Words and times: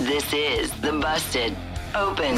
This 0.00 0.32
is 0.32 0.70
the 0.80 0.92
Busted 0.92 1.54
Open 1.94 2.34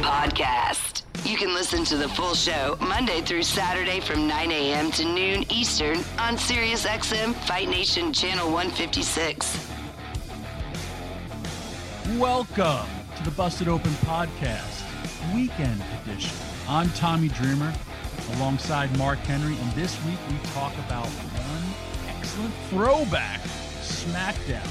Podcast. 0.00 1.02
You 1.24 1.36
can 1.36 1.52
listen 1.52 1.84
to 1.86 1.96
the 1.96 2.08
full 2.08 2.36
show 2.36 2.78
Monday 2.80 3.20
through 3.20 3.42
Saturday 3.42 3.98
from 3.98 4.28
9 4.28 4.52
a.m. 4.52 4.92
to 4.92 5.04
noon 5.04 5.44
Eastern 5.50 5.96
on 6.20 6.36
SiriusXM 6.36 7.34
Fight 7.48 7.68
Nation 7.68 8.12
Channel 8.12 8.46
156. 8.46 9.70
Welcome 12.16 12.86
to 13.16 13.24
the 13.24 13.32
Busted 13.32 13.66
Open 13.66 13.90
Podcast, 14.06 14.84
Weekend 15.34 15.82
Edition. 16.04 16.36
I'm 16.68 16.88
Tommy 16.90 17.26
Dreamer 17.26 17.74
alongside 18.36 18.96
Mark 18.96 19.18
Henry, 19.18 19.56
and 19.56 19.72
this 19.72 19.96
week 20.04 20.18
we 20.30 20.38
talk 20.50 20.72
about 20.86 21.06
one 21.06 22.16
excellent 22.16 22.54
throwback 22.70 23.40
SmackDown. 23.80 24.68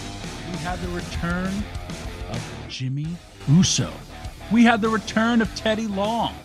We 0.52 0.58
have 0.59 0.81
the 0.81 0.88
return 0.90 1.52
of 2.34 2.66
Jimmy 2.68 3.08
Uso. 3.48 3.92
We 4.52 4.64
had 4.64 4.82
the 4.82 4.90
return 4.90 5.42
of 5.42 5.54
Teddy 5.55 5.88
Long. 5.88 6.36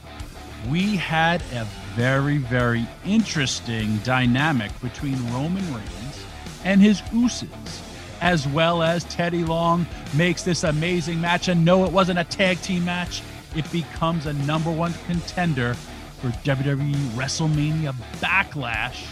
We 0.68 0.96
had 0.96 1.42
a 1.52 1.66
very, 1.94 2.38
very 2.38 2.86
interesting 3.04 3.98
dynamic 3.98 4.70
between 4.80 5.14
Roman 5.32 5.64
Reigns 5.74 6.24
and 6.64 6.80
his 6.80 7.00
Usos, 7.12 7.80
as 8.20 8.46
well 8.48 8.82
as 8.82 9.04
Teddy 9.04 9.44
Long 9.44 9.86
makes 10.14 10.42
this 10.42 10.64
amazing 10.64 11.20
match. 11.20 11.48
And 11.48 11.64
no, 11.64 11.84
it 11.84 11.92
wasn't 11.92 12.18
a 12.18 12.24
tag 12.24 12.60
team 12.60 12.84
match. 12.84 13.22
It 13.56 13.70
becomes 13.72 14.26
a 14.26 14.32
number 14.32 14.70
one 14.70 14.94
contender 15.06 15.74
for 16.20 16.28
WWE 16.28 16.94
WrestleMania 17.10 17.94
Backlash. 18.20 19.06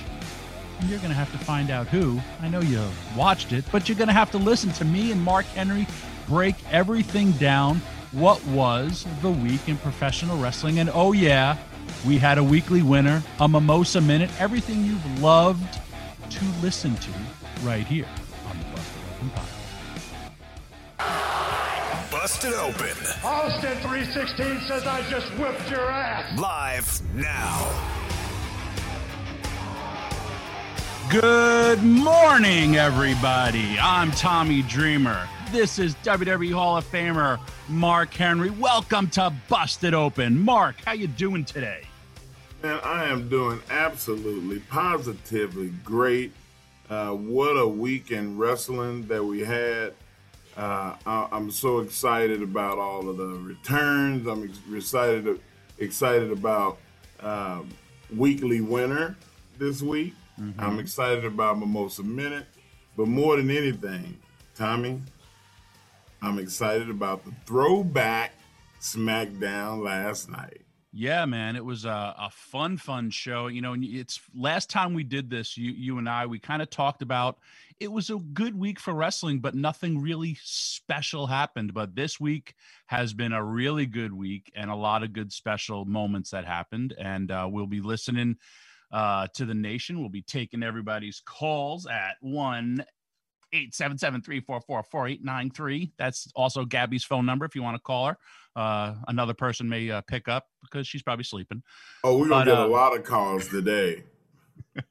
And 0.80 0.90
you're 0.90 0.98
going 0.98 1.10
to 1.10 1.16
have 1.16 1.32
to 1.32 1.38
find 1.38 1.70
out 1.70 1.86
who. 1.86 2.20
I 2.42 2.48
know 2.48 2.60
you 2.60 2.84
watched 3.16 3.52
it, 3.52 3.64
but 3.72 3.88
you're 3.88 3.96
going 3.96 4.08
to 4.08 4.14
have 4.14 4.30
to 4.32 4.38
listen 4.38 4.72
to 4.72 4.84
me 4.84 5.12
and 5.12 5.22
Mark 5.22 5.46
Henry 5.46 5.86
break 6.28 6.54
everything 6.70 7.32
down. 7.32 7.80
What 8.12 8.44
was 8.46 9.06
the 9.22 9.30
week 9.30 9.68
in 9.68 9.76
professional 9.78 10.38
wrestling? 10.38 10.78
And 10.78 10.90
oh, 10.92 11.12
yeah, 11.12 11.56
we 12.06 12.18
had 12.18 12.38
a 12.38 12.44
weekly 12.44 12.82
winner, 12.82 13.22
a 13.40 13.48
Mimosa 13.48 14.00
Minute, 14.00 14.30
everything 14.40 14.84
you've 14.84 15.22
loved 15.22 15.80
to 16.30 16.44
listen 16.62 16.94
to 16.96 17.10
right 17.62 17.86
here 17.86 18.06
on 18.48 18.58
the 18.58 18.64
Busted 18.66 19.02
Open 19.10 19.30
Podcast. 19.30 19.52
Busted 22.10 22.54
Open. 22.54 22.96
Austin 23.24 23.76
316 23.78 24.60
says 24.66 24.86
I 24.86 25.02
just 25.10 25.28
whipped 25.38 25.70
your 25.70 25.88
ass. 25.90 26.38
Live 26.38 27.00
now. 27.14 27.92
Good 31.10 31.82
morning, 31.84 32.76
everybody. 32.76 33.78
I'm 33.80 34.10
Tommy 34.10 34.62
Dreamer. 34.62 35.28
This 35.52 35.78
is 35.78 35.94
WWE 35.96 36.52
Hall 36.52 36.76
of 36.76 36.90
Famer 36.90 37.38
Mark 37.68 38.12
Henry. 38.12 38.50
Welcome 38.50 39.08
to 39.10 39.32
Busted 39.48 39.94
Open. 39.94 40.38
Mark, 40.40 40.76
how 40.84 40.92
you 40.92 41.06
doing 41.06 41.44
today? 41.44 41.82
Man, 42.62 42.80
I 42.82 43.04
am 43.04 43.28
doing 43.28 43.60
absolutely, 43.70 44.58
positively 44.58 45.68
great. 45.84 46.32
Uh, 46.90 47.10
what 47.10 47.52
a 47.52 47.66
week 47.66 48.10
in 48.10 48.36
wrestling 48.36 49.06
that 49.06 49.24
we 49.24 49.40
had. 49.40 49.94
Uh, 50.56 50.96
I, 51.06 51.28
am 51.30 51.50
so 51.50 51.78
excited 51.78 52.42
about 52.42 52.78
all 52.78 53.08
of 53.08 53.16
the 53.16 53.26
returns. 53.26 54.26
I'm 54.26 54.44
ex- 54.44 54.58
excited 54.74 55.40
excited 55.78 56.32
about 56.32 56.78
um, 57.20 57.68
weekly 58.14 58.60
winner 58.60 59.16
this 59.58 59.80
week. 59.80 60.14
Mm-hmm. 60.40 60.60
I'm 60.60 60.80
excited 60.80 61.24
about 61.24 61.58
Mimosa 61.58 62.02
Minute, 62.02 62.46
but 62.96 63.06
more 63.06 63.36
than 63.36 63.50
anything, 63.50 64.18
Tommy, 64.54 65.02
I'm 66.22 66.38
excited 66.38 66.90
about 66.90 67.24
the 67.24 67.32
throwback 67.44 68.32
SmackDown 68.80 69.84
last 69.84 70.30
night. 70.30 70.62
Yeah, 70.92 71.26
man, 71.26 71.56
it 71.56 71.64
was 71.64 71.84
a, 71.84 72.14
a 72.18 72.30
fun, 72.32 72.78
fun 72.78 73.10
show. 73.10 73.48
You 73.48 73.60
know, 73.60 73.76
it's 73.78 74.18
last 74.34 74.70
time 74.70 74.94
we 74.94 75.04
did 75.04 75.28
this, 75.28 75.56
you, 75.56 75.72
you 75.72 75.98
and 75.98 76.08
I, 76.08 76.24
we 76.24 76.38
kind 76.38 76.62
of 76.62 76.70
talked 76.70 77.02
about 77.02 77.38
it 77.78 77.92
was 77.92 78.08
a 78.08 78.16
good 78.16 78.58
week 78.58 78.80
for 78.80 78.94
wrestling, 78.94 79.40
but 79.40 79.54
nothing 79.54 80.00
really 80.00 80.38
special 80.42 81.26
happened. 81.26 81.74
But 81.74 81.94
this 81.94 82.18
week 82.18 82.54
has 82.86 83.12
been 83.12 83.32
a 83.32 83.44
really 83.44 83.84
good 83.84 84.12
week 84.12 84.50
and 84.56 84.70
a 84.70 84.74
lot 84.74 85.02
of 85.02 85.12
good 85.12 85.32
special 85.32 85.84
moments 85.84 86.30
that 86.30 86.46
happened. 86.46 86.94
And 86.98 87.30
uh, 87.30 87.46
we'll 87.50 87.66
be 87.66 87.82
listening 87.82 88.36
uh, 88.90 89.28
to 89.34 89.44
the 89.44 89.54
nation. 89.54 90.00
We'll 90.00 90.08
be 90.08 90.22
taking 90.22 90.62
everybody's 90.62 91.20
calls 91.24 91.86
at 91.86 92.16
one 92.20 92.84
877-344-4893. 93.56 95.92
That's 95.98 96.30
also 96.34 96.64
Gabby's 96.64 97.04
phone 97.04 97.26
number 97.26 97.44
if 97.44 97.54
you 97.54 97.62
want 97.62 97.76
to 97.76 97.82
call 97.82 98.06
her. 98.08 98.16
Uh, 98.54 98.94
another 99.08 99.34
person 99.34 99.68
may 99.68 99.90
uh, 99.90 100.00
pick 100.02 100.28
up 100.28 100.44
because 100.62 100.86
she's 100.86 101.02
probably 101.02 101.24
sleeping. 101.24 101.64
Oh, 102.04 102.18
we're 102.18 102.28
going 102.28 102.46
to 102.46 102.52
get 102.52 102.60
uh, 102.60 102.66
a 102.66 102.68
lot 102.68 102.96
of 102.96 103.02
calls 103.04 103.48
today. 103.48 104.04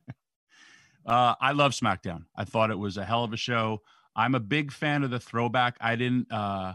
Uh, 1.07 1.35
I 1.39 1.51
love 1.51 1.73
SmackDown. 1.73 2.23
I 2.35 2.45
thought 2.45 2.71
it 2.71 2.79
was 2.79 2.97
a 2.97 3.05
hell 3.05 3.23
of 3.23 3.31
a 3.31 3.37
show. 3.37 3.83
I'm 4.15 4.33
a 4.33 4.39
big 4.39 4.71
fan 4.71 5.03
of 5.03 5.11
the 5.11 5.19
throwback. 5.19 5.77
I 5.79 5.95
didn't 5.95 6.31
uh, 6.31 6.73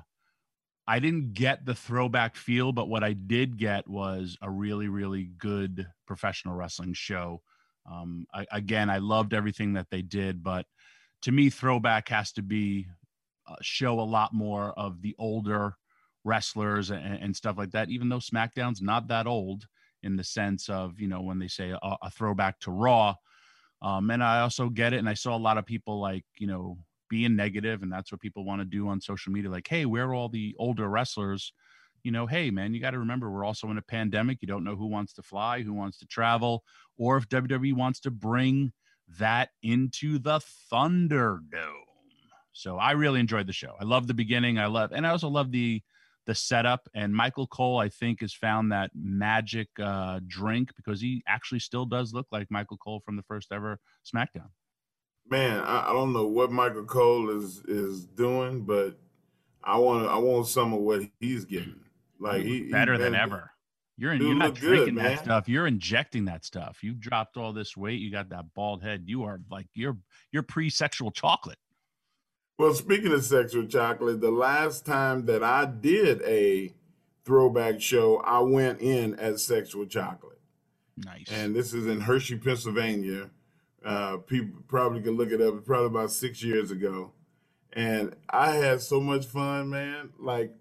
I 0.86 1.00
didn't 1.00 1.32
get 1.32 1.66
the 1.66 1.74
throwback 1.74 2.36
feel, 2.36 2.70
but 2.70 2.88
what 2.88 3.02
I 3.02 3.14
did 3.14 3.58
get 3.58 3.88
was 3.88 4.38
a 4.40 4.48
really, 4.48 4.86
really 4.86 5.32
good 5.36 5.88
professional 6.06 6.54
wrestling 6.54 6.92
show. 6.92 7.42
Um, 7.90 8.24
I, 8.32 8.46
again, 8.52 8.88
I 8.88 8.98
loved 8.98 9.34
everything 9.34 9.72
that 9.72 9.88
they 9.90 10.02
did, 10.02 10.44
but– 10.44 10.64
to 11.22 11.32
me, 11.32 11.50
throwback 11.50 12.08
has 12.08 12.32
to 12.32 12.42
be 12.42 12.86
uh, 13.48 13.56
show 13.62 14.00
a 14.00 14.02
lot 14.02 14.32
more 14.32 14.72
of 14.78 15.02
the 15.02 15.14
older 15.18 15.74
wrestlers 16.24 16.90
and, 16.90 17.18
and, 17.20 17.34
stuff 17.34 17.56
like 17.56 17.70
that. 17.72 17.88
Even 17.90 18.08
though 18.08 18.18
SmackDown's 18.18 18.82
not 18.82 19.08
that 19.08 19.26
old 19.26 19.66
in 20.02 20.16
the 20.16 20.24
sense 20.24 20.68
of 20.68 21.00
you 21.00 21.08
know 21.08 21.20
when 21.20 21.38
they 21.38 21.48
say 21.48 21.70
a, 21.70 21.96
a 22.02 22.10
throwback 22.10 22.58
to 22.60 22.70
Raw. 22.70 23.14
Um, 23.82 24.10
and 24.10 24.22
I 24.22 24.40
also 24.40 24.68
get 24.68 24.92
it, 24.92 24.98
and 24.98 25.08
I 25.08 25.14
saw 25.14 25.34
a 25.34 25.38
lot 25.38 25.56
of 25.58 25.64
people 25.66 26.00
like 26.00 26.24
you 26.38 26.46
know 26.46 26.78
being 27.08 27.36
negative, 27.36 27.82
and 27.82 27.92
that's 27.92 28.12
what 28.12 28.20
people 28.20 28.44
want 28.44 28.60
to 28.60 28.66
do 28.66 28.88
on 28.88 29.00
social 29.00 29.32
media. 29.32 29.50
Like, 29.50 29.68
hey, 29.68 29.86
where 29.86 30.08
are 30.08 30.14
all 30.14 30.28
the 30.28 30.54
older 30.58 30.88
wrestlers? 30.88 31.52
You 32.02 32.12
know, 32.12 32.26
hey 32.26 32.50
man, 32.50 32.72
you 32.72 32.80
got 32.80 32.92
to 32.92 32.98
remember 32.98 33.30
we're 33.30 33.44
also 33.44 33.70
in 33.70 33.78
a 33.78 33.82
pandemic. 33.82 34.38
You 34.40 34.48
don't 34.48 34.64
know 34.64 34.76
who 34.76 34.86
wants 34.86 35.12
to 35.14 35.22
fly, 35.22 35.62
who 35.62 35.74
wants 35.74 35.98
to 35.98 36.06
travel, 36.06 36.62
or 36.98 37.16
if 37.16 37.28
WWE 37.28 37.74
wants 37.74 38.00
to 38.00 38.10
bring 38.10 38.72
that 39.18 39.50
into 39.62 40.18
the 40.18 40.40
Thunderdome. 40.72 41.84
So 42.52 42.76
I 42.76 42.92
really 42.92 43.20
enjoyed 43.20 43.46
the 43.46 43.52
show. 43.52 43.74
I 43.80 43.84
love 43.84 44.06
the 44.06 44.14
beginning. 44.14 44.58
I 44.58 44.66
love, 44.66 44.92
and 44.92 45.06
I 45.06 45.10
also 45.10 45.28
love 45.28 45.50
the 45.50 45.82
the 46.26 46.34
setup. 46.34 46.88
And 46.94 47.14
Michael 47.14 47.46
Cole, 47.46 47.78
I 47.78 47.88
think, 47.88 48.20
has 48.20 48.34
found 48.34 48.70
that 48.72 48.90
magic 48.94 49.68
uh, 49.82 50.20
drink 50.26 50.70
because 50.76 51.00
he 51.00 51.22
actually 51.26 51.60
still 51.60 51.86
does 51.86 52.12
look 52.12 52.26
like 52.30 52.46
Michael 52.50 52.76
Cole 52.76 53.00
from 53.04 53.16
the 53.16 53.22
first 53.22 53.52
ever 53.52 53.78
SmackDown. 54.04 54.50
Man, 55.28 55.60
I, 55.60 55.90
I 55.90 55.92
don't 55.92 56.12
know 56.12 56.26
what 56.26 56.50
Michael 56.50 56.84
Cole 56.84 57.30
is 57.30 57.62
is 57.66 58.04
doing, 58.04 58.62
but 58.62 58.98
I 59.62 59.78
want 59.78 60.08
I 60.08 60.18
want 60.18 60.46
some 60.46 60.72
of 60.72 60.80
what 60.80 61.02
he's 61.20 61.44
getting. 61.44 61.80
Like 62.18 62.42
he 62.42 62.70
better 62.70 62.94
he, 62.94 62.98
than 62.98 63.14
ever. 63.14 63.49
You're, 64.00 64.14
in, 64.14 64.22
you're 64.22 64.34
not 64.34 64.54
drinking 64.54 64.94
good, 64.94 65.04
that 65.04 65.18
stuff. 65.18 65.46
You're 65.46 65.66
injecting 65.66 66.24
that 66.24 66.42
stuff. 66.42 66.82
You 66.82 66.94
dropped 66.94 67.36
all 67.36 67.52
this 67.52 67.76
weight. 67.76 68.00
You 68.00 68.10
got 68.10 68.30
that 68.30 68.46
bald 68.54 68.82
head. 68.82 69.02
You 69.04 69.24
are 69.24 69.40
like 69.50 69.66
you're 69.74 69.98
you're 70.32 70.42
pre-sexual 70.42 71.10
chocolate. 71.10 71.58
Well, 72.58 72.72
speaking 72.72 73.12
of 73.12 73.22
sexual 73.22 73.66
chocolate, 73.66 74.22
the 74.22 74.30
last 74.30 74.86
time 74.86 75.26
that 75.26 75.44
I 75.44 75.66
did 75.66 76.22
a 76.22 76.72
throwback 77.26 77.82
show, 77.82 78.16
I 78.24 78.38
went 78.38 78.80
in 78.80 79.16
as 79.16 79.44
sexual 79.44 79.84
chocolate. 79.84 80.40
Nice. 80.96 81.26
And 81.30 81.54
this 81.54 81.74
is 81.74 81.86
in 81.86 82.00
Hershey, 82.00 82.38
Pennsylvania. 82.38 83.28
Uh, 83.84 84.16
people 84.16 84.62
probably 84.66 85.02
can 85.02 85.18
look 85.18 85.30
it 85.30 85.42
up. 85.42 85.62
Probably 85.66 85.88
about 85.88 86.10
six 86.10 86.42
years 86.42 86.70
ago. 86.70 87.12
And 87.74 88.16
I 88.30 88.52
had 88.52 88.80
so 88.80 88.98
much 88.98 89.26
fun, 89.26 89.68
man. 89.68 90.14
Like 90.18 90.54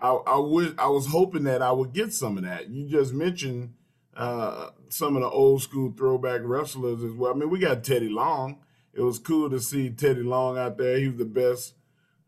I, 0.00 0.10
I 0.10 0.38
would 0.38 0.78
I 0.78 0.88
was 0.88 1.06
hoping 1.06 1.44
that 1.44 1.62
I 1.62 1.72
would 1.72 1.92
get 1.92 2.12
some 2.12 2.38
of 2.38 2.44
that. 2.44 2.70
You 2.70 2.88
just 2.88 3.12
mentioned 3.12 3.74
uh, 4.16 4.70
some 4.88 5.16
of 5.16 5.22
the 5.22 5.28
old 5.28 5.62
school 5.62 5.92
throwback 5.96 6.40
wrestlers 6.44 7.02
as 7.02 7.12
well. 7.12 7.32
I 7.32 7.36
mean, 7.36 7.50
we 7.50 7.58
got 7.58 7.84
Teddy 7.84 8.08
Long. 8.08 8.58
It 8.92 9.02
was 9.02 9.18
cool 9.18 9.48
to 9.50 9.60
see 9.60 9.90
Teddy 9.90 10.22
Long 10.22 10.58
out 10.58 10.78
there. 10.78 10.98
He 10.98 11.08
was 11.08 11.18
the 11.18 11.24
best 11.24 11.74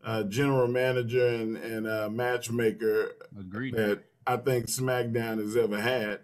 uh, 0.03 0.23
general 0.23 0.67
manager 0.67 1.27
and 1.27 1.57
and 1.57 1.87
uh, 1.87 2.09
matchmaker 2.09 3.11
Agreed. 3.37 3.75
that 3.75 4.03
I 4.25 4.37
think 4.37 4.67
SmackDown 4.67 5.39
has 5.39 5.57
ever 5.57 5.79
had. 5.81 6.19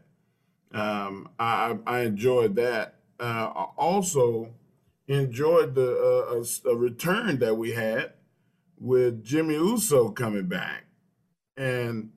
Um, 0.72 1.30
I, 1.40 1.78
I 1.86 2.02
enjoyed 2.02 2.56
that. 2.56 2.96
Uh, 3.20 3.52
I 3.56 3.64
also 3.76 4.54
enjoyed 5.08 5.76
the 5.76 5.92
uh, 5.92 6.70
a, 6.70 6.74
a 6.74 6.78
return 6.78 7.40
that 7.40 7.56
we 7.56 7.72
had 7.72 8.14
with 8.80 9.24
Jimmy 9.24 9.56
Uso 9.56 10.10
coming 10.10 10.46
back, 10.46 10.86
and 11.60 12.12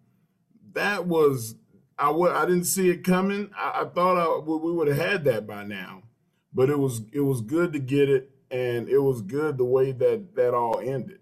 that 0.73 1.07
was 1.07 1.57
I 1.99 2.07
w- 2.07 2.33
I 2.33 2.47
didn't 2.47 2.65
see 2.65 2.89
it 2.89 3.05
coming. 3.05 3.51
I, 3.57 3.83
I 3.83 3.85
thought 3.85 4.17
I, 4.17 4.39
we 4.39 4.73
would 4.73 4.89
have 4.89 4.97
had 4.97 5.25
that 5.25 5.47
by 5.47 5.65
now, 5.65 6.05
but 6.55 6.71
it 6.71 6.79
was 6.79 7.03
it 7.13 7.21
was 7.21 7.43
good 7.43 7.73
to 7.75 7.79
get 7.79 8.09
it, 8.09 8.31
and 8.51 8.89
it 8.89 8.99
was 8.99 9.21
good 9.21 9.59
the 9.59 9.65
way 9.65 9.93
that 9.93 10.35
that 10.37 10.55
all 10.55 10.79
ended. 10.79 11.19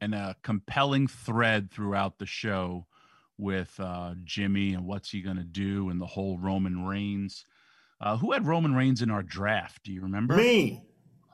And 0.00 0.14
a 0.14 0.36
compelling 0.42 1.08
thread 1.08 1.70
throughout 1.70 2.18
the 2.18 2.26
show 2.26 2.86
with 3.38 3.74
uh, 3.80 4.14
Jimmy 4.22 4.74
and 4.74 4.84
what's 4.84 5.10
he 5.10 5.22
going 5.22 5.38
to 5.38 5.42
do 5.42 5.88
and 5.88 6.00
the 6.00 6.06
whole 6.06 6.38
Roman 6.38 6.84
Reigns. 6.84 7.46
Uh, 8.00 8.18
who 8.18 8.32
had 8.32 8.46
Roman 8.46 8.74
Reigns 8.74 9.00
in 9.00 9.10
our 9.10 9.22
draft? 9.22 9.82
Do 9.84 9.92
you 9.92 10.02
remember? 10.02 10.36
Me, 10.36 10.84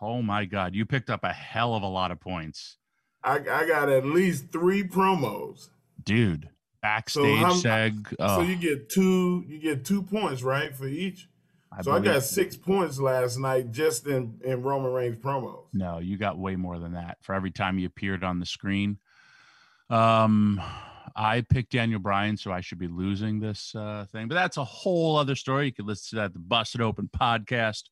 Oh 0.01 0.23
my 0.23 0.47
God, 0.47 0.75
you 0.75 0.87
picked 0.87 1.11
up 1.11 1.25
a 1.25 1.33
hell 1.33 1.75
of 1.75 1.83
a 1.83 1.89
lot 1.89 2.11
of 2.11 2.21
points, 2.21 2.79
I, 3.23 3.37
I 3.37 3.67
got 3.67 3.91
at 3.91 4.07
least 4.07 4.51
three 4.51 4.83
promos. 4.83 5.69
Dude. 6.05 6.49
Backstage 6.83 7.39
how- 7.39 7.55
seg. 7.55 8.09
So 8.09 8.17
oh, 8.21 8.41
you 8.41 8.57
get 8.57 8.89
two, 8.89 9.45
you 9.47 9.59
get 9.59 9.85
two 9.85 10.03
points, 10.03 10.43
right, 10.43 10.75
for 10.75 10.87
each. 10.87 11.29
so 11.83 11.93
I 11.93 12.01
got 12.01 12.23
six 12.23 12.57
points 12.57 12.99
last 12.99 13.39
night 13.39 13.71
just 13.71 14.07
in 14.07 14.41
in 14.45 14.63
Roman 14.63 14.93
Reigns 14.93 15.19
promos. 15.19 15.65
No, 15.73 15.99
you 15.99 16.17
got 16.17 16.39
way 16.39 16.57
more 16.57 16.79
than 16.79 16.93
that 16.95 17.19
for 17.23 17.35
every 17.35 17.51
time 17.51 17.79
you 17.79 17.87
appeared 17.87 18.25
on 18.25 18.41
the 18.41 18.47
screen. 18.47 18.99
Um, 19.91 20.61
I 21.17 21.43
picked 21.43 21.73
Daniel 21.73 21.99
Bryan, 21.99 22.37
so 22.37 22.53
I 22.53 22.61
should 22.61 22.79
be 22.79 22.87
losing 22.87 23.41
this 23.41 23.75
uh, 23.75 24.07
thing, 24.13 24.29
but 24.29 24.37
that's 24.37 24.57
a 24.57 24.65
whole 24.65 25.17
other 25.17 25.35
story. 25.35 25.67
You 25.67 25.73
can 25.73 25.87
listen 25.87 26.11
to 26.11 26.17
that 26.17 26.25
at 26.27 26.33
the 26.33 26.39
Busted 26.39 26.81
Open 26.81 27.11
podcast. 27.15 27.85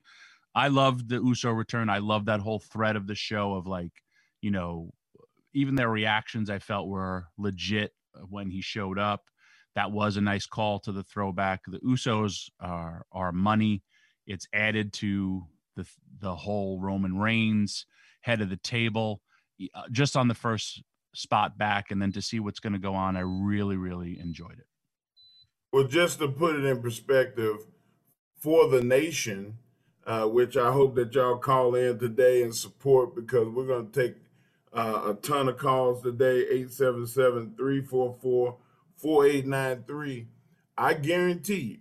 I 0.54 0.68
loved 0.68 1.08
the 1.08 1.16
Uso 1.16 1.50
return. 1.50 1.88
I 1.90 1.98
love 1.98 2.26
that 2.26 2.40
whole 2.40 2.60
thread 2.60 2.96
of 2.96 3.06
the 3.06 3.14
show 3.14 3.54
of 3.54 3.66
like, 3.66 3.92
you 4.40 4.50
know, 4.50 4.92
even 5.54 5.74
their 5.74 5.88
reactions 5.88 6.50
I 6.50 6.58
felt 6.58 6.88
were 6.88 7.26
legit 7.36 7.92
when 8.28 8.50
he 8.50 8.60
showed 8.60 8.98
up. 8.98 9.24
That 9.74 9.92
was 9.92 10.16
a 10.16 10.20
nice 10.20 10.46
call 10.46 10.80
to 10.80 10.92
the 10.92 11.02
throwback. 11.04 11.62
The 11.66 11.78
Usos 11.80 12.50
are 12.60 13.04
are 13.12 13.32
money. 13.32 13.82
It's 14.26 14.46
added 14.52 14.92
to 14.94 15.44
the 15.76 15.86
the 16.20 16.34
whole 16.34 16.80
Roman 16.80 17.18
Reigns 17.18 17.86
head 18.22 18.40
of 18.40 18.50
the 18.50 18.56
table 18.56 19.22
uh, 19.74 19.82
just 19.90 20.16
on 20.16 20.28
the 20.28 20.34
first 20.34 20.82
spot 21.14 21.56
back 21.56 21.90
and 21.90 22.00
then 22.02 22.12
to 22.12 22.22
see 22.22 22.40
what's 22.40 22.60
going 22.60 22.72
to 22.72 22.78
go 22.78 22.94
on 22.94 23.16
I 23.16 23.20
really 23.20 23.76
really 23.76 24.18
enjoyed 24.18 24.58
it. 24.58 24.66
Well, 25.72 25.84
just 25.84 26.18
to 26.20 26.28
put 26.28 26.56
it 26.56 26.64
in 26.64 26.80
perspective, 26.80 27.58
for 28.38 28.68
the 28.68 28.82
nation, 28.82 29.58
uh, 30.06 30.26
which 30.26 30.56
I 30.56 30.72
hope 30.72 30.94
that 30.94 31.14
y'all 31.14 31.36
call 31.36 31.74
in 31.74 31.98
today 31.98 32.42
and 32.42 32.54
support 32.54 33.14
because 33.14 33.48
we're 33.48 33.66
going 33.66 33.90
to 33.90 34.04
take 34.04 34.16
uh, 34.78 35.10
a 35.10 35.14
ton 35.14 35.48
of 35.48 35.58
calls 35.58 36.02
today 36.02 36.40
877 36.50 37.54
344 37.56 38.56
4893. 38.96 40.28
I 40.76 40.94
guarantee 40.94 41.54
you 41.54 41.78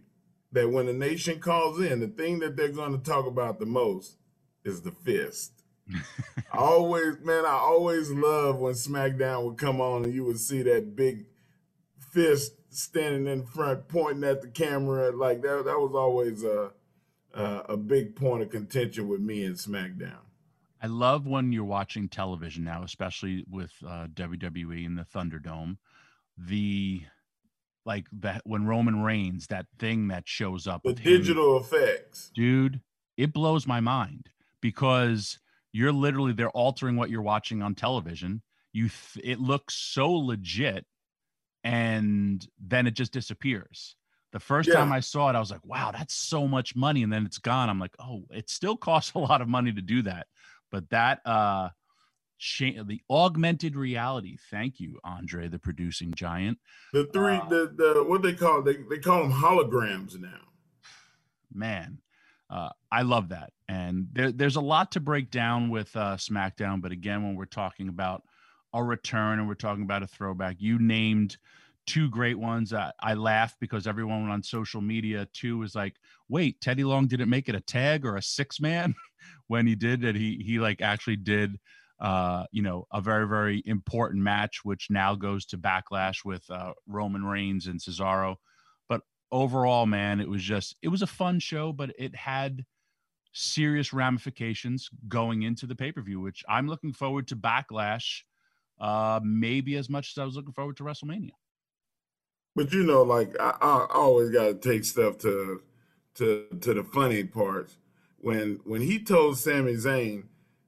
that 0.52 0.72
when 0.72 0.88
the 0.88 0.94
nation 0.94 1.40
calls 1.40 1.80
in, 1.80 2.00
the 2.00 2.08
thing 2.08 2.40
that 2.40 2.56
they're 2.56 2.70
going 2.70 2.98
to 2.98 3.04
talk 3.04 3.28
about 3.28 3.60
the 3.60 3.66
most 3.66 4.18
is 4.64 4.82
the 4.82 4.92
fist. 4.92 5.64
I 6.52 6.58
always, 6.58 7.20
man, 7.24 7.46
I 7.46 7.54
always 7.54 8.10
love 8.10 8.58
when 8.58 8.74
SmackDown 8.74 9.44
would 9.44 9.58
come 9.58 9.80
on 9.80 10.06
and 10.06 10.14
you 10.14 10.26
would 10.26 10.40
see 10.40 10.64
that 10.64 10.96
big 10.96 11.26
fist 12.12 12.54
standing 12.70 13.28
in 13.28 13.46
front, 13.46 13.88
pointing 13.88 14.24
at 14.24 14.42
the 14.42 14.48
camera. 14.48 15.12
Like 15.12 15.42
that, 15.44 15.66
that 15.66 15.80
was 15.80 15.94
always 15.96 16.44
a 16.44 16.72
a, 17.34 17.44
a 17.70 17.78
big 17.78 18.16
point 18.16 18.42
of 18.44 18.50
contention 18.50 19.08
with 19.08 19.22
me 19.22 19.44
and 19.46 19.56
SmackDown. 19.56 20.26
I 20.81 20.88
love 20.88 21.25
when 21.25 21.51
you're 21.51 21.63
watching 21.65 22.07
television 22.07 22.63
now, 22.63 22.83
especially 22.83 23.44
with 23.50 23.71
uh, 23.85 24.07
WWE 24.13 24.85
and 24.85 24.97
the 24.97 25.06
Thunderdome. 25.06 25.77
The 26.38 27.01
like 27.85 28.06
that 28.19 28.41
when 28.45 28.65
Roman 28.68 29.01
Reigns, 29.01 29.47
that 29.47 29.65
thing 29.79 30.09
that 30.09 30.27
shows 30.27 30.68
up, 30.68 30.83
The 30.83 30.89
with 30.89 31.00
him, 31.00 31.12
digital 31.19 31.57
effects. 31.59 32.31
dude, 32.35 32.81
it 33.15 33.33
blows 33.33 33.65
my 33.65 33.79
mind 33.79 34.29
because 34.62 35.39
you're 35.71 35.91
literally 35.94 36.33
they're 36.33 36.50
altering 36.51 36.95
what 36.95 37.09
you're 37.09 37.21
watching 37.21 37.62
on 37.63 37.74
television. 37.75 38.41
You, 38.74 38.89
th- 38.89 39.25
it 39.25 39.39
looks 39.39 39.74
so 39.75 40.12
legit, 40.12 40.85
and 41.63 42.45
then 42.59 42.88
it 42.88 42.91
just 42.94 43.12
disappears. 43.12 43.95
The 44.33 44.39
first 44.39 44.68
Yeah. 44.69 44.75
time 44.75 44.91
I 44.91 45.00
saw 45.00 45.29
it, 45.29 45.35
I 45.35 45.39
was 45.39 45.50
like, 45.51 45.65
"Wow, 45.65 45.91
that's 45.91 46.13
so 46.13 46.47
much 46.47 46.75
money," 46.75 47.01
and 47.03 47.12
then 47.12 47.25
it's 47.25 47.38
gone. 47.39 47.69
I'm 47.69 47.79
like, 47.79 47.95
"Oh, 48.00 48.25
it 48.29 48.50
still 48.50 48.75
costs 48.77 49.13
a 49.15 49.19
lot 49.19 49.41
of 49.41 49.47
money 49.47 49.71
to 49.74 49.81
do 49.81 50.01
that." 50.03 50.27
But 50.72 50.90
that, 50.90 51.22
uh, 51.25 51.69
cha- 52.38 52.84
the 52.84 53.02
augmented 53.10 53.75
reality. 53.75 54.38
Thank 54.52 54.80
you, 54.80 55.00
Andre, 55.04 55.48
the 55.48 55.60
producing 55.60 56.14
giant. 56.14 56.60
The 56.94 57.06
three, 57.06 57.36
Uh, 57.38 57.50
the 57.50 57.74
the 57.75 58.04
what 58.08 58.22
they 58.22 58.34
call 58.34 58.62
they 58.62 58.78
they 58.90 59.00
call 59.00 59.24
them 59.24 59.31
holograms 59.31 60.19
now. 60.19 60.42
man 61.54 62.00
uh, 62.50 62.69
i 62.92 63.02
love 63.02 63.30
that 63.30 63.52
and 63.68 64.08
there, 64.14 64.31
there's 64.31 64.56
a 64.58 64.62
lot 64.62 64.92
to 64.92 65.00
break 65.00 65.31
down 65.31 65.69
with 65.69 65.96
uh, 65.96 66.16
smackdown 66.18 66.81
but 66.81 66.92
again 66.92 67.24
when 67.24 67.36
we're 67.36 67.46
talking 67.46 67.88
about 67.90 68.24
a 68.74 68.84
return 68.84 69.40
and 69.40 69.48
we're 69.48 69.54
talking 69.56 69.84
about 69.84 70.04
a 70.04 70.08
throwback 70.08 70.58
you 70.60 70.78
named 70.80 71.38
two 71.88 72.10
great 72.10 72.38
ones 72.38 72.74
uh, 72.74 72.92
i 73.00 73.13
laughed 73.13 73.56
because 73.60 73.88
everyone 73.88 74.30
on 74.30 74.44
social 74.44 74.81
media 74.81 75.25
too 75.34 75.57
was 75.57 75.74
like 75.74 75.95
wait 76.30 76.60
teddy 76.62 76.84
long 76.84 77.07
didn't 77.07 77.30
make 77.30 77.50
it 77.50 77.56
a 77.56 77.62
tag 77.62 78.06
or 78.06 78.18
a 78.18 78.22
six 78.22 78.60
man? 78.60 78.94
When 79.48 79.66
he 79.66 79.75
did 79.75 80.01
that 80.01 80.16
he 80.16 80.42
he 80.45 80.60
like 80.60 80.81
actually 80.81 81.16
did 81.18 81.57
uh 82.00 82.45
you 82.51 82.62
know 82.62 82.86
a 82.94 83.01
very 83.01 83.28
very 83.28 83.63
important 83.66 84.24
match 84.24 84.63
which 84.63 84.88
now 84.89 85.16
goes 85.16 85.45
to 85.48 85.57
backlash 85.57 86.24
with 86.24 86.44
uh 86.50 86.74
roman 86.86 87.25
reigns 87.25 87.68
and 87.68 87.80
cesaro. 87.80 88.36
But 88.88 89.01
overall 89.31 89.86
man 89.86 90.19
it 90.22 90.30
was 90.30 90.44
just 90.44 90.75
it 90.81 90.89
was 90.89 91.01
a 91.01 91.07
fun 91.07 91.39
show 91.39 91.74
but 91.74 91.92
it 91.98 92.16
had 92.16 92.63
serious 93.34 93.92
ramifications 93.92 94.89
going 95.07 95.44
into 95.44 95.66
the 95.66 95.75
pay-per-view 95.75 96.19
which 96.19 96.44
i'm 96.48 96.68
looking 96.68 96.94
forward 96.94 97.28
to 97.28 97.36
backlash 97.36 98.22
uh 98.80 99.19
maybe 99.24 99.75
as 99.75 99.89
much 99.89 100.13
as 100.13 100.22
i 100.22 100.25
was 100.25 100.36
looking 100.36 100.54
forward 100.54 100.78
to 100.78 100.84
wrestlemania 100.84 101.31
But 102.57 102.74
you 102.74 102.81
know, 102.81 103.03
like 103.03 103.39
I, 103.39 103.55
I 103.62 103.88
always 103.93 104.32
got 104.32 104.46
to 104.46 104.55
take 104.55 104.84
stuff 104.84 105.20
to 105.20 105.62
to 106.15 106.48
to 106.60 106.74
the 106.74 106.84
funny 106.84 107.24
parts. 107.24 107.77
When 108.17 108.62
when 108.63 108.82
he 108.82 108.98
told 108.98 109.38
Sami 109.38 109.75
Zayn 109.75 110.24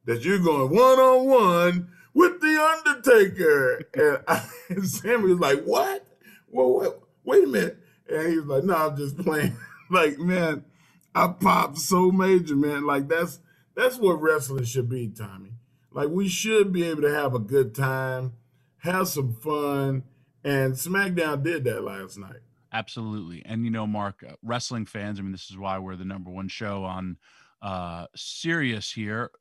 that 0.06 0.24
you're 0.24 0.38
going 0.38 0.70
one 0.70 1.00
on 1.00 1.26
one 1.26 1.92
with 2.14 2.42
the 2.42 2.84
Undertaker, 2.86 3.82
and, 3.96 4.24
I, 4.28 4.48
and 4.70 4.88
Sammy 4.88 5.34
was 5.34 5.40
like, 5.40 5.64
"What? 5.64 6.06
Well, 6.48 6.76
wait, 6.76 6.92
wait 7.24 7.44
a 7.46 7.48
minute," 7.48 7.80
and 8.08 8.30
he 8.30 8.38
was 8.38 8.46
like, 8.46 8.64
"No, 8.66 8.76
I'm 8.76 8.96
just 8.96 9.18
playing." 9.18 9.58
like, 9.90 10.20
man, 10.20 10.66
I 11.16 11.30
popped 11.30 11.80
so 11.80 12.12
major, 12.12 12.56
man. 12.56 12.86
Like 12.86 13.08
that's 13.08 13.40
that's 13.76 13.98
what 13.98 14.22
wrestling 14.22 14.66
should 14.66 14.90
be, 14.90 15.08
Tommy. 15.08 15.54
Like 15.92 16.10
we 16.10 16.28
should 16.28 16.72
be 16.72 16.84
able 16.84 17.02
to 17.02 17.16
have 17.16 17.34
a 17.34 17.40
good 17.40 17.74
time, 17.74 18.34
have 18.78 19.08
some 19.08 19.34
fun, 19.34 20.04
and 20.44 20.74
SmackDown 20.74 21.44
did 21.44 21.64
that 21.66 21.84
last 21.84 22.18
night. 22.18 22.40
Absolutely. 22.72 23.44
And 23.46 23.66
you 23.66 23.72
know, 23.72 23.88
Mark, 23.88 24.24
uh, 24.28 24.34
wrestling 24.44 24.86
fans, 24.86 25.20
I 25.20 25.24
mean, 25.24 25.32
this 25.32 25.50
is 25.50 25.58
why 25.58 25.80
we're 25.80 25.96
the 25.96 26.06
number 26.06 26.30
one 26.30 26.48
show 26.48 26.84
on 26.84 27.18
uh 27.62 28.06
Sirius 28.16 28.92
here. 28.92 29.32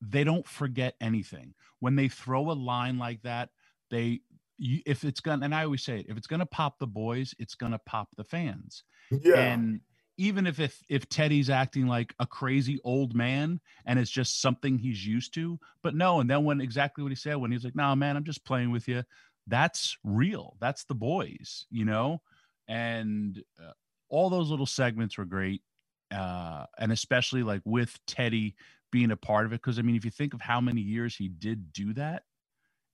They, 0.00 0.24
don't 0.24 0.46
forget 0.46 0.96
anything. 1.00 1.54
When 1.80 1.96
they 1.96 2.08
throw 2.08 2.50
a 2.50 2.52
line 2.52 2.98
like 2.98 3.22
that, 3.22 3.50
they 3.90 4.20
you, 4.58 4.80
if 4.86 5.04
it's 5.04 5.20
gonna 5.20 5.44
and 5.44 5.54
I 5.54 5.64
always 5.64 5.84
say 5.84 6.00
it, 6.00 6.06
if 6.08 6.16
it's 6.16 6.26
gonna 6.26 6.46
pop 6.46 6.78
the 6.78 6.86
boys, 6.86 7.34
it's 7.38 7.54
gonna 7.54 7.80
pop 7.86 8.08
the 8.16 8.24
fans. 8.24 8.82
Yeah, 9.10 9.36
And 9.36 9.80
even 10.16 10.46
if 10.46 10.60
if 10.60 10.80
if 10.88 11.08
Teddy's 11.08 11.50
acting 11.50 11.86
like 11.86 12.14
a 12.18 12.26
crazy 12.26 12.78
old 12.84 13.14
man 13.14 13.60
and 13.86 13.98
it's 13.98 14.10
just 14.10 14.40
something 14.40 14.78
he's 14.78 15.04
used 15.06 15.34
to, 15.34 15.58
but 15.82 15.94
no, 15.94 16.20
and 16.20 16.30
then 16.30 16.44
when 16.44 16.60
exactly 16.60 17.02
what 17.02 17.10
he 17.12 17.16
said 17.16 17.36
when 17.36 17.50
he's 17.50 17.64
like, 17.64 17.74
"No, 17.74 17.94
man, 17.96 18.16
I'm 18.16 18.24
just 18.24 18.44
playing 18.44 18.70
with 18.70 18.86
you," 18.86 19.02
that's 19.46 19.96
real. 20.04 20.56
That's 20.60 20.84
the 20.84 20.94
boys, 20.94 21.66
you 21.70 21.84
know. 21.84 22.20
And 22.68 23.42
uh, 23.60 23.72
all 24.08 24.30
those 24.30 24.50
little 24.50 24.66
segments 24.66 25.18
were 25.18 25.24
great, 25.24 25.62
uh, 26.10 26.66
and 26.78 26.92
especially 26.92 27.42
like 27.42 27.60
with 27.64 27.98
Teddy 28.06 28.54
being 28.90 29.10
a 29.10 29.16
part 29.16 29.46
of 29.46 29.52
it. 29.52 29.60
Because 29.62 29.78
I 29.78 29.82
mean, 29.82 29.96
if 29.96 30.04
you 30.04 30.10
think 30.10 30.34
of 30.34 30.40
how 30.40 30.60
many 30.60 30.80
years 30.80 31.16
he 31.16 31.28
did 31.28 31.72
do 31.72 31.92
that 31.94 32.22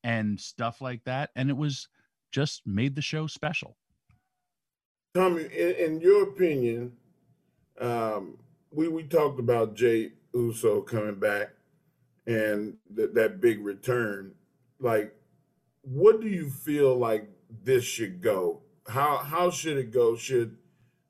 and 0.02 0.40
stuff 0.40 0.80
like 0.80 1.04
that, 1.04 1.30
and 1.36 1.50
it 1.50 1.56
was 1.56 1.88
just 2.32 2.62
made 2.66 2.94
the 2.94 3.02
show 3.02 3.26
special. 3.26 3.76
Tommy, 5.14 5.42
in, 5.42 5.74
in 5.74 6.00
your 6.00 6.22
opinion, 6.24 6.92
um, 7.80 8.38
we 8.70 8.88
we 8.88 9.02
talked 9.02 9.40
about 9.40 9.74
Jey 9.74 10.12
Uso 10.32 10.80
coming 10.80 11.16
back 11.16 11.50
and 12.26 12.76
th- 12.94 13.10
that 13.14 13.40
big 13.40 13.64
return. 13.64 14.32
like, 14.78 15.14
what 15.82 16.20
do 16.20 16.28
you 16.28 16.50
feel 16.50 16.96
like 16.96 17.28
this 17.64 17.84
should 17.84 18.20
go? 18.20 18.62
How 18.88 19.18
how 19.18 19.50
should 19.50 19.76
it 19.76 19.92
go? 19.92 20.16
Should 20.16 20.56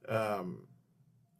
um, 0.09 0.67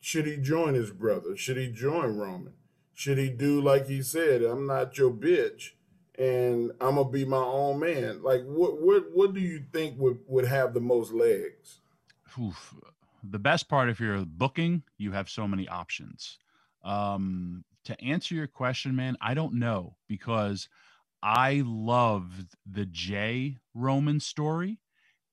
should 0.01 0.27
he 0.27 0.37
join 0.37 0.75
his 0.75 0.91
brother? 0.91 1.37
Should 1.37 1.57
he 1.57 1.71
join 1.71 2.17
Roman? 2.17 2.55
Should 2.95 3.19
he 3.19 3.31
do 3.31 3.61
like 3.61 3.87
he 3.87 4.03
said? 4.03 4.43
I'm 4.43 4.67
not 4.67 4.99
your 4.99 5.11
bitch, 5.11 5.71
and 6.19 6.71
I'm 6.81 6.97
gonna 6.97 7.09
be 7.09 7.25
my 7.25 7.39
own 7.39 7.81
man. 7.81 8.23
Like, 8.23 8.45
what 8.45 8.81
what 8.81 9.05
what 9.13 9.35
do 9.35 9.41
you 9.41 9.65
think 9.73 9.99
would 9.99 10.19
would 10.27 10.47
have 10.47 10.75
the 10.75 10.81
most 10.81 11.13
legs? 11.13 11.81
Oof. 12.41 12.75
The 13.23 13.39
best 13.39 13.69
part, 13.69 13.91
if 13.91 14.01
you're 14.01 14.25
booking, 14.25 14.83
you 14.97 15.13
have 15.13 15.29
so 15.29 15.47
many 15.47 15.69
options. 15.69 16.39
Um, 16.83 17.65
to 17.85 18.01
answer 18.03 18.35
your 18.35 18.47
question, 18.47 18.97
man, 18.97 19.17
I 19.21 19.35
don't 19.35 19.55
know 19.55 19.97
because 20.09 20.69
I 21.23 21.63
loved 21.67 22.57
the 22.67 22.87
Jay 22.87 23.59
Roman 23.75 24.21
story 24.21 24.81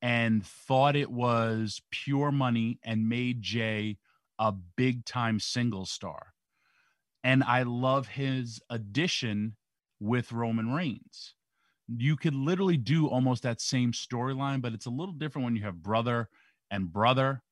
and 0.02 0.46
thought 0.46 0.96
it 0.96 1.12
was 1.12 1.82
pure 1.92 2.32
money 2.32 2.80
and 2.84 3.10
made 3.10 3.42
Jay 3.42 3.98
a 4.40 4.52
big 4.52 5.06
time 5.06 5.40
single 5.40 5.86
star. 5.86 6.34
And 7.24 7.44
I 7.44 7.64
love 7.64 8.08
his 8.08 8.62
addition 8.70 9.56
with 10.00 10.32
Roman 10.32 10.72
Reigns. 10.72 11.36
You 11.88 12.18
could 12.18 12.36
literally 12.36 12.78
do 12.78 13.08
almost 13.08 13.44
that 13.44 13.62
same 13.62 13.92
storyline, 13.94 14.62
but 14.62 14.74
it's 14.74 14.86
a 14.88 14.92
little 14.92 15.14
different 15.14 15.46
when 15.46 15.56
you 15.56 15.64
have 15.64 15.84
brother 15.84 16.30
and 16.72 16.92
brother. 16.92 17.44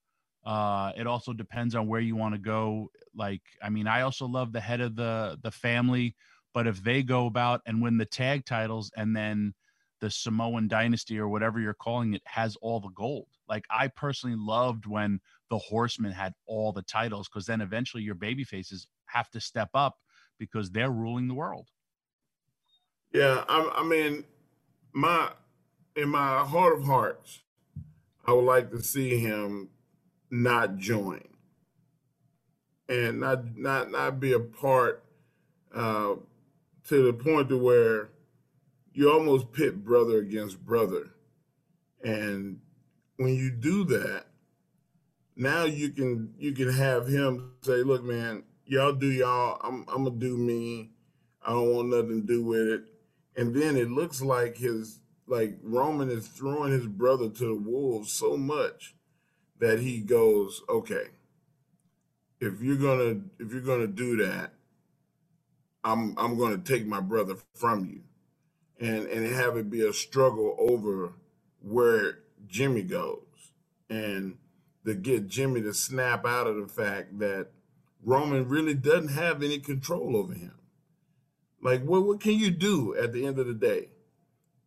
Uh, 0.46 0.92
it 0.96 1.08
also 1.08 1.34
depends 1.34 1.76
on 1.76 1.88
where 1.88 2.02
you 2.02 2.16
want 2.16 2.36
to 2.36 2.40
go. 2.40 2.92
Like, 3.16 3.42
I 3.62 3.70
mean, 3.70 3.88
I 3.88 4.02
also 4.02 4.28
love 4.28 4.54
the 4.54 4.62
head 4.62 4.82
of 4.82 4.96
the 4.96 5.40
the 5.42 5.52
family, 5.52 6.16
but 6.56 6.66
if 6.66 6.82
they 6.82 7.04
go 7.04 7.28
about 7.28 7.62
and 7.66 7.84
win 7.84 7.98
the 7.98 8.06
tag 8.06 8.46
titles 8.46 8.90
and 8.96 9.16
then 9.16 9.54
the 10.00 10.10
Samoan 10.10 10.70
dynasty 10.70 11.20
or 11.20 11.28
whatever 11.28 11.60
you're 11.60 11.74
calling 11.74 12.14
it 12.14 12.22
has 12.26 12.56
all 12.62 12.80
the 12.80 12.90
gold. 12.96 13.28
Like 13.48 13.66
I 13.70 13.90
personally 13.90 14.38
loved 14.40 14.86
when 14.86 15.20
the 15.50 15.58
Horsemen 15.58 16.14
had 16.14 16.34
all 16.48 16.72
the 16.72 16.82
titles 16.82 17.28
because 17.28 17.46
then 17.46 17.60
eventually 17.60 18.04
your 18.04 18.16
baby 18.16 18.46
faces 18.46 18.88
have 19.08 19.30
to 19.32 19.42
step 19.42 19.70
up 19.74 19.98
because 20.40 20.72
they're 20.72 20.92
ruling 20.92 21.28
the 21.28 21.34
world. 21.34 21.68
Yeah, 23.14 23.44
I, 23.50 23.72
I 23.76 23.84
mean, 23.84 24.24
my 24.94 25.32
in 25.96 26.10
my 26.10 26.40
heart 26.40 26.78
of 26.78 26.86
hearts, 26.86 27.42
I 28.26 28.32
would 28.32 28.46
like 28.46 28.72
to 28.72 28.82
see 28.82 29.20
him 29.20 29.70
not 30.32 30.78
join 30.78 31.24
and 32.88 33.20
not 33.20 33.58
not 33.58 33.92
not 33.92 34.20
be 34.20 34.34
a 34.34 34.40
part 34.40 35.04
uh, 35.74 36.16
to 36.90 37.06
the 37.06 37.14
point 37.14 37.50
to 37.50 37.58
where 37.58 38.10
you 38.94 39.12
almost 39.12 39.52
pit 39.52 39.84
brother 39.84 40.20
against 40.20 40.66
brother, 40.66 41.12
and 42.04 42.60
when 43.18 43.36
you 43.36 43.52
do 43.52 43.84
that, 43.86 44.26
now 45.36 45.66
you 45.66 45.90
can 45.90 46.34
you 46.38 46.54
can 46.54 46.72
have 46.72 47.08
him 47.08 47.54
say, 47.62 47.84
"Look, 47.84 48.04
man, 48.04 48.44
y'all 48.66 48.94
do 48.94 49.12
y'all. 49.12 49.60
I'm 49.64 49.86
I'm 49.88 50.06
gonna 50.06 50.12
do 50.12 50.38
me. 50.38 50.92
I 51.46 51.52
don't 51.52 51.74
want 51.74 51.90
nothing 51.90 52.22
to 52.22 52.28
do 52.28 52.44
with 52.44 52.68
it." 52.68 52.84
And 53.38 53.54
then 53.54 53.76
it 53.76 53.90
looks 53.90 54.22
like 54.22 54.58
his 54.58 55.00
like 55.28 55.58
Roman 55.64 56.10
is 56.10 56.28
throwing 56.28 56.72
his 56.72 56.88
brother 56.88 57.30
to 57.30 57.46
the 57.46 57.56
wolves 57.56 58.12
so 58.12 58.38
much 58.38 58.96
that 59.60 59.80
he 59.80 60.00
goes, 60.00 60.62
okay, 60.70 61.08
if 62.40 62.62
you're 62.62 62.78
gonna 62.78 63.22
if 63.40 63.52
you're 63.52 63.62
gonna 63.62 63.88
do 63.88 64.18
that, 64.18 64.54
I'm 65.86 66.18
I'm 66.18 66.38
gonna 66.40 66.60
take 66.60 66.88
my 66.88 67.02
brother 67.02 67.38
from 67.56 67.86
you, 67.86 68.02
and 68.80 69.08
and 69.08 69.28
have 69.36 69.58
it 69.58 69.70
be 69.72 69.88
a 69.88 69.94
struggle 69.94 70.58
over 70.60 71.14
where 71.62 72.20
Jimmy 72.48 72.84
goes, 72.84 73.54
and 73.90 74.38
to 74.86 74.96
get 74.96 75.30
Jimmy 75.30 75.62
to 75.64 75.74
snap 75.74 76.26
out 76.26 76.48
of 76.48 76.58
the 76.58 76.68
fact 76.68 77.20
that 77.20 77.50
Roman 78.04 78.50
really 78.50 78.76
doesn't 78.76 79.10
have 79.10 79.44
any 79.44 79.60
control 79.60 80.18
over 80.18 80.34
him. 80.34 80.56
Like, 81.62 81.84
what 81.84 82.06
what 82.06 82.22
can 82.22 82.34
you 82.34 82.52
do 82.52 82.96
at 82.98 83.14
the 83.14 83.26
end 83.26 83.40
of 83.40 83.48
the 83.48 83.56
day? 83.56 83.90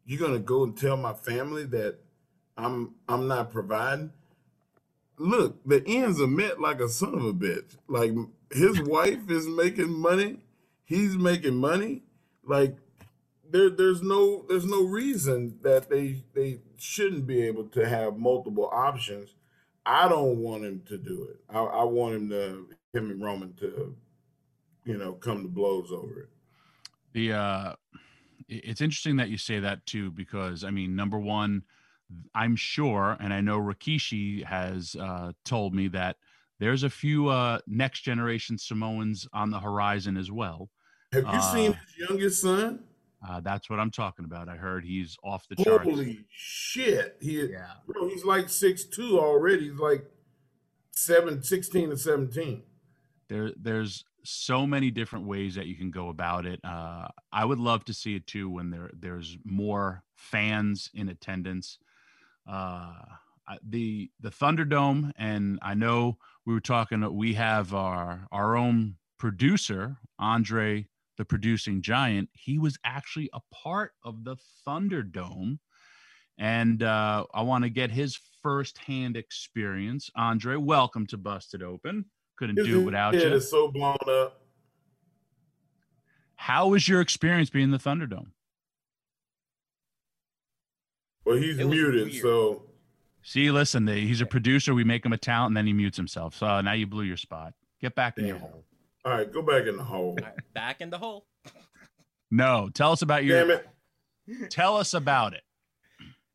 You're 0.06 0.20
gonna 0.20 0.40
go 0.40 0.64
and 0.64 0.78
tell 0.78 0.96
my 0.96 1.14
family 1.14 1.64
that 1.66 1.98
I'm 2.56 2.94
I'm 3.08 3.28
not 3.28 3.52
providing 3.52 4.12
look, 5.18 5.58
the 5.66 5.82
ends 5.87 6.20
are 6.20 6.26
met 6.26 6.60
like 6.60 6.80
a 6.80 6.88
son 6.88 7.14
of 7.14 7.25
a 7.25 7.32
bitch. 7.32 7.76
Like 7.88 8.12
his 8.52 8.80
wife 8.80 9.30
is 9.30 9.46
making 9.48 9.90
money, 9.98 10.38
he's 10.88 11.16
making 11.16 11.57
money. 11.57 12.02
Like 12.42 12.76
there, 13.49 13.71
there's 13.71 14.02
no, 14.02 14.45
there's 14.49 14.64
no 14.64 14.83
reason 14.85 15.59
that 15.62 15.88
they 15.88 16.25
they 16.35 16.61
shouldn't 16.78 17.26
be 17.26 17.42
able 17.42 17.64
to 17.64 17.88
have 17.88 18.16
multiple 18.16 18.68
options. 18.73 19.35
I 19.85 20.09
don't 20.09 20.38
want 20.38 20.64
him 20.64 20.83
to 20.88 20.99
do 20.99 21.28
it. 21.30 21.37
I, 21.49 21.61
I 21.61 21.85
want 21.85 22.14
him 22.14 22.28
to 22.30 22.68
him 22.95 23.11
and 23.11 23.23
Roman 23.23 23.52
to, 23.54 23.95
you 24.85 24.97
know, 24.97 25.12
come 25.12 25.42
to 25.42 25.49
blows 25.49 25.92
over 25.92 26.21
it. 26.21 26.28
The 27.12 27.33
uh, 27.33 27.73
it's 28.49 28.80
interesting 28.80 29.16
that 29.16 29.28
you 29.28 29.37
say 29.37 29.61
that 29.61 29.85
too, 29.87 30.11
because 30.11 30.64
I 30.64 30.71
mean, 30.71 30.97
number 30.97 31.18
one 31.18 31.62
I'm 32.35 32.57
sure, 32.57 33.16
and 33.21 33.35
I 33.35 33.42
know 33.42 33.59
Rikishi 33.59 34.42
has 34.45 34.97
uh, 34.99 35.33
told 35.45 35.75
me 35.75 35.88
that 35.88 36.16
there's 36.59 36.83
a 36.83 36.90
few 36.90 37.28
uh, 37.28 37.59
next 37.66 38.00
generation 38.00 38.57
Samoans 38.57 39.28
on 39.33 39.50
the 39.50 39.61
horizon 39.61 40.16
as 40.16 40.33
well. 40.33 40.71
Have 41.12 41.24
you 41.24 41.30
uh, 41.30 41.52
seen 41.52 41.72
his 41.72 42.08
youngest 42.08 42.42
son? 42.42 42.84
Uh, 43.26 43.40
that's 43.40 43.68
what 43.68 43.80
I'm 43.80 43.90
talking 43.90 44.24
about. 44.24 44.48
I 44.48 44.56
heard 44.56 44.84
he's 44.84 45.16
off 45.24 45.48
the 45.48 45.56
charts. 45.56 45.84
Holy 45.84 46.24
shit! 46.30 47.16
He, 47.20 47.44
yeah, 47.46 47.72
bro, 47.86 48.08
he's 48.08 48.24
like 48.24 48.48
six 48.48 48.84
two 48.84 49.18
already. 49.18 49.70
He's 49.70 49.80
like 49.80 50.04
seven, 50.92 51.42
16 51.42 51.90
to 51.90 51.96
17. 51.96 52.62
There, 53.28 53.52
there's 53.56 54.04
so 54.24 54.66
many 54.66 54.90
different 54.90 55.26
ways 55.26 55.54
that 55.54 55.66
you 55.66 55.76
can 55.76 55.90
go 55.90 56.08
about 56.08 56.46
it. 56.46 56.60
Uh, 56.64 57.08
I 57.32 57.44
would 57.44 57.58
love 57.58 57.84
to 57.86 57.94
see 57.94 58.14
it 58.14 58.26
too 58.26 58.50
when 58.50 58.70
there 58.70 58.90
there's 58.92 59.36
more 59.44 60.02
fans 60.14 60.90
in 60.94 61.08
attendance 61.08 61.78
uh, 62.48 62.92
the 63.62 64.10
the 64.20 64.30
Thunderdome, 64.30 65.12
and 65.16 65.58
I 65.62 65.74
know 65.74 66.18
we 66.46 66.54
were 66.54 66.60
talking. 66.60 67.14
We 67.14 67.34
have 67.34 67.74
our 67.74 68.26
our 68.32 68.56
own 68.56 68.96
producer, 69.18 69.98
Andre, 70.18 70.86
the 71.18 71.25
producing 71.25 71.82
giant. 71.82 72.30
He 72.32 72.58
was 72.58 72.78
actually 72.84 73.28
a 73.34 73.40
part 73.52 73.92
of 74.04 74.25
the 74.25 74.37
Thunderdome, 74.66 75.58
and 76.38 76.82
uh, 76.82 77.26
I 77.34 77.42
want 77.42 77.64
to 77.64 77.70
get 77.70 77.90
his 77.90 78.18
firsthand 78.42 79.16
experience. 79.16 80.08
Andre, 80.16 80.56
welcome 80.56 81.06
to 81.08 81.18
Busted 81.18 81.62
Open. 81.62 82.06
Couldn't 82.37 82.54
do 82.64 82.80
it 82.80 82.84
without 82.84 83.14
you. 83.14 83.20
It's 83.20 83.50
so 83.50 83.68
blown 83.68 83.96
up. 84.08 84.40
How 86.37 86.68
was 86.68 86.88
your 86.88 87.00
experience 87.00 87.50
being 87.50 87.72
the 87.72 87.78
Thunderdome? 87.78 88.28
Well, 91.25 91.37
he's 91.37 91.58
muted, 91.58 92.14
so. 92.14 92.62
See, 93.22 93.50
listen, 93.50 93.87
he's 93.88 94.20
a 94.20 94.26
producer. 94.26 94.72
We 94.72 94.84
make 94.84 95.04
him 95.04 95.12
a 95.12 95.18
talent, 95.18 95.48
and 95.48 95.56
then 95.56 95.66
he 95.66 95.72
mutes 95.72 95.96
himself. 95.96 96.37
So 96.37 96.46
uh, 96.46 96.62
now 96.62 96.72
you 96.72 96.87
blew 96.87 97.02
your 97.02 97.16
spot. 97.16 97.54
Get 97.80 97.96
back 97.96 98.14
Damn. 98.14 98.25
in 98.25 98.28
your 98.28 98.38
hole. 98.38 98.64
All 99.05 99.12
right, 99.12 99.33
go 99.33 99.43
back 99.43 99.67
in 99.67 99.76
the 99.76 99.85
hole. 99.85 100.17
Right, 100.21 100.35
back 100.55 100.81
in 100.81 100.90
the 100.90 100.99
hole. 100.99 101.26
No, 102.31 102.69
tell 102.73 102.93
us 102.93 103.02
about 103.02 103.25
your. 103.25 103.47
Damn 103.47 103.50
it. 103.50 104.50
Tell 104.50 104.76
us 104.76 104.93
about 104.93 105.33
it. 105.33 105.43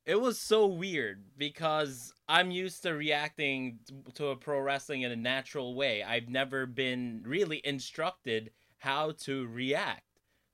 It 0.06 0.20
was 0.20 0.40
so 0.40 0.66
weird 0.66 1.24
because 1.38 2.14
I'm 2.28 2.52
used 2.52 2.84
to 2.84 2.94
reacting 2.94 3.80
to 4.16 4.28
a 4.28 4.36
pro 4.36 4.60
wrestling 4.60 5.04
in 5.04 5.12
a 5.12 5.16
natural 5.16 5.76
way. 5.76 6.04
I've 6.04 6.30
never 6.30 6.66
been 6.66 7.24
really 7.26 7.62
instructed 7.64 8.52
how 8.80 9.12
to 9.20 9.48
react 9.48 10.14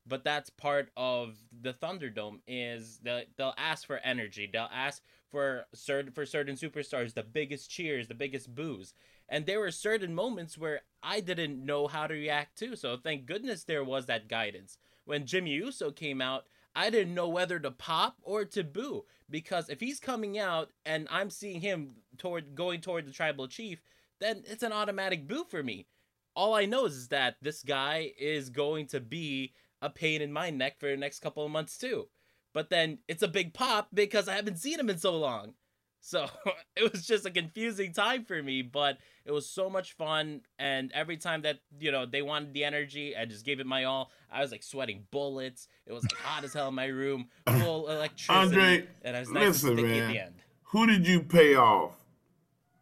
but 0.10 0.24
that's 0.24 0.50
part 0.50 0.90
of 0.98 1.38
the 1.62 1.72
Thunderdome 1.72 2.40
is 2.48 3.00
that 3.04 3.28
they'll 3.38 3.54
ask 3.58 3.86
for 3.86 4.00
energy. 4.00 4.50
They'll 4.52 4.68
ask 4.74 5.04
for 5.30 5.66
certain 5.74 6.12
for 6.12 6.26
certain 6.26 6.56
superstars 6.56 7.14
the 7.14 7.24
biggest 7.24 7.70
cheers, 7.70 8.08
the 8.08 8.16
biggest 8.16 8.54
boos. 8.54 8.94
And 9.30 9.46
there 9.46 9.60
were 9.60 9.72
certain 9.72 10.14
moments 10.14 10.58
where 10.58 10.82
I 11.04 11.20
didn't 11.20 11.64
know 11.64 11.88
how 11.88 12.08
to 12.08 12.14
react 12.14 12.58
to. 12.60 12.76
So 12.76 12.98
thank 12.98 13.26
goodness 13.26 13.64
there 13.64 13.84
was 13.84 14.08
that 14.08 14.28
guidance. 14.28 14.78
When 15.06 15.26
Jimmy 15.26 15.52
Uso 15.52 15.92
came 15.92 16.22
out, 16.22 16.46
I 16.76 16.90
didn't 16.90 17.16
know 17.16 17.30
whether 17.30 17.60
to 17.60 17.72
pop 17.72 18.18
or 18.22 18.46
to 18.46 18.64
boo 18.64 19.06
because 19.30 19.70
if 19.70 19.80
he's 19.80 20.00
coming 20.00 20.38
out 20.38 20.72
and 20.86 21.08
I'm 21.10 21.30
seeing 21.30 21.62
him 21.62 21.96
toward 22.18 22.56
going 22.56 22.82
toward 22.82 23.06
the 23.06 23.12
tribal 23.12 23.48
chief, 23.48 23.82
then 24.20 24.44
it's 24.46 24.64
an 24.64 24.74
automatic 24.74 25.28
boo 25.28 25.46
for 25.50 25.64
me. 25.64 25.88
All 26.36 26.54
I 26.54 26.66
know 26.66 26.86
is 26.86 27.08
that 27.10 27.36
this 27.42 27.64
guy 27.64 28.14
is 28.18 28.50
going 28.50 28.88
to 28.88 29.00
be 29.00 29.54
a 29.82 29.90
pain 29.90 30.22
in 30.22 30.32
my 30.32 30.50
neck 30.50 30.80
for 30.80 30.90
the 30.90 30.98
next 30.98 31.20
couple 31.20 31.46
of 31.46 31.52
months 31.52 31.78
too. 31.78 32.08
But 32.54 32.70
then 32.70 33.00
it's 33.08 33.24
a 33.24 33.28
big 33.28 33.54
pop 33.54 33.90
because 33.94 34.28
I 34.28 34.36
haven't 34.36 34.58
seen 34.58 34.80
him 34.80 34.90
in 34.90 34.98
so 34.98 35.18
long. 35.18 35.54
So 36.02 36.28
it 36.76 36.92
was 36.92 37.06
just 37.06 37.26
a 37.26 37.32
confusing 37.32 37.94
time 37.94 38.26
for 38.26 38.42
me, 38.42 38.62
but 38.62 38.98
it 39.26 39.32
was 39.32 39.50
so 39.50 39.70
much 39.70 39.94
fun. 39.94 40.42
And 40.58 40.92
every 40.94 41.18
time 41.18 41.42
that, 41.44 41.60
you 41.80 41.92
know, 41.92 42.06
they 42.06 42.22
wanted 42.22 42.54
the 42.54 42.64
energy, 42.64 43.16
I 43.16 43.26
just 43.26 43.46
gave 43.46 43.60
it 43.60 43.66
my 43.66 43.84
all. 43.84 44.12
I 44.32 44.42
was 44.42 44.52
like 44.52 44.64
sweating 44.64 45.06
bullets. 45.12 45.68
It 45.86 45.94
was 45.94 46.04
like 46.04 46.18
hot 46.18 46.44
as 46.44 46.54
hell 46.54 46.70
in 46.70 46.76
my 46.76 46.86
room, 46.86 47.28
full 47.60 47.88
electricity. 47.90 48.40
Andre, 48.40 48.88
and 49.04 49.16
I 49.16 49.20
was 49.20 49.32
nice 49.32 49.64
listen, 49.64 49.76
man. 49.76 49.86
at 49.86 50.08
the 50.12 50.20
end. 50.20 50.36
Who 50.64 50.86
did 50.86 51.08
you 51.08 51.22
pay 51.22 51.56
off 51.56 51.94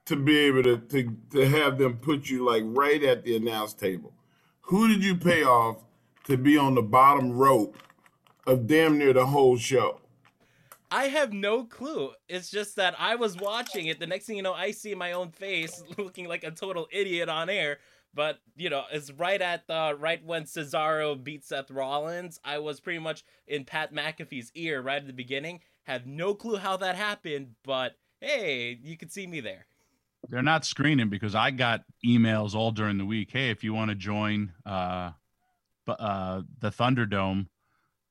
to 0.05 0.15
be 0.15 0.37
able 0.39 0.63
to, 0.63 0.77
to 0.77 1.15
to 1.31 1.47
have 1.47 1.77
them 1.77 1.97
put 1.97 2.29
you 2.29 2.45
like 2.45 2.63
right 2.65 3.03
at 3.03 3.23
the 3.23 3.35
announce 3.35 3.73
table? 3.73 4.13
Who 4.61 4.87
did 4.89 5.03
you 5.03 5.15
pay 5.15 5.43
off 5.43 5.83
to 6.25 6.37
be 6.37 6.57
on 6.57 6.75
the 6.75 6.81
bottom 6.81 7.31
rope 7.31 7.77
of 8.45 8.67
damn 8.67 8.97
near 8.97 9.13
the 9.13 9.25
whole 9.25 9.57
show? 9.57 10.01
I 10.89 11.05
have 11.05 11.33
no 11.33 11.65
clue. 11.65 12.11
It's 12.29 12.49
just 12.49 12.77
that 12.77 12.95
I 12.97 13.15
was 13.15 13.35
watching 13.37 13.87
it. 13.87 13.99
The 13.99 14.07
next 14.07 14.25
thing 14.25 14.37
you 14.37 14.43
know, 14.43 14.53
I 14.53 14.71
see 14.71 14.95
my 14.95 15.11
own 15.13 15.31
face 15.31 15.83
looking 15.97 16.27
like 16.27 16.43
a 16.43 16.51
total 16.51 16.87
idiot 16.91 17.29
on 17.29 17.49
air. 17.49 17.79
But 18.13 18.39
you 18.55 18.69
know, 18.69 18.83
it's 18.91 19.11
right 19.11 19.41
at 19.41 19.67
the 19.67 19.95
right 19.99 20.23
when 20.25 20.43
Cesaro 20.43 21.21
beat 21.21 21.43
Seth 21.43 21.69
Rollins. 21.69 22.39
I 22.43 22.59
was 22.59 22.79
pretty 22.79 22.99
much 22.99 23.23
in 23.47 23.65
Pat 23.65 23.93
McAfee's 23.93 24.51
ear 24.55 24.81
right 24.81 25.01
at 25.01 25.07
the 25.07 25.13
beginning. 25.13 25.59
Have 25.83 26.07
no 26.07 26.33
clue 26.33 26.57
how 26.57 26.77
that 26.77 26.95
happened, 26.95 27.55
but 27.63 27.93
hey, 28.19 28.79
you 28.81 28.97
could 28.97 29.11
see 29.11 29.27
me 29.27 29.39
there. 29.39 29.67
They're 30.29 30.41
not 30.41 30.65
screening 30.65 31.09
because 31.09 31.35
I 31.35 31.51
got 31.51 31.83
emails 32.05 32.55
all 32.55 32.71
during 32.71 32.97
the 32.97 33.05
week. 33.05 33.29
Hey, 33.31 33.49
if 33.49 33.63
you 33.63 33.73
want 33.73 33.89
to 33.89 33.95
join 33.95 34.51
uh, 34.65 35.11
uh, 35.87 36.41
the 36.59 36.69
Thunderdome, 36.69 37.47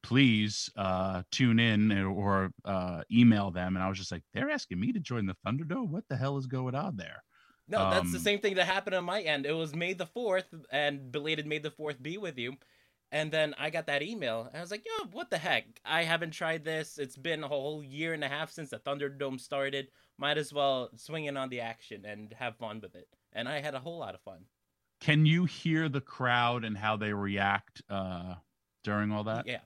please 0.07 0.71
uh, 0.77 1.25
tune 1.33 1.59
in 1.59 1.91
or, 2.05 2.51
uh, 2.65 3.03
email 3.11 3.51
them. 3.51 3.75
And 3.75 3.83
I 3.83 3.89
was 3.89 3.99
just 3.99 4.13
like, 4.13 4.23
they're 4.33 4.51
asking 4.51 4.79
me 4.79 4.93
to 4.93 5.01
join 5.01 5.27
the 5.27 5.35
Thunderdome. 5.45 5.91
What 5.91 6.05
the 6.09 6.17
hell 6.17 6.37
is 6.37 6.47
going 6.47 6.77
on 6.77 6.97
there? 6.97 7.25
No, 7.67 7.91
that's 7.91 8.13
the 8.13 8.19
Um, 8.19 8.23
same 8.23 8.39
thing 8.39 8.55
that 8.55 8.67
happened 8.67 8.95
on 8.95 9.03
my 9.05 9.21
end. 9.21 9.47
It 9.47 9.53
was 9.53 9.75
May 9.75 9.95
the 9.95 10.07
4th, 10.07 10.47
and 10.71 11.11
belated 11.11 11.45
May 11.45 11.59
the 11.59 11.73
4th 11.73 12.01
be 12.01 12.19
with 12.19 12.39
you. 12.39 12.57
And 13.11 13.33
then 13.33 13.53
I 13.59 13.71
got 13.71 13.87
that 13.87 14.03
email, 14.03 14.45
and 14.47 14.57
I 14.57 14.61
was 14.61 14.71
like, 14.71 14.85
yo, 14.87 15.07
what 15.11 15.29
the 15.31 15.39
heck? 15.39 15.65
I 15.85 16.05
haven't 16.05 16.31
tried 16.31 16.65
this. 16.65 16.99
It's 16.99 17.17
been 17.17 17.43
a 17.43 17.49
whole 17.49 17.83
year 17.83 18.15
and 18.15 18.23
a 18.23 18.29
half 18.29 18.53
since 18.53 18.71
the 18.71 18.79
Thunderdome 18.79 19.41
started. 19.41 19.89
Might 20.19 20.39
as 20.39 20.53
well 20.53 20.91
swing 20.97 21.25
in 21.25 21.37
on 21.37 21.49
the 21.49 21.61
action 21.61 22.05
and 22.05 22.33
have 22.35 22.57
fun 22.59 22.81
with 22.81 22.95
it. 22.95 23.09
And 23.33 23.49
I 23.49 23.61
had 23.61 23.75
a 23.75 23.81
whole 23.81 23.99
lot 23.99 24.15
of 24.15 24.21
fun. 24.23 24.45
Can 25.01 25.27
you 25.27 25.47
hear 25.47 25.89
the 25.89 26.01
crowd 26.01 26.65
and 26.65 26.79
how 26.79 26.97
they 26.97 27.13
react 27.13 27.83
uh, 27.91 28.37
during 28.85 29.11
all 29.11 29.25
that? 29.25 29.47
Yeah. 29.47 29.61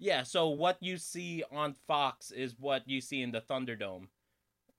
Yeah, 0.00 0.22
so 0.22 0.48
what 0.48 0.78
you 0.80 0.96
see 0.96 1.44
on 1.52 1.74
Fox 1.86 2.30
is 2.30 2.54
what 2.58 2.88
you 2.88 3.02
see 3.02 3.20
in 3.20 3.30
the 3.30 3.42
Thunderdome. 3.42 4.06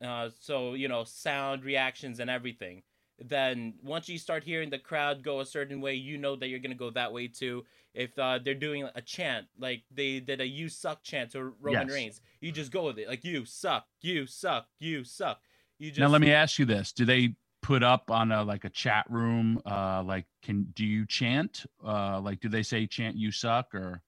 Uh, 0.03 0.29
so, 0.39 0.73
you 0.73 0.87
know, 0.87 1.03
sound, 1.03 1.63
reactions, 1.63 2.19
and 2.19 2.27
everything. 2.27 2.81
Then 3.19 3.75
once 3.83 4.09
you 4.09 4.17
start 4.17 4.43
hearing 4.43 4.71
the 4.71 4.79
crowd 4.79 5.23
go 5.23 5.39
a 5.39 5.45
certain 5.45 5.79
way, 5.79 5.93
you 5.93 6.17
know 6.17 6.35
that 6.37 6.47
you're 6.47 6.57
going 6.57 6.71
to 6.71 6.77
go 6.77 6.89
that 6.89 7.13
way 7.13 7.27
too. 7.27 7.63
If 7.93 8.17
uh, 8.17 8.39
they're 8.43 8.55
doing 8.55 8.89
a 8.95 9.01
chant, 9.01 9.45
like 9.59 9.83
they 9.93 10.19
did 10.19 10.41
a 10.41 10.47
you 10.47 10.69
suck 10.69 11.03
chant 11.03 11.31
to 11.33 11.53
Roman 11.61 11.87
Yes. 11.87 11.95
Reigns, 11.95 12.21
you 12.39 12.51
just 12.51 12.71
go 12.71 12.85
with 12.85 12.97
it. 12.97 13.07
Like, 13.07 13.23
you 13.23 13.45
suck, 13.45 13.85
you 14.01 14.25
suck, 14.25 14.65
you 14.79 15.03
suck. 15.03 15.39
You 15.77 15.89
just. 15.89 15.99
now 15.99 16.07
let 16.07 16.21
me 16.21 16.31
ask 16.31 16.57
you 16.57 16.65
this: 16.65 16.93
Do 16.93 17.05
they 17.05 17.35
put 17.61 17.83
up 17.83 18.09
on 18.09 18.31
a 18.31 18.43
like 18.43 18.65
a 18.65 18.69
chat 18.69 19.05
room? 19.07 19.61
Uh, 19.67 20.01
like, 20.03 20.25
can 20.41 20.63
do 20.73 20.83
you 20.83 21.05
chant? 21.05 21.67
Uh, 21.85 22.19
like, 22.19 22.39
do 22.39 22.49
they 22.49 22.63
say 22.63 22.87
chant 22.87 23.15
you 23.15 23.31
suck 23.31 23.75
or 23.75 24.01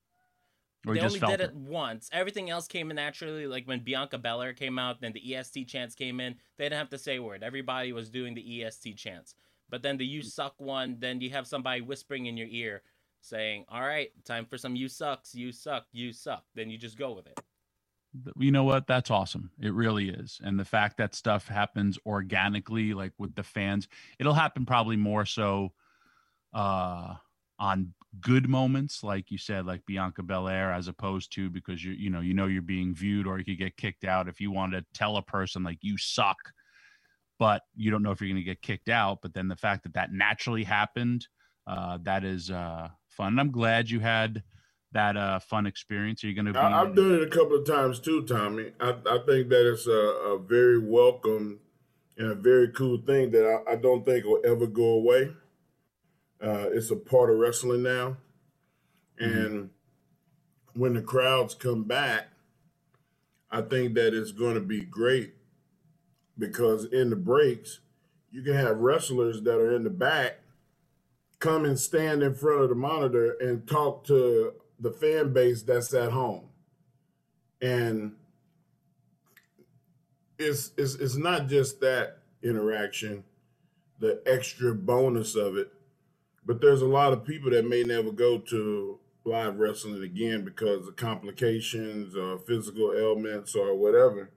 or 0.86 0.94
they 0.96 1.00
just 1.02 1.16
only 1.16 1.20
felt 1.20 1.32
did 1.32 1.42
it? 1.42 1.52
it 1.52 1.56
once. 1.56 2.10
Everything 2.12 2.50
else 2.50 2.68
came 2.68 2.90
in 2.92 2.96
naturally. 2.96 3.48
Like 3.48 3.66
when 3.68 3.80
Bianca 3.84 4.18
Belair 4.18 4.54
came 4.54 4.78
out, 4.80 5.02
then 5.02 5.14
the 5.14 5.36
EST 5.36 5.68
chants 5.68 5.96
came 5.96 6.20
in. 6.20 6.36
They 6.58 6.66
didn't 6.66 6.80
have 6.80 6.90
to 6.90 6.98
say 6.98 7.18
a 7.18 7.24
word. 7.24 7.44
Everybody 7.44 7.94
was 7.94 8.10
doing 8.10 8.34
the 8.34 8.64
EST 8.64 8.98
chants. 8.98 9.36
But 9.70 9.82
then 9.82 9.98
the 9.98 10.06
"You 10.06 10.22
suck" 10.22 10.56
one, 10.60 10.98
then 11.00 11.22
you 11.22 11.30
have 11.32 11.48
somebody 11.48 11.82
whispering 11.82 12.26
in 12.28 12.38
your 12.38 12.48
ear, 12.50 12.84
saying, 13.22 13.66
"All 13.70 13.82
right, 13.82 14.12
time 14.26 14.46
for 14.46 14.58
some 14.58 14.76
you 14.76 14.88
sucks, 14.88 15.34
you 15.34 15.52
suck, 15.52 15.88
you 15.92 16.12
suck." 16.14 16.44
Then 16.56 16.70
you 16.70 16.78
just 16.78 16.98
go 16.98 17.14
with 17.14 17.28
it. 17.28 17.40
you 18.38 18.52
know 18.52 18.64
what 18.64 18.86
that's 18.86 19.10
awesome 19.10 19.50
it 19.60 19.74
really 19.74 20.10
is 20.10 20.40
and 20.44 20.60
the 20.60 20.66
fact 20.66 20.98
that 20.98 21.16
stuff 21.16 21.48
happens 21.48 21.98
organically 22.06 22.94
like 22.94 23.12
with 23.18 23.34
the 23.34 23.42
fans 23.44 23.88
it'll 24.20 24.36
happen 24.36 24.66
probably 24.68 24.96
more 24.96 25.26
so 25.26 25.72
uh 26.54 27.16
on 27.58 27.92
good 28.22 28.48
moments 28.48 29.04
like 29.04 29.32
you 29.32 29.38
said 29.38 29.66
like 29.66 29.84
bianca 29.86 30.22
belair 30.22 30.72
as 30.72 30.88
opposed 30.88 31.34
to 31.34 31.50
because 31.50 31.84
you 31.84 31.94
you 31.94 32.10
know 32.10 32.20
you 32.20 32.34
know 32.34 32.46
you're 32.46 32.62
being 32.62 32.94
viewed 32.94 33.26
or 33.26 33.40
you 33.40 33.46
could 33.46 33.58
get 33.58 33.76
kicked 33.76 34.04
out 34.04 34.28
if 34.28 34.40
you 34.40 34.52
want 34.52 34.72
to 34.72 34.86
tell 34.94 35.18
a 35.18 35.22
person 35.22 35.64
like 35.64 35.80
you 35.82 35.98
suck 35.98 36.38
but 37.40 37.64
you 37.76 37.90
don't 37.90 38.04
know 38.04 38.12
if 38.12 38.22
you're 38.22 38.30
going 38.30 38.36
to 38.36 38.44
get 38.44 38.62
kicked 38.62 38.90
out 38.90 39.20
but 39.22 39.34
then 39.34 39.48
the 39.48 39.56
fact 39.56 39.84
that 39.84 39.94
that 39.96 40.14
naturally 40.14 40.64
happened 40.64 41.28
uh 41.66 41.98
that 42.04 42.24
is 42.24 42.52
uh 42.52 42.88
fun 43.08 43.30
and 43.30 43.40
i'm 43.40 43.52
glad 43.52 43.90
you 43.90 44.00
had 44.00 44.44
that 44.92 45.18
uh 45.18 45.40
fun 45.40 45.66
experience 45.66 46.24
are 46.24 46.28
you 46.28 46.36
going 46.36 46.46
to 46.46 46.54
be 46.54 46.60
I've 46.60 46.96
done 46.96 47.16
it 47.16 47.24
a 47.24 47.30
couple 47.30 47.58
of 47.58 47.66
times 47.66 48.00
too, 48.00 48.22
Tommy. 48.28 48.74
I, 48.80 48.90
I 48.92 49.20
think 49.26 49.50
that 49.50 49.72
it's 49.72 49.88
a, 49.88 49.92
a 49.92 50.38
very 50.38 50.78
welcome 50.78 51.60
and 52.18 52.32
a 52.32 52.36
very 52.36 52.70
cool 52.70 52.98
thing 52.98 53.32
that 53.32 53.64
I, 53.68 53.72
I 53.72 53.76
don't 53.76 54.06
think 54.06 54.24
will 54.26 54.42
ever 54.46 54.68
go 54.68 54.84
away. 54.84 55.32
Uh, 56.44 56.68
it's 56.72 56.92
a 56.92 56.96
part 56.96 57.30
of 57.30 57.38
wrestling 57.38 57.84
now. 57.84 58.18
And 59.18 59.70
when 60.74 60.94
the 60.94 61.02
crowds 61.02 61.54
come 61.54 61.84
back, 61.84 62.28
I 63.50 63.62
think 63.62 63.94
that 63.94 64.14
it's 64.14 64.32
going 64.32 64.56
to 64.56 64.62
be 64.62 64.82
great 64.82 65.36
because 66.38 66.86
in 66.86 67.10
the 67.10 67.16
breaks, 67.16 67.80
you 68.32 68.42
can 68.42 68.56
have 68.56 68.80
wrestlers 68.80 69.44
that 69.44 69.58
are 69.58 69.76
in 69.76 69.84
the 69.84 69.90
back 69.90 70.40
come 71.40 71.66
and 71.66 71.78
stand 71.78 72.24
in 72.24 72.34
front 72.34 72.64
of 72.64 72.70
the 72.70 72.76
monitor 72.76 73.36
and 73.40 73.68
talk 73.68 74.06
to 74.06 74.54
the 74.80 74.92
fan 74.92 75.34
base 75.34 75.62
that's 75.62 75.94
at 75.94 76.12
home. 76.12 76.46
And 77.62 78.14
it's 80.40 80.72
it's 80.78 80.96
it's 80.96 81.16
not 81.16 81.48
just 81.48 81.80
that 81.82 82.20
interaction, 82.42 83.24
the 84.00 84.22
extra 84.26 84.74
bonus 84.74 85.36
of 85.36 85.58
it, 85.58 85.72
but 86.46 86.62
there's 86.62 86.82
a 86.82 86.88
lot 86.88 87.14
of 87.14 87.26
people 87.26 87.52
that 87.52 87.68
may 87.68 87.84
never 87.84 88.12
go 88.12 88.38
to 88.38 89.00
live 89.26 89.58
wrestling 89.58 90.04
again 90.04 90.44
because 90.44 90.88
of 90.88 90.96
complications 90.96 92.16
or 92.16 92.38
physical 92.40 92.94
ailments 92.94 93.56
or 93.56 93.76
whatever. 93.76 94.32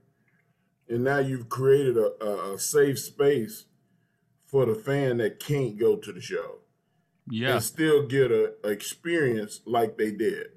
And 0.89 1.03
now 1.03 1.19
you've 1.19 1.49
created 1.49 1.97
a, 1.97 2.13
a, 2.25 2.55
a 2.55 2.59
safe 2.59 2.99
space 2.99 3.65
for 4.47 4.65
the 4.67 4.75
fan 4.75 5.17
that 5.17 5.41
can't 5.41 5.77
go 5.77 5.97
to 5.97 6.13
the 6.13 6.21
show 6.21 6.61
yeah 7.29 7.55
and 7.55 7.63
still 7.63 8.07
get 8.07 8.31
a, 8.31 8.55
a 8.65 8.69
experience 8.69 9.61
like 9.67 9.97
they 9.97 10.11
did. 10.11 10.49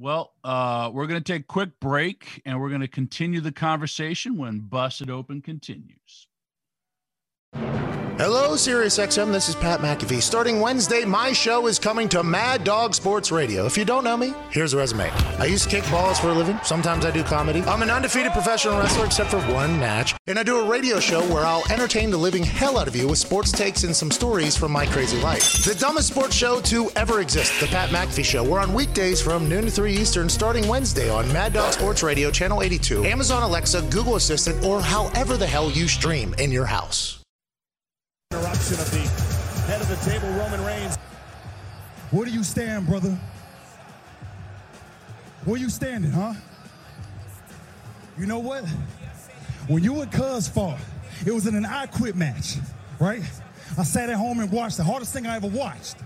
Well, 0.00 0.32
uh, 0.44 0.90
we're 0.92 1.08
going 1.08 1.22
to 1.22 1.32
take 1.32 1.42
a 1.42 1.46
quick 1.46 1.80
break 1.80 2.40
and 2.44 2.60
we're 2.60 2.68
going 2.68 2.82
to 2.82 2.88
continue 2.88 3.40
the 3.40 3.50
conversation 3.50 4.36
when 4.36 4.60
Busted 4.60 5.10
Open 5.10 5.42
continues. 5.42 6.27
Hello, 8.18 8.54
SiriusXM. 8.54 9.30
This 9.30 9.48
is 9.48 9.54
Pat 9.54 9.78
McAfee. 9.78 10.20
Starting 10.20 10.58
Wednesday, 10.58 11.04
my 11.04 11.32
show 11.32 11.68
is 11.68 11.78
coming 11.78 12.08
to 12.08 12.24
Mad 12.24 12.64
Dog 12.64 12.92
Sports 12.92 13.30
Radio. 13.30 13.64
If 13.64 13.78
you 13.78 13.84
don't 13.84 14.02
know 14.02 14.16
me, 14.16 14.34
here's 14.50 14.74
a 14.74 14.76
resume. 14.76 15.08
I 15.38 15.44
used 15.44 15.70
to 15.70 15.70
kick 15.70 15.88
balls 15.88 16.18
for 16.18 16.30
a 16.30 16.32
living. 16.32 16.58
Sometimes 16.64 17.04
I 17.04 17.12
do 17.12 17.22
comedy. 17.22 17.62
I'm 17.62 17.80
an 17.80 17.90
undefeated 17.90 18.32
professional 18.32 18.76
wrestler 18.76 19.06
except 19.06 19.30
for 19.30 19.38
one 19.54 19.78
match. 19.78 20.16
And 20.26 20.36
I 20.36 20.42
do 20.42 20.58
a 20.58 20.68
radio 20.68 20.98
show 20.98 21.20
where 21.32 21.46
I'll 21.46 21.62
entertain 21.70 22.10
the 22.10 22.16
living 22.16 22.42
hell 22.42 22.76
out 22.76 22.88
of 22.88 22.96
you 22.96 23.06
with 23.06 23.18
sports 23.18 23.52
takes 23.52 23.84
and 23.84 23.94
some 23.94 24.10
stories 24.10 24.56
from 24.56 24.72
my 24.72 24.84
crazy 24.84 25.20
life. 25.20 25.64
The 25.64 25.76
dumbest 25.76 26.08
sports 26.08 26.34
show 26.34 26.60
to 26.62 26.90
ever 26.96 27.20
exist, 27.20 27.60
The 27.60 27.68
Pat 27.68 27.90
McAfee 27.90 28.24
Show. 28.24 28.42
We're 28.42 28.58
on 28.58 28.74
weekdays 28.74 29.22
from 29.22 29.48
noon 29.48 29.66
to 29.66 29.70
3 29.70 29.92
Eastern 29.92 30.28
starting 30.28 30.66
Wednesday 30.66 31.08
on 31.08 31.32
Mad 31.32 31.52
Dog 31.52 31.72
Sports 31.72 32.02
Radio, 32.02 32.32
Channel 32.32 32.64
82, 32.64 33.04
Amazon 33.04 33.44
Alexa, 33.44 33.82
Google 33.92 34.16
Assistant, 34.16 34.64
or 34.64 34.80
however 34.80 35.36
the 35.36 35.46
hell 35.46 35.70
you 35.70 35.86
stream 35.86 36.34
in 36.40 36.50
your 36.50 36.66
house. 36.66 37.17
Interruption 38.68 39.00
of 39.00 39.16
the 39.56 39.62
head 39.62 39.80
of 39.80 39.88
the 39.88 40.10
table, 40.10 40.28
Roman 40.34 40.62
Reigns. 40.62 40.96
Where 42.10 42.26
do 42.26 42.30
you 42.30 42.44
stand, 42.44 42.86
brother? 42.86 43.18
Where 45.46 45.58
you 45.58 45.70
standing, 45.70 46.10
huh? 46.10 46.34
You 48.18 48.26
know 48.26 48.40
what? 48.40 48.66
When 49.68 49.82
you 49.82 50.02
and 50.02 50.12
Cuz 50.12 50.48
fought, 50.48 50.78
it 51.24 51.32
was 51.32 51.46
in 51.46 51.54
an 51.54 51.64
I 51.64 51.86
Quit 51.86 52.14
match, 52.14 52.56
right? 53.00 53.22
I 53.78 53.84
sat 53.84 54.10
at 54.10 54.16
home 54.16 54.38
and 54.40 54.52
watched 54.52 54.76
the 54.76 54.84
hardest 54.84 55.14
thing 55.14 55.26
I 55.26 55.36
ever 55.36 55.48
watched. 55.48 55.96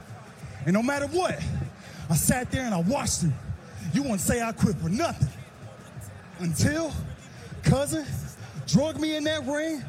And 0.64 0.72
no 0.72 0.84
matter 0.84 1.08
what, 1.08 1.42
I 2.08 2.14
sat 2.14 2.52
there 2.52 2.62
and 2.62 2.74
I 2.74 2.80
watched 2.80 3.24
you. 3.24 3.32
You 3.92 4.02
wouldn't 4.02 4.20
say 4.20 4.40
I 4.40 4.52
quit 4.52 4.76
for 4.76 4.88
nothing. 4.88 5.28
Until 6.38 6.92
cousin 7.64 8.06
drug 8.68 9.00
me 9.00 9.16
in 9.16 9.24
that 9.24 9.44
ring, 9.46 9.82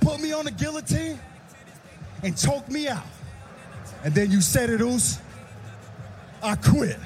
put 0.00 0.20
me 0.20 0.30
on 0.32 0.44
the 0.44 0.52
guillotine, 0.52 1.18
and 2.22 2.36
choked 2.36 2.70
me 2.70 2.88
out. 2.88 3.06
And 4.04 4.14
then 4.14 4.30
you 4.30 4.40
said 4.40 4.70
it, 4.70 4.80
Oos. 4.80 5.18
I 6.42 6.56
quit. 6.56 6.98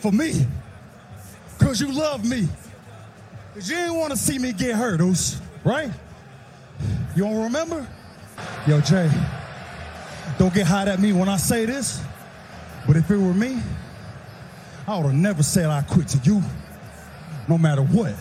For 0.00 0.12
me. 0.12 0.46
Because 1.58 1.80
you 1.80 1.92
love 1.92 2.24
me. 2.24 2.48
Cause 3.54 3.68
you 3.68 3.76
didn't 3.76 3.96
want 3.96 4.12
to 4.12 4.16
see 4.16 4.38
me 4.38 4.52
get 4.52 4.76
hurt, 4.76 5.00
Oos, 5.00 5.40
right? 5.64 5.90
You 7.16 7.24
don't 7.24 7.42
remember? 7.42 7.86
Yo, 8.66 8.80
Jay, 8.80 9.10
don't 10.38 10.54
get 10.54 10.66
hot 10.66 10.88
at 10.88 11.00
me 11.00 11.12
when 11.12 11.28
I 11.28 11.36
say 11.36 11.66
this, 11.66 12.00
but 12.86 12.96
if 12.96 13.10
it 13.10 13.16
were 13.16 13.34
me, 13.34 13.60
I 14.86 14.96
would 14.96 15.06
have 15.06 15.14
never 15.14 15.42
said 15.42 15.66
I 15.66 15.82
quit 15.82 16.08
to 16.08 16.18
you, 16.18 16.42
no 17.48 17.58
matter 17.58 17.82
what. 17.82 18.14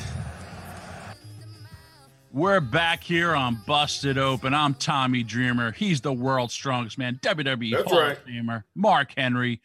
We're 2.31 2.61
back 2.61 3.03
here 3.03 3.33
on 3.33 3.59
Busted 3.65 4.19
Open. 4.19 4.53
I'm 4.53 4.75
Tommy 4.75 5.23
Dreamer. 5.23 5.71
He's 5.71 5.99
the 5.99 6.13
world's 6.13 6.53
strongest 6.53 6.99
man, 6.99 7.19
WWE 7.23 7.71
That's 7.71 7.89
Hall 7.89 7.99
right. 7.99 8.17
of 8.17 8.23
Famer, 8.23 8.63
Mark 8.75 9.13
Henry. 9.17 9.61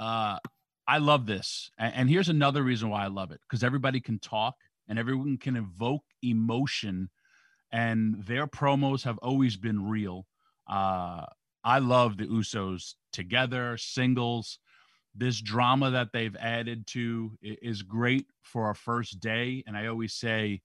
Uh, 0.00 0.38
I 0.88 0.98
love 0.98 1.26
this. 1.26 1.70
And, 1.78 1.94
and 1.94 2.08
here's 2.08 2.30
another 2.30 2.62
reason 2.62 2.88
why 2.88 3.04
I 3.04 3.08
love 3.08 3.30
it 3.30 3.40
because 3.42 3.62
everybody 3.62 4.00
can 4.00 4.18
talk 4.18 4.54
and 4.88 4.98
everyone 4.98 5.36
can 5.36 5.54
evoke 5.56 6.04
emotion, 6.22 7.10
and 7.70 8.24
their 8.24 8.46
promos 8.46 9.02
have 9.04 9.18
always 9.18 9.58
been 9.58 9.86
real. 9.86 10.24
Uh, 10.66 11.26
I 11.62 11.78
love 11.80 12.16
the 12.16 12.26
Usos 12.26 12.94
together, 13.12 13.76
singles. 13.76 14.58
This 15.14 15.42
drama 15.42 15.90
that 15.90 16.08
they've 16.14 16.36
added 16.36 16.86
to 16.88 17.32
is 17.42 17.82
great 17.82 18.26
for 18.40 18.64
our 18.64 18.74
first 18.74 19.20
day. 19.20 19.62
And 19.66 19.76
I 19.76 19.88
always 19.88 20.14
say, 20.14 20.62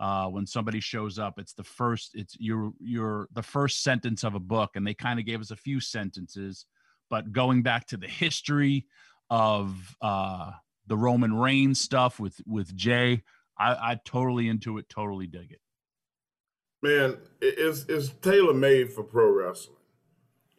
uh, 0.00 0.26
when 0.26 0.46
somebody 0.46 0.80
shows 0.80 1.18
up, 1.18 1.38
it's 1.38 1.52
the 1.52 1.62
first, 1.62 2.12
it's 2.14 2.34
your 2.40 2.72
your 2.80 3.28
the 3.34 3.42
first 3.42 3.82
sentence 3.82 4.24
of 4.24 4.34
a 4.34 4.40
book, 4.40 4.70
and 4.74 4.86
they 4.86 4.94
kind 4.94 5.20
of 5.20 5.26
gave 5.26 5.40
us 5.40 5.50
a 5.50 5.56
few 5.56 5.78
sentences, 5.78 6.64
but 7.10 7.32
going 7.32 7.62
back 7.62 7.86
to 7.88 7.98
the 7.98 8.08
history 8.08 8.86
of 9.28 9.94
uh, 10.00 10.52
the 10.86 10.96
Roman 10.96 11.34
Reigns 11.34 11.80
stuff 11.80 12.18
with 12.18 12.40
with 12.46 12.74
Jay, 12.74 13.22
I, 13.58 13.92
I 13.92 14.00
totally 14.06 14.48
into 14.48 14.78
it, 14.78 14.88
totally 14.88 15.26
dig 15.26 15.52
it. 15.52 15.60
Man, 16.82 17.18
it's 17.42 17.84
it's 17.86 18.08
tailor 18.22 18.54
made 18.54 18.90
for 18.90 19.02
pro 19.02 19.30
wrestling. 19.30 19.76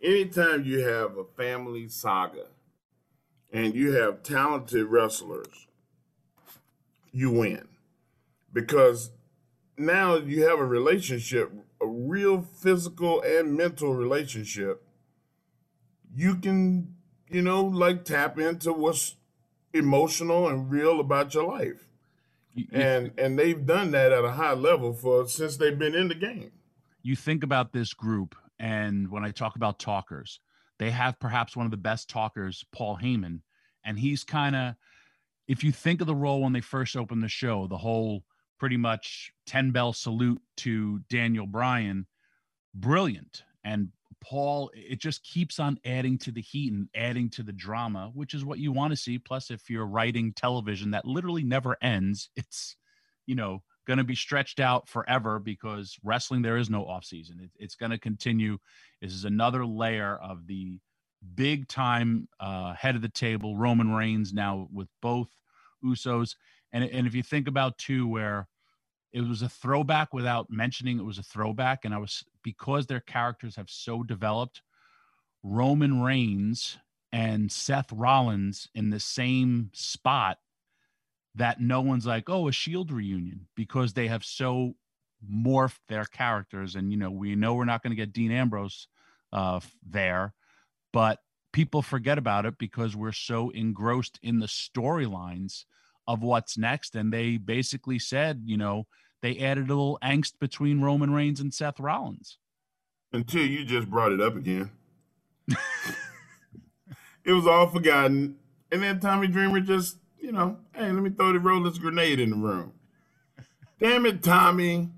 Anytime 0.04 0.66
you 0.66 0.80
have 0.88 1.18
a 1.18 1.24
family 1.24 1.88
saga 1.88 2.46
and 3.52 3.74
you 3.74 3.94
have 3.94 4.22
talented 4.22 4.86
wrestlers, 4.86 5.68
you 7.12 7.32
win. 7.32 7.68
Because 8.54 9.10
now 9.86 10.16
you 10.16 10.44
have 10.44 10.60
a 10.60 10.66
relationship, 10.66 11.52
a 11.82 11.88
real 11.88 12.42
physical 12.42 13.22
and 13.22 13.56
mental 13.56 13.94
relationship. 13.94 14.84
You 16.14 16.36
can, 16.36 16.96
you 17.28 17.42
know, 17.42 17.64
like 17.64 18.06
tap 18.06 18.38
into 18.38 18.74
what's 18.74 19.16
emotional 19.74 20.48
and 20.48 20.70
real 20.70 21.00
about 21.00 21.34
your 21.34 21.46
life. 21.46 21.88
You, 22.54 22.66
And 22.74 23.12
and 23.18 23.40
they've 23.40 23.66
done 23.66 23.92
that 23.92 24.12
at 24.12 24.26
a 24.26 24.32
high 24.32 24.54
level 24.54 24.94
for 24.94 25.28
since 25.28 25.58
they've 25.58 25.78
been 25.78 25.96
in 25.96 26.10
the 26.10 26.16
game. 26.16 26.52
you 27.04 27.16
think 27.16 27.44
about 27.44 27.72
this 27.72 27.94
group, 27.94 28.36
and 28.60 29.10
when 29.10 29.24
I 29.24 29.32
talk 29.32 29.56
about 29.56 29.80
talkers, 29.80 30.40
they 30.78 30.92
have 30.92 31.20
perhaps 31.20 31.56
one 31.56 31.66
of 31.66 31.72
the 31.72 31.78
best 31.78 32.10
talkers, 32.10 32.66
Paul 32.72 32.98
Heyman, 33.02 33.42
and 33.84 33.98
he's 33.98 34.24
kind 34.24 34.56
of, 34.56 34.76
if 35.48 35.64
you 35.64 35.72
think 35.72 36.02
of 36.02 36.08
the 36.08 36.16
role 36.16 36.42
when 36.42 36.54
they 36.54 36.62
first 36.62 36.96
opened 36.96 37.24
the 37.24 37.30
show, 37.30 37.68
the 37.68 37.78
whole 37.78 38.24
pretty 38.62 38.78
much 38.78 39.34
10 39.48 39.72
bell 39.72 39.92
salute 39.92 40.40
to 40.56 41.00
Daniel 41.10 41.48
Bryan, 41.48 42.06
brilliant. 42.76 43.42
And 43.64 43.90
Paul, 44.24 44.70
it 44.76 45.00
just 45.00 45.24
keeps 45.24 45.60
on 45.60 45.80
adding 45.84 46.20
to 46.20 46.32
the 46.32 46.44
heat 46.44 46.72
and 46.72 46.88
adding 46.94 47.28
to 47.32 47.42
the 47.42 47.54
drama, 47.54 48.12
which 48.14 48.36
is 48.36 48.46
what 48.46 48.60
you 48.60 48.72
want 48.72 48.92
to 48.92 48.96
see. 48.98 49.18
Plus, 49.18 49.50
if 49.50 49.68
you're 49.68 49.88
writing 49.88 50.32
television 50.34 50.92
that 50.92 51.06
literally 51.06 51.44
never 51.44 51.76
ends, 51.82 52.30
it's, 52.36 52.76
you 53.26 53.34
know, 53.34 53.64
going 53.88 53.98
to 53.98 54.04
be 54.04 54.14
stretched 54.14 54.60
out 54.60 54.88
forever 54.88 55.40
because 55.40 55.98
wrestling, 56.04 56.44
there 56.44 56.58
is 56.58 56.70
no 56.70 56.84
offseason. 56.86 57.42
It, 57.42 57.50
it's 57.58 57.74
going 57.74 57.90
to 57.90 57.98
continue. 57.98 58.60
This 59.02 59.14
is 59.14 59.26
another 59.26 59.66
layer 59.66 60.20
of 60.22 60.46
the 60.46 60.80
big 61.34 61.68
time 61.68 62.28
uh, 62.40 62.76
head 62.76 62.96
of 62.96 63.02
the 63.02 63.10
table, 63.10 63.58
Roman 63.58 63.92
Reigns, 63.92 64.34
now 64.34 64.68
with 64.72 64.88
both 65.02 65.30
Usos. 65.84 66.36
And, 66.72 66.84
and 66.84 67.08
if 67.08 67.16
you 67.16 67.24
think 67.24 67.48
about 67.48 67.80
too, 67.80 68.08
where 68.08 68.48
it 69.14 69.22
was 69.22 69.42
a 69.42 69.50
throwback 69.50 70.14
without 70.14 70.50
mentioning 70.50 71.00
it 71.00 71.06
was 71.06 71.18
a 71.18 71.24
throwback, 71.24 71.86
and 71.86 71.94
I 71.94 71.98
was 71.98 72.24
because 72.44 72.88
their 72.88 73.00
characters 73.00 73.56
have 73.56 73.70
so 73.70 74.04
developed, 74.04 74.62
Roman 75.44 76.02
Reigns 76.02 76.78
and 77.12 77.52
Seth 77.52 77.92
Rollins 77.92 78.70
in 78.74 78.90
the 78.90 79.00
same 79.00 79.70
spot 79.74 80.38
that 81.36 81.62
no 81.62 81.82
one's 81.82 82.06
like, 82.06 82.30
oh, 82.30 82.48
a 82.48 82.52
Shield 82.52 82.92
reunion 82.92 83.48
because 83.56 83.94
they 83.94 84.08
have 84.08 84.24
so 84.24 84.76
morphed 85.30 85.80
their 85.88 86.06
characters. 86.06 86.76
And, 86.76 86.92
you 86.92 86.98
know, 86.98 87.12
we 87.12 87.36
know 87.36 87.54
we're 87.54 87.66
not 87.66 87.84
going 87.84 87.92
to 87.92 87.96
get 87.96 88.14
Dean 88.14 88.32
Ambrose 88.32 88.88
uh, 89.32 89.60
there, 89.88 90.34
but 90.94 91.20
people 91.54 91.82
forget 91.82 92.18
about 92.18 92.46
it 92.46 92.58
because 92.58 92.96
we're 92.96 93.12
so 93.12 93.50
engrossed 93.50 94.20
in 94.22 94.40
the 94.40 94.48
storylines 94.48 95.66
of 96.08 96.22
what's 96.22 96.58
next. 96.58 96.96
And 96.96 97.12
they 97.12 97.38
basically 97.38 98.00
said, 98.00 98.44
you 98.46 98.58
know, 98.58 98.88
they 99.22 99.38
added 99.38 99.66
a 99.66 99.68
little 99.68 100.00
angst 100.04 100.34
between 100.40 100.82
Roman 100.82 101.14
Reigns 101.14 101.40
and 101.40 101.54
Seth 101.54 101.80
Rollins. 101.80 102.38
Until 103.14 103.46
you 103.46 103.66
just 103.66 103.90
brought 103.90 104.12
it 104.12 104.22
up 104.22 104.36
again. 104.36 104.72
it 105.48 107.34
was 107.34 107.46
all 107.46 107.68
forgotten. 107.68 108.38
And 108.72 108.82
then 108.82 109.00
Tommy 109.00 109.28
Dreamer 109.28 109.60
just, 109.60 109.98
you 110.20 110.32
know, 110.32 110.58
hey, 110.74 110.92
let 110.92 111.04
me 111.04 111.10
throw 111.10 111.34
the 111.34 111.40
roller's 111.40 111.78
grenade 111.78 112.20
in 112.20 112.30
the 112.30 112.36
room. 112.38 112.74
Damn 113.80 114.06
it, 114.06 114.24
Tommy. 114.24 114.90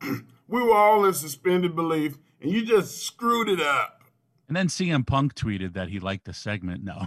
we 0.02 0.62
were 0.62 0.74
all 0.74 1.04
in 1.04 1.14
suspended 1.14 1.74
belief, 1.74 2.18
and 2.40 2.50
you 2.52 2.64
just 2.64 3.02
screwed 3.02 3.48
it 3.48 3.60
up. 3.60 4.02
And 4.48 4.56
then 4.56 4.68
CM 4.68 5.06
Punk 5.06 5.34
tweeted 5.34 5.72
that 5.74 5.88
he 5.88 5.98
liked 5.98 6.24
the 6.24 6.34
segment. 6.34 6.84
No. 6.84 7.06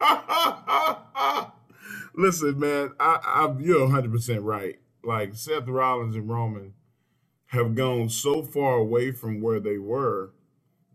Listen, 2.14 2.58
man, 2.58 2.92
I, 3.00 3.18
I 3.24 3.54
you're 3.60 3.82
100 3.82 4.12
percent 4.12 4.42
right. 4.42 4.78
Like 5.04 5.34
Seth 5.34 5.68
Rollins 5.68 6.16
and 6.16 6.28
Roman 6.28 6.74
have 7.46 7.74
gone 7.74 8.08
so 8.08 8.42
far 8.42 8.74
away 8.74 9.12
from 9.12 9.40
where 9.40 9.60
they 9.60 9.78
were 9.78 10.32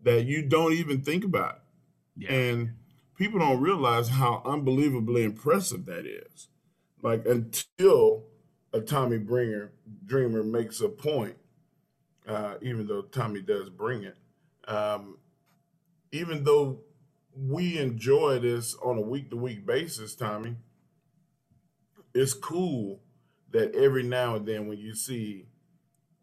that 0.04 0.26
you 0.26 0.42
don't 0.44 0.74
even 0.74 1.02
think 1.02 1.24
about 1.24 1.56
it. 1.56 1.62
Yeah. 2.26 2.34
And 2.34 2.74
people 3.18 3.40
don't 3.40 3.62
realize 3.62 4.10
how 4.10 4.42
unbelievably 4.46 5.24
impressive 5.24 5.86
that 5.86 6.06
is. 6.06 6.50
Like 7.02 7.26
until 7.26 8.26
a 8.74 8.82
Tommy 8.82 9.18
Bringer 9.18 9.72
Dreamer 10.06 10.44
makes 10.44 10.82
a 10.82 10.90
point, 10.90 11.36
uh, 12.28 12.56
even 12.62 12.88
though 12.88 13.04
Tommy 13.04 13.42
does 13.42 13.70
bring 13.70 14.04
it, 14.04 14.18
um, 14.68 15.18
even 16.12 16.44
though 16.44 16.82
we 17.36 17.78
enjoy 17.78 18.40
this 18.40 18.76
on 18.84 18.98
a 18.98 19.02
week 19.02 19.30
to 19.30 19.38
week 19.38 19.66
basis, 19.66 20.16
Tommy, 20.16 20.56
it's 22.16 22.34
cool 22.34 23.02
that 23.52 23.76
every 23.76 24.04
now 24.04 24.36
and 24.36 24.48
then 24.48 24.68
when 24.68 24.80
you 24.80 24.96
see 24.96 25.46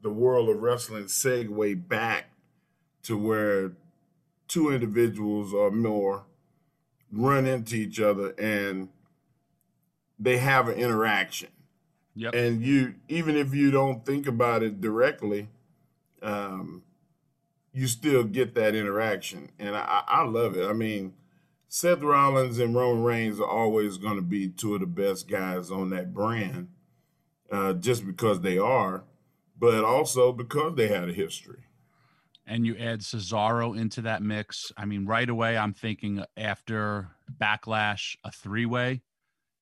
the 0.01 0.11
world 0.11 0.49
of 0.49 0.61
wrestling 0.61 1.05
segue 1.05 1.89
back 1.89 2.31
to 3.03 3.17
where 3.17 3.73
two 4.49 4.71
individuals 4.71 5.53
or 5.55 5.71
more 5.71 6.25
run 7.13 7.47
into 7.47 7.77
each 7.77 8.01
other 8.01 8.35
and 8.39 8.89
they 10.19 10.39
have 10.39 10.69
an 10.69 10.75
interaction. 10.75 11.51
Yep. 12.15 12.35
And 12.35 12.63
you, 12.63 12.95
even 13.09 13.37
if 13.37 13.55
you 13.55 13.71
don't 13.71 14.05
think 14.05 14.27
about 14.27 14.63
it 14.63 14.81
directly, 14.81 15.49
um, 16.23 16.83
you 17.73 17.87
still 17.87 18.25
get 18.25 18.55
that 18.55 18.75
interaction. 18.75 19.51
And 19.59 19.77
I, 19.77 20.03
I 20.07 20.25
love 20.25 20.57
it. 20.57 20.69
I 20.69 20.73
mean, 20.73 21.15
Seth 21.75 22.03
Rollins 22.03 22.59
and 22.59 22.75
Roman 22.75 23.03
Reigns 23.03 23.41
are 23.41 23.49
always 23.49 23.97
going 23.97 24.17
to 24.17 24.23
be 24.23 24.51
two 24.51 24.75
of 24.75 24.81
the 24.81 24.87
best 24.87 25.27
guys 25.27 25.71
on 25.71 25.89
that 25.89 26.13
brand, 26.13 26.69
uh, 27.51 27.73
just 27.73 28.05
because 28.07 28.43
they 28.43 28.59
are, 28.59 29.05
but 29.59 29.83
also 29.83 30.33
because 30.33 30.75
they 30.75 30.89
had 30.89 31.09
a 31.09 31.15
history. 31.15 31.65
and 32.47 32.67
you 32.67 32.77
add 32.77 33.01
Cesaro 33.01 33.75
into 33.75 34.03
that 34.03 34.23
mix. 34.23 34.71
I 34.77 34.85
mean, 34.85 35.07
right 35.07 35.27
away, 35.27 35.57
I'm 35.57 35.73
thinking 35.73 36.23
after 36.37 37.09
Backlash, 37.41 38.17
a 38.23 38.31
three 38.31 38.67
way. 38.67 39.01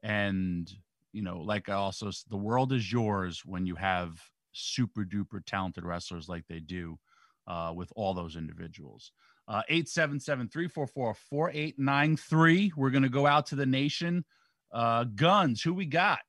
And, 0.03 0.69
you 1.13 1.23
know, 1.23 1.39
like 1.39 1.69
I 1.69 1.75
also, 1.75 2.11
the 2.29 2.37
world 2.37 2.73
is 2.73 2.91
yours 2.91 3.43
when 3.45 3.67
you 3.67 3.77
have 3.77 4.21
super 4.51 5.05
duper 5.05 5.45
talented 5.47 5.85
wrestlers 5.85 6.29
like 6.29 6.49
they 6.49 6.59
do 6.59 6.99
uh, 7.47 7.73
with 7.73 7.93
all 7.95 8.15
those 8.15 8.35
individuals. 8.35 9.13
Uh, 9.51 9.63
877 9.69 10.49
344 10.49 11.13
4893. 11.13 12.73
We're 12.77 12.91
going 12.91 13.03
to 13.03 13.09
go 13.09 13.27
out 13.27 13.47
to 13.47 13.57
the 13.57 13.67
nation. 13.67 14.25
Uh, 14.73 15.03
guns, 15.03 15.61
who 15.61 15.75
we 15.75 15.87
got? 15.87 16.21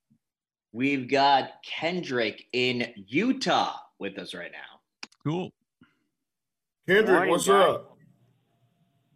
We've 0.72 1.08
got 1.08 1.50
Kendrick 1.64 2.46
in 2.52 2.92
Utah 2.96 3.76
with 4.00 4.18
us 4.18 4.34
right 4.34 4.50
now. 4.50 4.80
Cool. 5.24 5.52
Kendrick, 6.88 7.10
Morning, 7.10 7.30
what's 7.30 7.46
guys. 7.46 7.74
up? 7.74 7.96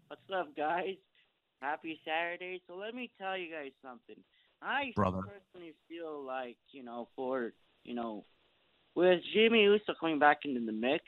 What's 0.07 0.23
up, 0.33 0.57
guys? 0.57 0.95
Happy 1.61 2.01
Saturday. 2.07 2.63
So 2.69 2.77
let 2.77 2.95
me 2.95 3.11
tell 3.21 3.37
you 3.37 3.51
guys 3.53 3.73
something. 3.83 4.23
I 4.63 4.93
brother. 4.95 5.23
personally 5.23 5.75
feel 5.89 6.25
like 6.25 6.59
you 6.71 6.85
know, 6.85 7.09
for 7.17 7.55
you 7.83 7.95
know, 7.95 8.25
with 8.95 9.19
Jimmy 9.35 9.65
Uso 9.65 9.95
coming 9.99 10.21
back 10.21 10.45
into 10.45 10.65
the 10.65 10.71
mix, 10.71 11.03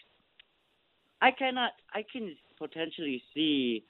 I 1.21 1.31
cannot, 1.31 1.71
I 1.95 2.05
can 2.11 2.35
potentially 2.59 3.23
see 3.35 3.85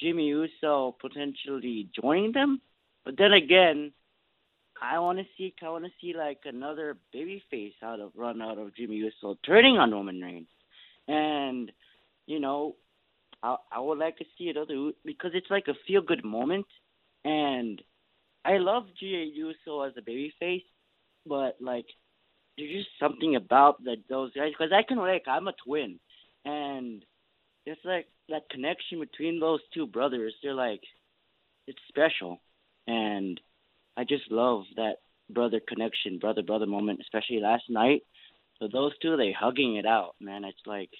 Jimmy 0.00 0.28
Uso 0.28 0.96
potentially 1.00 1.88
joining 2.00 2.32
them, 2.32 2.60
but 3.04 3.16
then 3.16 3.32
again, 3.32 3.92
I 4.80 4.98
want 4.98 5.18
to 5.18 5.24
see, 5.36 5.54
I 5.62 5.70
want 5.70 5.84
to 5.84 5.90
see 6.00 6.14
like 6.16 6.40
another 6.44 6.96
babyface 7.14 7.74
out 7.82 8.00
of 8.00 8.12
run 8.16 8.40
out 8.40 8.58
of 8.58 8.74
Jimmy 8.76 8.96
Uso 8.96 9.36
turning 9.44 9.76
on 9.78 9.90
Roman 9.90 10.20
Reigns, 10.20 10.48
and 11.08 11.72
you 12.26 12.38
know, 12.38 12.76
I 13.42 13.56
I 13.72 13.80
would 13.80 13.98
like 13.98 14.18
to 14.18 14.24
see 14.36 14.48
another 14.48 14.92
because 15.04 15.32
it's 15.34 15.50
like 15.50 15.68
a 15.68 15.74
feel 15.86 16.02
good 16.02 16.24
moment, 16.24 16.66
and 17.24 17.82
I 18.44 18.58
love 18.58 18.84
Jey 19.00 19.30
Uso 19.34 19.82
as 19.82 19.94
a 19.96 20.02
babyface, 20.02 20.64
but 21.26 21.56
like 21.60 21.86
there's 22.56 22.70
just 22.70 22.90
something 23.00 23.36
about 23.36 23.82
that 23.84 23.98
those 24.08 24.32
guys 24.32 24.52
because 24.56 24.72
I 24.72 24.82
can 24.82 24.98
like 24.98 25.24
I'm 25.26 25.48
a 25.48 25.54
twin, 25.64 25.98
and 26.44 27.04
it's 27.72 27.84
like 27.84 28.06
that 28.28 28.48
connection 28.50 29.00
between 29.00 29.40
those 29.40 29.60
two 29.74 29.86
brothers. 29.86 30.34
They're 30.42 30.54
like 30.54 30.82
it's 31.66 31.78
special, 31.88 32.40
and 32.86 33.40
I 33.96 34.04
just 34.04 34.30
love 34.30 34.64
that 34.76 34.96
brother 35.30 35.60
connection, 35.66 36.18
brother 36.18 36.42
brother 36.42 36.66
moment, 36.66 37.00
especially 37.02 37.40
last 37.40 37.64
night. 37.68 38.02
So 38.58 38.68
those 38.72 38.92
two, 39.00 39.16
they 39.16 39.32
hugging 39.38 39.76
it 39.76 39.86
out, 39.86 40.14
man. 40.20 40.44
It's 40.44 40.58
like 40.66 40.90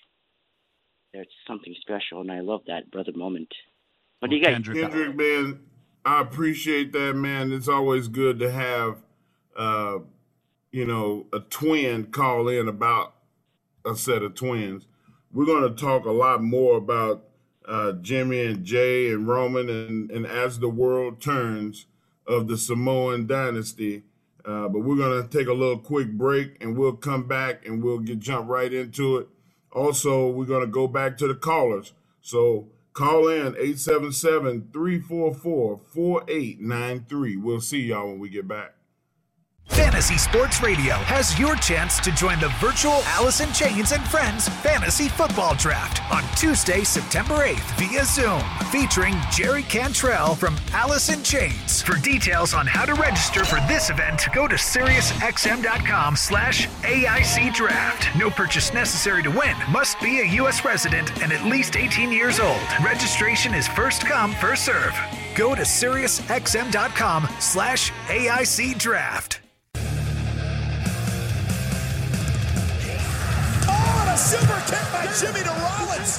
there's 1.13 1.27
something 1.47 1.75
special, 1.81 2.21
and 2.21 2.31
I 2.31 2.41
love 2.41 2.61
that 2.67 2.91
brother 2.91 3.13
moment. 3.15 3.49
What 4.21 4.31
do 4.31 4.37
you 4.37 4.45
guys? 4.45 4.55
Kendrick, 4.55 5.17
man, 5.17 5.61
I 6.05 6.21
appreciate 6.21 6.93
that, 6.93 7.15
man. 7.15 7.53
It's 7.53 7.69
always 7.69 8.09
good 8.09 8.39
to 8.41 8.51
have, 8.51 8.99
uh, 9.57 9.99
you 10.71 10.87
know, 10.87 11.27
a 11.33 11.41
twin 11.41 12.07
call 12.07 12.49
in 12.49 12.69
about 12.69 13.15
a 13.85 13.97
set 13.97 14.23
of 14.23 14.35
twins. 14.35 14.87
We're 15.33 15.47
going 15.47 15.65
to 15.75 15.81
talk 15.81 16.07
a 16.07 16.13
lot 16.13 16.43
more 16.43 16.79
about 16.79 17.25
uh, 17.67 17.93
Jimmy 17.95 18.45
and 18.47 18.65
Jay 18.65 19.11
and 19.13 19.29
Roman 19.29 19.71
and, 19.71 20.11
and 20.11 20.27
as 20.27 20.61
the 20.61 20.71
world 20.71 21.23
turns 21.23 21.87
of 22.27 22.49
the 22.49 22.59
Samoan 22.59 23.29
dynasty. 23.29 24.05
Uh, 24.45 24.69
but 24.69 24.81
we're 24.81 24.97
going 24.97 25.23
to 25.23 25.29
take 25.39 25.49
a 25.49 25.55
little 25.55 25.79
quick 25.79 26.11
break 26.13 26.59
and 26.63 26.77
we'll 26.79 26.95
come 26.97 27.29
back 27.29 27.67
and 27.67 27.85
we'll 27.85 28.01
get 28.01 28.21
jump 28.21 28.51
right 28.51 28.73
into 28.75 29.19
it. 29.19 29.29
Also, 29.73 30.29
we're 30.31 30.47
going 30.47 30.63
to 30.63 30.69
go 30.69 30.89
back 30.89 31.19
to 31.19 31.29
the 31.29 31.37
callers. 31.37 31.93
So 32.23 32.69
call 32.95 33.29
in 33.29 33.49
877 33.57 34.71
344 34.73 35.81
4893. 35.95 37.37
We'll 37.39 37.61
see 37.63 37.83
y'all 37.83 38.09
when 38.09 38.21
we 38.21 38.31
get 38.31 38.49
back. 38.49 38.75
Fantasy 39.69 40.19
Sports 40.19 40.63
Radio 40.63 40.95
has 40.95 41.39
your 41.39 41.55
chance 41.57 42.01
to 42.01 42.11
join 42.13 42.39
the 42.41 42.49
virtual 42.61 43.01
Alice 43.07 43.41
in 43.41 43.53
Chains 43.53 43.93
and 43.93 44.03
Friends 44.09 44.49
Fantasy 44.49 45.09
Football 45.09 45.55
Draft 45.57 46.03
on 46.13 46.23
Tuesday, 46.37 46.85
September 46.85 47.35
8th 47.35 47.79
via 47.79 48.05
Zoom, 48.05 48.43
featuring 48.71 49.15
Jerry 49.31 49.63
Cantrell 49.65 50.35
from 50.35 50.57
Alice 50.73 51.09
in 51.11 51.23
Chains. 51.23 51.83
For 51.83 51.97
details 51.97 52.55
on 52.55 52.67
how 52.67 52.85
to 52.87 52.95
register 52.95 53.45
for 53.45 53.61
this 53.69 53.89
event, 53.91 54.27
go 54.33 54.49
to 54.49 54.57
SiriusXM.com 54.57 56.17
slash 56.17 56.67
AIC 56.83 57.55
Draft. 57.55 58.17
No 58.19 58.31
purchase 58.31 58.73
necessary 58.73 59.23
to 59.23 59.31
win. 59.31 59.57
Must 59.71 60.01
be 60.01 60.21
a 60.21 60.25
U.S. 60.43 60.65
resident 60.65 61.23
and 61.23 61.33
at 61.33 61.45
least 61.45 61.77
18 61.77 62.11
years 62.11 62.41
old. 62.41 62.61
Registration 62.85 63.55
is 63.55 63.69
first 63.69 64.05
come, 64.07 64.33
first 64.33 64.65
serve. 64.65 64.97
Go 65.37 65.55
to 65.55 65.63
SiriusXM.com 65.63 67.29
slash 67.39 67.93
AIC 68.09 68.79
Draft. 68.79 69.41
Super 74.19 74.59
kick 74.67 74.83
by 74.91 75.07
Jimmy 75.15 75.47
to 75.47 75.55
Rollins. 75.63 76.19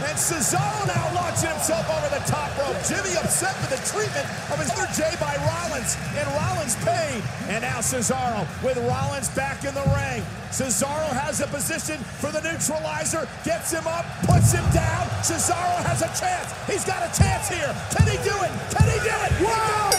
And 0.00 0.16
Cesaro 0.16 0.86
now 0.88 1.12
launching 1.12 1.48
himself 1.48 1.84
over 1.88 2.08
the 2.12 2.24
top 2.24 2.52
rope. 2.56 2.76
Jimmy 2.84 3.16
upset 3.16 3.56
with 3.60 3.72
the 3.72 3.80
treatment 3.88 4.24
of 4.52 4.56
his 4.60 4.72
other 4.72 4.88
J 4.92 5.08
by 5.20 5.36
Rollins. 5.44 5.96
And 6.16 6.28
Rollins 6.36 6.76
paid. 6.84 7.20
And 7.48 7.62
now 7.64 7.80
Cesaro 7.80 8.48
with 8.64 8.76
Rollins 8.88 9.28
back 9.36 9.64
in 9.64 9.72
the 9.72 9.84
ring. 9.92 10.24
Cesaro 10.52 11.08
has 11.16 11.40
a 11.40 11.46
position 11.48 11.96
for 12.20 12.32
the 12.32 12.40
neutralizer. 12.40 13.28
Gets 13.44 13.72
him 13.72 13.86
up, 13.86 14.04
puts 14.24 14.52
him 14.52 14.64
down. 14.72 15.08
Cesaro 15.24 15.80
has 15.84 16.00
a 16.00 16.10
chance. 16.16 16.48
He's 16.68 16.84
got 16.84 17.04
a 17.04 17.10
chance 17.16 17.48
here. 17.48 17.72
Can 17.92 18.04
he 18.08 18.16
do 18.24 18.36
it? 18.40 18.52
Can 18.72 18.84
he 18.88 18.98
do 19.04 19.16
it? 19.16 19.32
Wow! 19.44 19.90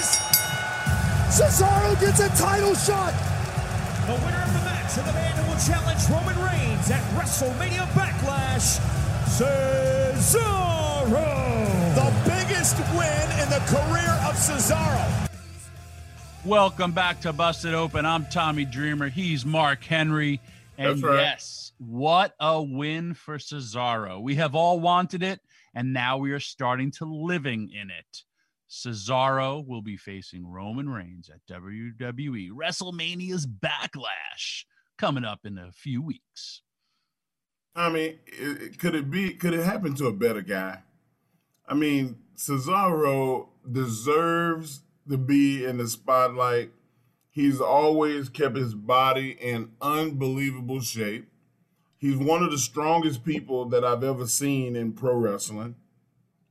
Cesaro 1.30 1.97
gets 2.02 2.19
a 2.19 2.30
title 2.38 2.76
shot. 2.76 3.13
The 4.06 4.13
winner 4.13 4.43
of 4.43 4.54
the 4.54 4.65
match 4.65 4.97
and 4.97 5.08
the 5.08 5.13
man 5.13 5.32
who 5.32 5.40
will 5.40 5.40
challenge 5.67 6.10
Roman 6.10 6.36
Reigns 6.43 6.89
at 6.89 7.04
WrestleMania 7.13 7.86
Backlash, 7.93 8.80
Cesaro. 9.26 11.12
The 11.93 12.12
biggest 12.28 12.80
win 12.95 13.30
in 13.39 13.47
the 13.47 13.62
career 13.67 14.10
of 14.26 14.34
Cesaro. 14.34 15.30
Welcome 16.43 16.93
back 16.93 17.21
to 17.21 17.32
Busted 17.32 17.76
Open. 17.76 18.08
I'm 18.08 18.26
Tommy 18.26 18.65
Dreamer. 18.65 19.10
He's 19.10 19.45
Mark 19.45 19.84
Henry. 19.84 20.41
And 20.80 21.04
right. 21.04 21.17
yes, 21.17 21.74
what 21.78 22.34
a 22.39 22.60
win 22.60 23.13
for 23.13 23.38
Cesaro. 23.38 24.19
We 24.19 24.34
have 24.36 24.56
all 24.56 24.80
wanted 24.80 25.21
it, 25.21 25.41
and 25.76 25.93
now 25.93 26.17
we 26.17 26.32
are 26.32 26.39
starting 26.39 26.89
to 26.93 27.06
living 27.06 27.69
in 27.69 27.91
it. 27.91 28.24
Cesaro 28.67 29.63
will 29.67 29.84
be 29.84 29.97
facing 29.97 30.43
Roman 30.43 30.89
Reigns 30.89 31.30
at 31.30 31.45
WWE 31.45 32.50
WrestleMania's 32.50 33.45
Backlash 33.45 34.63
coming 35.01 35.25
up 35.25 35.39
in 35.45 35.57
a 35.57 35.71
few 35.71 35.99
weeks. 35.99 36.61
I 37.75 37.89
mean, 37.89 38.19
it, 38.27 38.77
could 38.77 38.93
it 38.93 39.09
be? 39.09 39.33
Could 39.33 39.53
it 39.53 39.65
happen 39.65 39.95
to 39.95 40.05
a 40.05 40.13
better 40.13 40.41
guy? 40.41 40.83
I 41.67 41.73
mean, 41.73 42.17
Cesaro 42.37 43.47
deserves 43.69 44.81
to 45.09 45.17
be 45.17 45.65
in 45.65 45.77
the 45.77 45.87
spotlight. 45.87 46.71
He's 47.31 47.59
always 47.59 48.29
kept 48.29 48.55
his 48.55 48.75
body 48.75 49.31
in 49.41 49.71
unbelievable 49.81 50.81
shape. 50.81 51.27
He's 51.97 52.17
one 52.17 52.43
of 52.43 52.51
the 52.51 52.57
strongest 52.57 53.23
people 53.23 53.65
that 53.69 53.83
I've 53.83 54.03
ever 54.03 54.27
seen 54.27 54.75
in 54.75 54.91
pro 54.91 55.15
wrestling. 55.15 55.75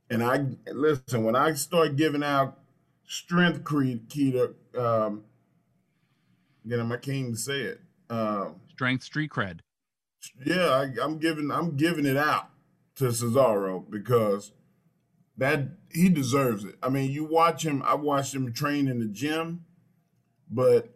And 0.09 0.23
I 0.23 0.45
listen 0.73 1.23
when 1.23 1.35
I 1.35 1.53
start 1.53 1.95
giving 1.95 2.23
out 2.23 2.57
strength 3.05 3.63
key, 3.63 4.01
key 4.09 4.31
to, 4.33 4.55
um, 4.77 5.23
know, 6.65 6.85
I 6.85 6.97
can't 6.97 7.17
even 7.17 7.35
say 7.35 7.61
it. 7.61 7.81
Um, 8.11 8.55
Strength 8.69 9.03
street 9.03 9.31
cred. 9.31 9.61
yeah, 10.45 10.67
I, 10.67 10.93
I'm 11.01 11.17
giving 11.17 11.49
I'm 11.49 11.77
giving 11.77 12.05
it 12.05 12.17
out 12.17 12.49
to 12.95 13.05
Cesaro 13.05 13.89
because 13.89 14.51
that 15.37 15.69
he 15.89 16.09
deserves 16.09 16.65
it. 16.65 16.75
I 16.83 16.89
mean, 16.89 17.09
you 17.09 17.23
watch 17.23 17.65
him. 17.65 17.81
I 17.83 17.95
watched 17.95 18.35
him 18.35 18.51
train 18.51 18.87
in 18.89 18.99
the 18.99 19.05
gym, 19.05 19.63
but 20.49 20.93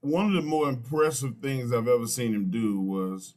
one 0.00 0.26
of 0.26 0.32
the 0.34 0.42
more 0.42 0.68
impressive 0.68 1.38
things 1.42 1.72
I've 1.72 1.88
ever 1.88 2.06
seen 2.06 2.34
him 2.34 2.50
do 2.50 2.80
was 2.80 3.34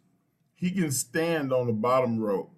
he 0.53 0.69
can 0.69 0.91
stand 0.91 1.51
on 1.51 1.65
the 1.67 1.73
bottom 1.73 2.19
rope 2.19 2.53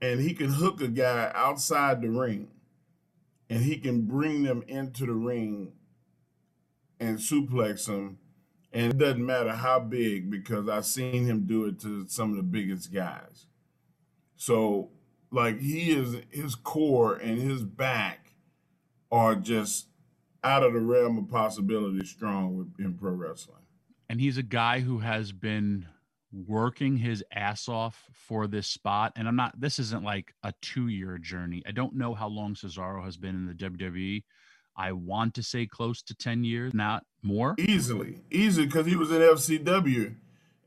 and 0.00 0.20
he 0.20 0.32
can 0.32 0.48
hook 0.48 0.80
a 0.80 0.88
guy 0.88 1.30
outside 1.34 2.00
the 2.00 2.08
ring 2.08 2.48
and 3.50 3.62
he 3.62 3.76
can 3.76 4.02
bring 4.02 4.44
them 4.44 4.62
into 4.68 5.04
the 5.06 5.12
ring 5.12 5.72
and 7.00 7.18
suplex 7.18 7.86
them 7.86 8.18
and 8.72 8.92
it 8.92 8.98
doesn't 8.98 9.24
matter 9.24 9.52
how 9.52 9.80
big 9.80 10.30
because 10.30 10.68
I've 10.68 10.86
seen 10.86 11.24
him 11.26 11.46
do 11.46 11.64
it 11.66 11.80
to 11.80 12.06
some 12.08 12.30
of 12.30 12.36
the 12.36 12.42
biggest 12.42 12.92
guys. 12.92 13.46
So, 14.36 14.90
like, 15.30 15.60
he 15.60 15.90
is 15.92 16.16
his 16.30 16.54
core 16.54 17.14
and 17.16 17.40
his 17.40 17.64
back 17.64 18.32
are 19.10 19.34
just 19.34 19.88
out 20.44 20.62
of 20.62 20.72
the 20.74 20.80
realm 20.80 21.18
of 21.18 21.28
possibility 21.28 22.04
strong 22.06 22.72
in 22.78 22.94
pro 22.94 23.12
wrestling. 23.12 23.62
and 24.08 24.20
he's 24.20 24.38
a 24.38 24.42
guy 24.42 24.80
who 24.80 24.98
has 24.98 25.32
been 25.32 25.86
working 26.32 26.98
his 26.98 27.24
ass 27.32 27.68
off 27.68 28.04
for 28.12 28.46
this 28.46 28.66
spot 28.68 29.12
and 29.16 29.26
i'm 29.26 29.34
not 29.36 29.58
this 29.58 29.78
isn't 29.78 30.04
like 30.04 30.32
a 30.42 30.52
two 30.60 30.88
year 30.88 31.16
journey 31.18 31.62
i 31.66 31.70
don't 31.72 31.94
know 31.96 32.14
how 32.14 32.28
long 32.28 32.54
cesaro 32.54 33.02
has 33.02 33.16
been 33.16 33.34
in 33.34 33.46
the 33.46 33.54
wwe 33.54 34.22
i 34.76 34.92
want 34.92 35.34
to 35.34 35.42
say 35.42 35.66
close 35.66 36.02
to 36.02 36.14
10 36.14 36.44
years 36.44 36.74
not 36.74 37.02
more 37.22 37.54
Easily, 37.58 38.20
easily, 38.30 38.66
because 38.66 38.86
he 38.86 38.96
was 38.96 39.10
in 39.10 39.18
FCW, 39.20 40.14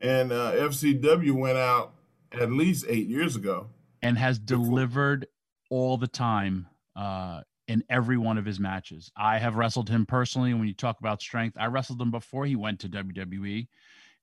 and 0.02 0.32
uh, 0.32 0.52
FCW 0.54 1.32
went 1.34 1.58
out 1.58 1.94
at 2.32 2.52
least 2.52 2.86
eight 2.88 3.08
years 3.08 3.36
ago. 3.36 3.68
and 4.02 4.18
has 4.18 4.38
delivered 4.40 5.28
all 5.70 5.98
the 5.98 6.08
time 6.08 6.68
uh, 6.96 7.42
in 7.68 7.84
every 7.90 8.18
one 8.18 8.38
of 8.38 8.46
his 8.46 8.60
matches. 8.60 9.12
I 9.16 9.38
have 9.38 9.56
wrestled 9.56 9.90
him 9.90 10.06
personally. 10.06 10.54
When 10.54 10.68
you 10.68 10.74
talk 10.74 11.00
about 11.00 11.22
strength, 11.22 11.56
I 11.60 11.68
wrestled 11.68 12.02
him 12.02 12.12
before 12.12 12.46
he 12.46 12.56
went 12.56 12.80
to 12.82 12.90
WWE, 12.90 13.68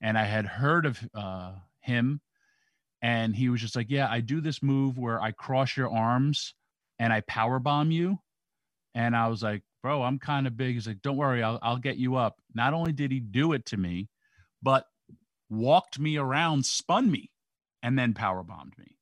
and 0.01 0.19
I 0.19 0.25
had 0.25 0.45
heard 0.47 0.85
of 0.87 1.01
uh, 1.15 1.53
him, 1.81 2.21
and 3.01 3.35
he 3.35 3.49
was 3.49 3.61
just 3.61 3.77
like, 3.77 3.87
"Yeah, 3.89 4.09
I 4.11 4.21
do 4.21 4.41
this 4.41 4.63
move 4.63 4.99
where 4.99 5.21
I 5.21 5.31
cross 5.33 5.77
your 5.77 5.91
arms 5.91 6.55
and 6.99 7.13
I 7.13 7.21
power 7.23 7.59
bomb 7.59 7.91
you." 7.91 8.19
And 8.95 9.15
I 9.15 9.29
was 9.29 9.43
like, 9.43 9.63
bro, 9.83 10.03
I'm 10.03 10.19
kind 10.19 10.47
of 10.47 10.57
big. 10.57 10.75
He's 10.75 10.87
like, 10.87 11.03
don't 11.03 11.17
worry, 11.17 11.43
I'll, 11.43 11.59
I'll 11.63 11.79
get 11.79 11.97
you 11.97 12.17
up. 12.17 12.41
Not 12.55 12.75
only 12.75 12.93
did 12.93 13.11
he 13.11 13.21
do 13.21 13.53
it 13.53 13.67
to 13.67 13.77
me, 13.77 14.09
but 14.63 14.87
walked 15.49 15.99
me 15.99 16.17
around, 16.17 16.67
spun 16.67 17.11
me, 17.11 17.31
and 17.83 17.99
then 17.99 18.15
power 18.15 18.43
bombed 18.43 18.75
me. 18.79 18.97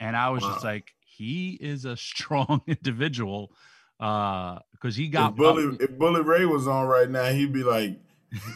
And 0.00 0.16
I 0.16 0.30
was 0.30 0.42
wow. 0.42 0.52
just 0.52 0.64
like, 0.64 0.92
he 1.00 1.58
is 1.60 1.84
a 1.84 1.96
strong 1.96 2.62
individual. 2.66 3.52
Uh, 4.00 4.60
because 4.72 4.94
he 4.94 5.08
got 5.08 5.32
if 5.32 5.36
Bully, 5.36 5.76
if 5.80 5.98
Bully 5.98 6.22
Ray 6.22 6.44
was 6.44 6.68
on 6.68 6.86
right 6.86 7.10
now, 7.10 7.30
he'd 7.32 7.52
be 7.52 7.64
like, 7.64 7.98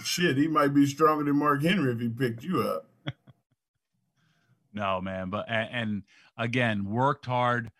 shit, 0.04 0.36
he 0.36 0.46
might 0.46 0.72
be 0.72 0.86
stronger 0.86 1.24
than 1.24 1.36
Mark 1.36 1.62
Henry 1.62 1.92
if 1.92 2.00
he 2.00 2.08
picked 2.08 2.44
you 2.44 2.62
up. 2.62 2.88
no, 4.72 5.00
man. 5.00 5.30
But 5.30 5.46
and, 5.48 5.68
and 5.72 6.02
again, 6.38 6.84
worked 6.84 7.26
hard 7.26 7.72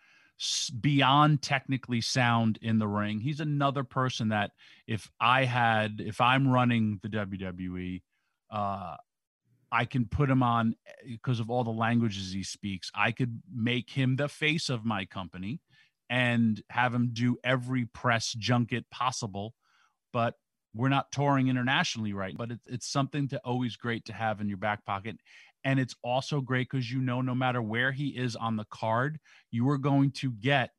beyond 0.79 1.41
technically 1.41 2.01
sound 2.01 2.59
in 2.61 2.79
the 2.79 2.87
ring. 2.87 3.19
He's 3.19 3.39
another 3.39 3.83
person 3.83 4.29
that 4.29 4.51
if 4.87 5.09
I 5.19 5.45
had, 5.45 5.99
if 5.99 6.21
I'm 6.21 6.47
running 6.47 6.99
the 7.01 7.09
WWE, 7.09 8.01
uh, 8.51 8.95
I 9.71 9.85
can 9.85 10.05
put 10.05 10.29
him 10.29 10.43
on 10.43 10.75
because 11.05 11.39
of 11.39 11.49
all 11.49 11.63
the 11.63 11.71
languages 11.71 12.31
he 12.31 12.43
speaks. 12.43 12.91
I 12.93 13.11
could 13.11 13.41
make 13.53 13.89
him 13.89 14.15
the 14.15 14.27
face 14.27 14.69
of 14.69 14.85
my 14.85 15.05
company 15.05 15.61
and 16.09 16.61
have 16.69 16.93
him 16.93 17.09
do 17.13 17.37
every 17.43 17.85
press 17.85 18.33
junket 18.33 18.85
possible. 18.91 19.53
But 20.11 20.35
we're 20.75 20.89
not 20.89 21.11
touring 21.11 21.49
internationally 21.49 22.13
right 22.13 22.35
but 22.35 22.49
it's, 22.51 22.65
it's 22.65 22.87
something 22.91 23.27
to 23.27 23.39
always 23.45 23.75
great 23.75 24.05
to 24.05 24.13
have 24.13 24.41
in 24.41 24.49
your 24.49 24.57
back 24.57 24.83
pocket 24.85 25.17
and 25.63 25.79
it's 25.79 25.95
also 26.03 26.41
great 26.41 26.69
because 26.69 26.91
you 26.91 27.01
know, 27.01 27.21
no 27.21 27.35
matter 27.35 27.61
where 27.61 27.91
he 27.91 28.09
is 28.09 28.35
on 28.35 28.57
the 28.57 28.65
card, 28.65 29.19
you 29.51 29.67
are 29.69 29.77
going 29.77 30.11
to 30.11 30.31
get 30.31 30.71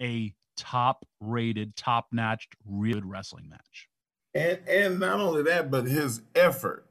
a 0.00 0.32
top 0.56 1.06
rated, 1.20 1.76
top 1.76 2.06
notched, 2.12 2.54
real 2.64 3.00
wrestling 3.02 3.48
match. 3.48 3.88
And 4.34 4.58
and 4.68 5.00
not 5.00 5.20
only 5.20 5.42
that, 5.44 5.70
but 5.70 5.86
his 5.86 6.22
effort 6.34 6.86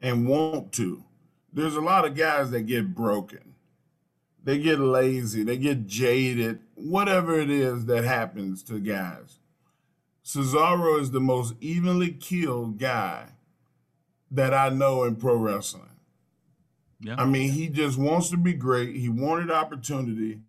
and 0.00 0.28
want 0.28 0.72
to. 0.72 1.04
There's 1.52 1.76
a 1.76 1.80
lot 1.80 2.04
of 2.04 2.14
guys 2.14 2.50
that 2.50 2.62
get 2.62 2.94
broken. 2.94 3.54
They 4.42 4.58
get 4.58 4.78
lazy, 4.78 5.42
they 5.42 5.56
get 5.56 5.86
jaded, 5.86 6.58
whatever 6.74 7.40
it 7.40 7.48
is 7.48 7.86
that 7.86 8.04
happens 8.04 8.62
to 8.64 8.78
guys. 8.78 9.38
Cesaro 10.22 11.00
is 11.00 11.12
the 11.12 11.20
most 11.20 11.54
evenly 11.60 12.10
killed 12.12 12.78
guy 12.78 13.28
that 14.30 14.52
I 14.52 14.68
know 14.68 15.04
in 15.04 15.16
pro 15.16 15.36
wrestling. 15.36 15.93
Yeah. 17.04 17.16
I 17.18 17.26
mean, 17.26 17.52
he 17.52 17.68
just 17.68 17.98
wants 17.98 18.30
to 18.30 18.38
be 18.38 18.54
great. 18.54 18.96
He 18.96 19.10
wanted 19.10 19.50
opportunity. 19.50 20.40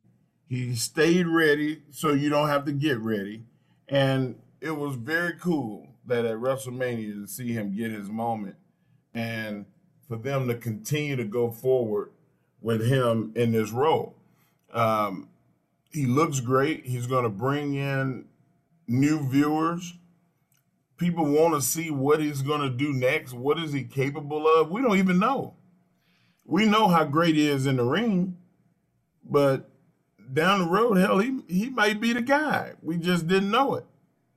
He 0.48 0.74
stayed 0.76 1.28
ready 1.28 1.82
so 1.92 2.14
you 2.14 2.30
don't 2.30 2.48
have 2.48 2.64
to 2.66 2.72
get 2.72 2.98
ready. 3.00 3.44
And 3.90 4.36
it 4.62 4.72
was 4.72 4.96
very 4.96 5.34
cool 5.34 5.90
that 6.06 6.24
at 6.24 6.38
WrestleMania 6.38 7.24
to 7.24 7.28
see 7.28 7.52
him 7.52 7.76
get 7.76 7.92
his 7.92 8.10
moment 8.10 8.56
and 9.14 9.66
for 10.08 10.16
them 10.16 10.48
to 10.48 10.56
continue 10.56 11.18
to 11.18 11.26
go 11.26 11.52
forward 11.52 12.12
with 12.62 12.88
him 12.88 13.34
in 13.36 13.52
this 13.52 13.72
role. 13.72 14.16
Um, 14.72 15.28
he 15.92 16.06
looks 16.06 16.40
great. 16.40 16.86
He's 16.86 17.06
going 17.06 17.24
to 17.24 17.30
bring 17.30 17.74
in 17.74 18.26
new 18.88 19.28
viewers. 19.28 19.96
People 20.98 21.26
want 21.26 21.54
to 21.54 21.62
see 21.62 21.92
what 21.92 22.22
he's 22.22 22.42
going 22.42 22.62
to 22.62 22.70
do 22.70 22.94
next. 22.94 23.34
What 23.34 23.60
is 23.60 23.74
he 23.74 23.84
capable 23.84 24.48
of? 24.48 24.72
We 24.72 24.82
don't 24.82 24.98
even 24.98 25.20
know 25.20 25.56
we 26.46 26.66
know 26.66 26.88
how 26.88 27.04
great 27.04 27.36
he 27.36 27.50
is 27.50 27.66
in 27.66 27.78
the 27.78 27.84
ring, 27.84 28.38
but 29.24 29.70
down 30.34 30.60
the 30.60 30.68
road, 30.68 30.98
hell, 30.98 31.20
he 31.20 31.40
he 31.48 31.70
might 31.70 32.00
be 32.00 32.14
the 32.14 32.22
guy. 32.22 32.74
We 32.82 32.98
just 32.98 33.28
didn't 33.28 33.52
know 33.52 33.76
it. 33.76 33.86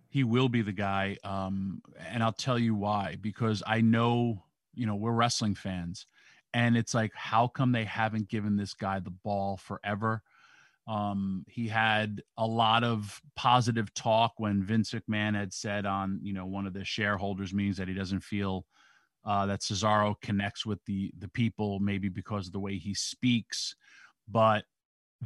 He 0.08 0.24
will 0.24 0.48
be 0.48 0.62
the 0.62 0.72
guy, 0.72 1.18
um, 1.22 1.82
and 2.10 2.22
I'll 2.22 2.32
tell 2.32 2.58
you 2.58 2.74
why. 2.74 3.16
Because 3.20 3.62
I 3.66 3.82
know, 3.82 4.42
you 4.74 4.86
know, 4.86 4.96
we're 4.96 5.12
wrestling 5.12 5.54
fans, 5.54 6.06
and 6.54 6.76
it's 6.76 6.94
like, 6.94 7.12
how 7.14 7.46
come 7.48 7.72
they 7.72 7.84
haven't 7.84 8.28
given 8.28 8.56
this 8.56 8.74
guy 8.74 9.00
the 9.00 9.10
ball 9.10 9.58
forever? 9.58 10.22
Um, 10.86 11.44
he 11.46 11.68
had 11.68 12.22
a 12.38 12.46
lot 12.46 12.82
of 12.82 13.20
positive 13.36 13.92
talk 13.92 14.32
when 14.38 14.62
Vince 14.62 14.92
McMahon 14.92 15.34
had 15.34 15.52
said 15.52 15.84
on, 15.84 16.20
you 16.22 16.32
know, 16.32 16.46
one 16.46 16.66
of 16.66 16.72
the 16.72 16.84
shareholders 16.84 17.52
meetings 17.52 17.76
that 17.76 17.88
he 17.88 17.94
doesn't 17.94 18.20
feel 18.20 18.64
uh, 19.24 19.46
that 19.46 19.60
Cesaro 19.60 20.14
connects 20.20 20.64
with 20.64 20.84
the 20.86 21.12
the 21.18 21.28
people, 21.28 21.78
maybe 21.80 22.08
because 22.08 22.46
of 22.46 22.52
the 22.52 22.60
way 22.60 22.76
he 22.76 22.94
speaks. 22.94 23.74
But 24.28 24.64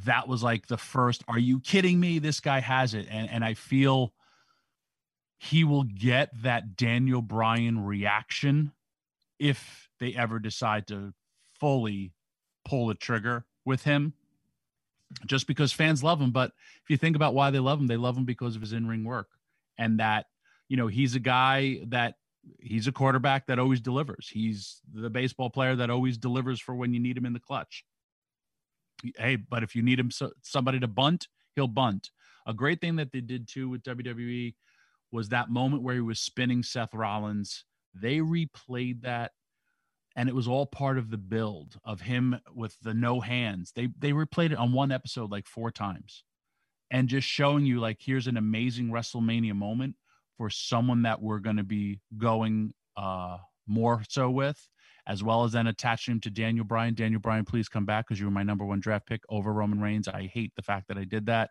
that 0.04 0.28
was 0.28 0.42
like 0.42 0.66
the 0.66 0.78
first. 0.78 1.24
Are 1.28 1.38
you 1.38 1.60
kidding 1.60 2.00
me? 2.00 2.18
This 2.18 2.40
guy 2.40 2.60
has 2.60 2.94
it, 2.94 3.06
and 3.10 3.28
and 3.30 3.44
I 3.44 3.54
feel 3.54 4.12
he 5.38 5.64
will 5.64 5.82
get 5.82 6.30
that 6.42 6.76
Daniel 6.76 7.20
Bryan 7.20 7.84
reaction 7.84 8.72
if 9.40 9.88
they 9.98 10.14
ever 10.14 10.38
decide 10.38 10.86
to 10.86 11.12
fully 11.58 12.12
pull 12.64 12.86
the 12.86 12.94
trigger 12.94 13.44
with 13.64 13.82
him 13.82 14.12
just 15.26 15.46
because 15.46 15.72
fans 15.72 16.02
love 16.02 16.20
him 16.20 16.30
but 16.30 16.52
if 16.82 16.90
you 16.90 16.96
think 16.96 17.16
about 17.16 17.34
why 17.34 17.50
they 17.50 17.58
love 17.58 17.78
him 17.80 17.86
they 17.86 17.96
love 17.96 18.16
him 18.16 18.24
because 18.24 18.54
of 18.54 18.60
his 18.62 18.72
in-ring 18.72 19.04
work 19.04 19.28
and 19.78 19.98
that 20.00 20.26
you 20.68 20.76
know 20.76 20.86
he's 20.86 21.14
a 21.14 21.20
guy 21.20 21.80
that 21.88 22.14
he's 22.60 22.86
a 22.86 22.92
quarterback 22.92 23.46
that 23.46 23.58
always 23.58 23.80
delivers. 23.80 24.28
He's 24.28 24.80
the 24.92 25.10
baseball 25.10 25.50
player 25.50 25.76
that 25.76 25.90
always 25.90 26.18
delivers 26.18 26.60
for 26.60 26.74
when 26.74 26.92
you 26.92 27.00
need 27.00 27.16
him 27.16 27.26
in 27.26 27.32
the 27.32 27.40
clutch. 27.40 27.84
Hey, 29.16 29.36
but 29.36 29.62
if 29.62 29.74
you 29.74 29.82
need 29.82 29.98
him 29.98 30.10
so, 30.10 30.30
somebody 30.42 30.80
to 30.80 30.88
bunt, 30.88 31.28
he'll 31.54 31.68
bunt. 31.68 32.10
A 32.46 32.54
great 32.54 32.80
thing 32.80 32.96
that 32.96 33.12
they 33.12 33.20
did 33.20 33.48
too 33.48 33.68
with 33.68 33.82
WWE 33.82 34.54
was 35.10 35.28
that 35.28 35.50
moment 35.50 35.82
where 35.82 35.94
he 35.94 36.00
was 36.00 36.20
spinning 36.20 36.62
Seth 36.62 36.94
Rollins. 36.94 37.64
They 37.94 38.18
replayed 38.18 39.02
that 39.02 39.32
and 40.16 40.28
it 40.28 40.34
was 40.34 40.48
all 40.48 40.66
part 40.66 40.98
of 40.98 41.10
the 41.10 41.18
build 41.18 41.78
of 41.84 42.02
him 42.02 42.38
with 42.54 42.76
the 42.82 42.94
no 42.94 43.20
hands. 43.20 43.72
They 43.74 43.88
they 43.98 44.12
replayed 44.12 44.52
it 44.52 44.58
on 44.58 44.72
one 44.72 44.92
episode 44.92 45.30
like 45.30 45.46
four 45.46 45.70
times. 45.70 46.24
And 46.90 47.08
just 47.08 47.26
showing 47.26 47.64
you 47.64 47.80
like 47.80 47.98
here's 48.00 48.26
an 48.26 48.36
amazing 48.36 48.88
WrestleMania 48.88 49.54
moment 49.54 49.96
for 50.42 50.50
someone 50.50 51.02
that 51.02 51.22
we're 51.22 51.38
going 51.38 51.58
to 51.58 51.62
be 51.62 52.00
going 52.18 52.74
uh, 52.96 53.36
more 53.68 54.02
so 54.08 54.28
with, 54.28 54.60
as 55.06 55.22
well 55.22 55.44
as 55.44 55.52
then 55.52 55.68
attaching 55.68 56.14
him 56.14 56.20
to 56.20 56.30
Daniel 56.30 56.64
Bryan. 56.64 56.94
Daniel 56.94 57.20
Bryan, 57.20 57.44
please 57.44 57.68
come 57.68 57.86
back 57.86 58.08
because 58.08 58.18
you 58.18 58.26
were 58.26 58.32
my 58.32 58.42
number 58.42 58.64
one 58.64 58.80
draft 58.80 59.06
pick 59.06 59.20
over 59.28 59.52
Roman 59.52 59.80
Reigns. 59.80 60.08
I 60.08 60.22
hate 60.22 60.50
the 60.56 60.62
fact 60.62 60.88
that 60.88 60.98
I 60.98 61.04
did 61.04 61.26
that. 61.26 61.50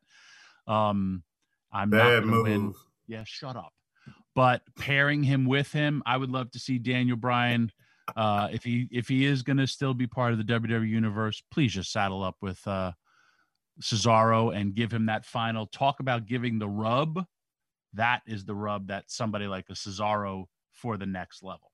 Um, 0.67 1.23
I'm 1.71 1.89
Bad 1.89 2.25
not 2.25 2.33
to 2.33 2.43
win. 2.43 2.73
Yeah, 3.07 3.23
shut 3.25 3.55
up. 3.55 3.71
But 4.35 4.61
pairing 4.77 5.23
him 5.23 5.45
with 5.45 5.71
him, 5.71 6.03
I 6.05 6.17
would 6.17 6.29
love 6.29 6.51
to 6.51 6.59
see 6.59 6.77
Daniel 6.77 7.15
Bryan. 7.15 7.71
Uh, 8.17 8.49
if 8.51 8.65
he 8.65 8.89
if 8.91 9.07
he 9.07 9.23
is 9.23 9.41
going 9.41 9.55
to 9.55 9.67
still 9.67 9.93
be 9.93 10.05
part 10.05 10.33
of 10.33 10.37
the 10.37 10.43
WWE 10.43 10.85
universe, 10.85 11.41
please 11.49 11.71
just 11.71 11.93
saddle 11.93 12.23
up 12.23 12.35
with 12.41 12.59
uh, 12.67 12.91
Cesaro 13.81 14.53
and 14.53 14.75
give 14.75 14.91
him 14.91 15.05
that 15.05 15.23
final 15.23 15.65
talk 15.67 16.01
about 16.01 16.25
giving 16.25 16.59
the 16.59 16.67
rub 16.67 17.25
that 17.93 18.21
is 18.27 18.45
the 18.45 18.55
rub 18.55 18.87
that 18.87 19.05
somebody 19.11 19.47
like 19.47 19.65
a 19.69 19.73
Cesaro 19.73 20.45
for 20.71 20.97
the 20.97 21.05
next 21.05 21.43
level. 21.43 21.71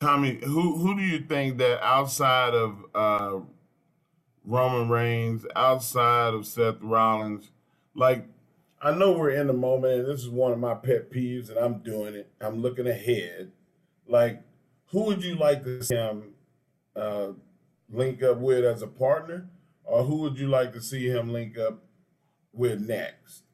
Tommy, 0.00 0.40
who 0.44 0.76
who 0.78 0.96
do 0.96 1.02
you 1.02 1.20
think 1.20 1.58
that 1.58 1.82
outside 1.84 2.54
of 2.54 2.84
uh, 2.94 3.40
Roman 4.44 4.88
Reigns, 4.90 5.46
outside 5.56 6.34
of 6.34 6.46
Seth 6.46 6.82
Rollins, 6.82 7.50
like 7.94 8.26
I 8.82 8.92
know 8.92 9.12
we're 9.12 9.30
in 9.30 9.48
the 9.48 9.54
moment, 9.54 9.94
and 10.00 10.08
this 10.08 10.20
is 10.22 10.30
one 10.30 10.52
of 10.52 10.58
my 10.60 10.74
pet 10.74 11.10
peeves, 11.12 11.50
and 11.50 11.58
I'm 11.58 11.80
doing 11.80 12.14
it. 12.14 12.30
I'm 12.40 12.62
looking 12.62 12.86
ahead. 12.88 13.52
Like, 14.08 14.42
who 14.86 15.04
would 15.04 15.24
you 15.24 15.36
like 15.36 15.64
to 15.64 15.82
see 15.84 15.96
him 15.96 16.34
uh, 16.96 17.28
link 17.90 18.22
up 18.22 18.38
with 18.38 18.64
as 18.64 18.82
a 18.82 18.88
partner, 18.88 19.48
or 19.84 20.04
who 20.04 20.16
would 20.22 20.38
you 20.38 20.48
like 20.48 20.72
to 20.74 20.82
see 20.82 21.08
him 21.08 21.32
link 21.32 21.58
up 21.58 21.84
with 22.52 22.80
next? 22.80 23.44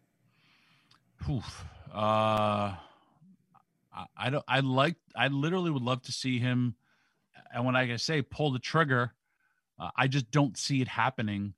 Oof. 1.29 1.65
Uh, 1.93 2.75
I, 3.93 4.07
I 4.17 4.31
don't. 4.31 4.45
I 4.47 4.61
like. 4.61 4.97
I 5.15 5.29
literally 5.29 5.71
would 5.71 5.83
love 5.83 6.03
to 6.03 6.13
see 6.13 6.39
him. 6.39 6.77
And 7.53 7.65
when 7.65 7.77
I 7.77 7.97
say 7.97 8.23
pull 8.23 8.53
the 8.53 8.59
trigger, 8.59 9.13
uh, 9.79 9.91
I 9.97 10.09
just 10.09 10.31
don't 10.31 10.57
see 10.57 10.81
it 10.83 10.89
happening. 10.89 11.55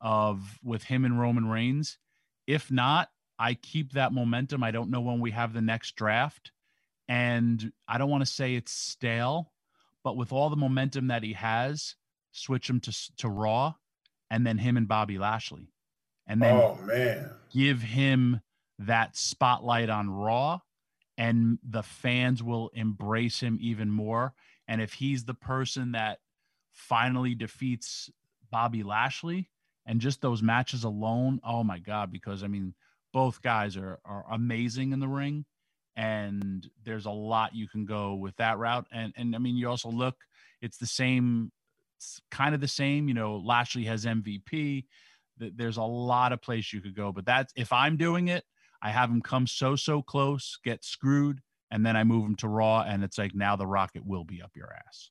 Of 0.00 0.58
with 0.64 0.82
him 0.82 1.04
and 1.04 1.20
Roman 1.20 1.48
Reigns. 1.48 1.98
If 2.46 2.72
not, 2.72 3.08
I 3.38 3.54
keep 3.54 3.92
that 3.92 4.12
momentum. 4.12 4.64
I 4.64 4.72
don't 4.72 4.90
know 4.90 5.00
when 5.00 5.20
we 5.20 5.30
have 5.30 5.52
the 5.52 5.60
next 5.60 5.94
draft, 5.94 6.50
and 7.08 7.72
I 7.86 7.98
don't 7.98 8.10
want 8.10 8.22
to 8.22 8.32
say 8.32 8.56
it's 8.56 8.72
stale, 8.72 9.52
but 10.02 10.16
with 10.16 10.32
all 10.32 10.50
the 10.50 10.56
momentum 10.56 11.08
that 11.08 11.22
he 11.22 11.34
has, 11.34 11.94
switch 12.32 12.68
him 12.68 12.80
to 12.80 12.92
to 13.18 13.28
Raw, 13.28 13.74
and 14.28 14.44
then 14.44 14.58
him 14.58 14.76
and 14.76 14.88
Bobby 14.88 15.18
Lashley, 15.18 15.72
and 16.26 16.42
then 16.42 16.56
oh 16.56 16.78
man, 16.82 17.30
give 17.52 17.82
him 17.82 18.40
that 18.86 19.16
spotlight 19.16 19.90
on 19.90 20.10
Raw, 20.10 20.60
and 21.18 21.58
the 21.68 21.82
fans 21.82 22.42
will 22.42 22.70
embrace 22.74 23.40
him 23.40 23.58
even 23.60 23.90
more. 23.90 24.34
And 24.68 24.80
if 24.80 24.92
he's 24.92 25.24
the 25.24 25.34
person 25.34 25.92
that 25.92 26.18
finally 26.72 27.34
defeats 27.34 28.10
Bobby 28.50 28.82
Lashley, 28.82 29.48
and 29.86 30.00
just 30.00 30.20
those 30.20 30.42
matches 30.42 30.84
alone, 30.84 31.40
oh 31.44 31.64
my 31.64 31.78
God, 31.78 32.12
because 32.12 32.42
I 32.42 32.46
mean, 32.46 32.74
both 33.12 33.42
guys 33.42 33.76
are 33.76 33.98
are 34.04 34.24
amazing 34.30 34.92
in 34.92 35.00
the 35.00 35.08
ring, 35.08 35.44
and 35.96 36.68
there's 36.84 37.06
a 37.06 37.10
lot 37.10 37.54
you 37.54 37.68
can 37.68 37.84
go 37.84 38.14
with 38.14 38.36
that 38.36 38.58
route. 38.58 38.86
And 38.92 39.12
and 39.16 39.34
I 39.34 39.38
mean, 39.38 39.56
you 39.56 39.68
also 39.68 39.90
look, 39.90 40.16
it's 40.60 40.78
the 40.78 40.86
same, 40.86 41.50
it's 41.96 42.20
kind 42.30 42.54
of 42.54 42.60
the 42.60 42.68
same. 42.68 43.08
You 43.08 43.14
know, 43.14 43.36
Lashley 43.36 43.84
has 43.84 44.04
MVP. 44.04 44.84
There's 45.38 45.78
a 45.78 45.82
lot 45.82 46.32
of 46.32 46.40
place 46.40 46.72
you 46.72 46.80
could 46.80 46.94
go, 46.94 47.10
but 47.10 47.26
that's 47.26 47.52
if 47.56 47.72
I'm 47.72 47.96
doing 47.96 48.28
it, 48.28 48.44
I 48.82 48.90
have 48.90 49.10
him 49.10 49.22
come 49.22 49.46
so 49.46 49.76
so 49.76 50.02
close, 50.02 50.58
get 50.64 50.84
screwed, 50.84 51.40
and 51.70 51.86
then 51.86 51.96
I 51.96 52.04
move 52.04 52.26
him 52.26 52.36
to 52.36 52.48
Raw, 52.48 52.82
and 52.82 53.04
it's 53.04 53.18
like 53.18 53.34
now 53.34 53.56
the 53.56 53.66
rocket 53.66 54.04
will 54.04 54.24
be 54.24 54.42
up 54.42 54.50
your 54.56 54.72
ass. 54.86 55.10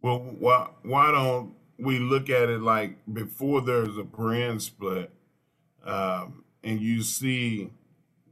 Well, 0.00 0.18
why 0.18 0.68
why 0.82 1.10
don't 1.12 1.54
we 1.78 1.98
look 1.98 2.28
at 2.28 2.48
it 2.48 2.60
like 2.60 2.98
before 3.12 3.60
there's 3.60 3.96
a 3.96 4.02
brand 4.02 4.62
split, 4.62 5.12
um, 5.84 6.44
and 6.64 6.80
you 6.80 7.02
see 7.02 7.70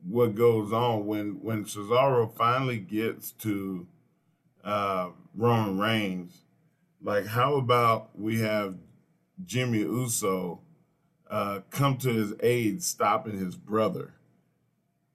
what 0.07 0.35
goes 0.35 0.73
on 0.73 1.07
when 1.07 1.41
when 1.43 1.65
Cesaro 1.65 2.33
finally 2.35 2.79
gets 2.79 3.33
to 3.33 3.87
uh, 4.65 5.11
Roman 5.35 5.79
Reigns. 5.79 6.43
Like, 7.03 7.27
how 7.27 7.55
about 7.55 8.11
we 8.19 8.41
have 8.41 8.77
Jimmy 9.45 9.79
Uso 9.79 10.61
uh, 11.31 11.61
come 11.71 11.97
to 11.99 12.13
his 12.13 12.35
aid, 12.41 12.83
stopping 12.83 13.39
his 13.39 13.57
brother, 13.57 14.15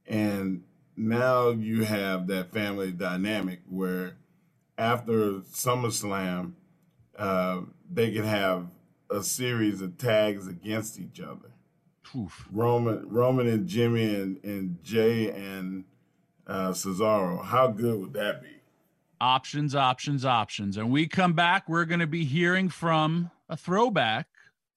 and 0.07 0.63
now 0.95 1.49
you 1.49 1.83
have 1.83 2.27
that 2.27 2.51
family 2.51 2.91
dynamic 2.91 3.59
where 3.69 4.15
after 4.77 5.39
SummerSlam, 5.41 6.53
uh, 7.17 7.61
they 7.91 8.11
can 8.11 8.23
have 8.23 8.67
a 9.09 9.23
series 9.23 9.81
of 9.81 9.97
tags 9.97 10.47
against 10.47 10.99
each 10.99 11.19
other. 11.19 11.51
Oof. 12.15 12.47
Roman, 12.51 13.07
Roman, 13.09 13.47
and 13.47 13.67
Jimmy, 13.67 14.15
and, 14.15 14.43
and 14.43 14.83
Jey 14.83 15.31
and 15.31 15.85
uh, 16.47 16.69
Cesaro. 16.69 17.43
How 17.43 17.67
good 17.67 17.99
would 17.99 18.13
that 18.13 18.41
be? 18.41 18.49
Options, 19.19 19.75
options, 19.75 20.25
options. 20.25 20.77
And 20.77 20.91
we 20.91 21.07
come 21.07 21.33
back, 21.33 21.67
we're 21.67 21.85
going 21.85 21.99
to 21.99 22.07
be 22.07 22.25
hearing 22.25 22.69
from 22.69 23.31
a 23.49 23.57
throwback, 23.57 24.27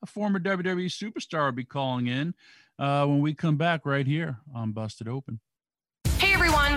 a 0.02 0.06
former 0.06 0.38
WWE 0.38 0.86
superstar 0.86 1.46
will 1.46 1.52
be 1.52 1.64
calling 1.64 2.06
in 2.06 2.34
uh, 2.78 3.06
when 3.06 3.20
we 3.20 3.34
come 3.34 3.56
back 3.56 3.84
right 3.84 4.06
here 4.06 4.38
on 4.54 4.72
Busted 4.72 5.08
Open. 5.08 5.40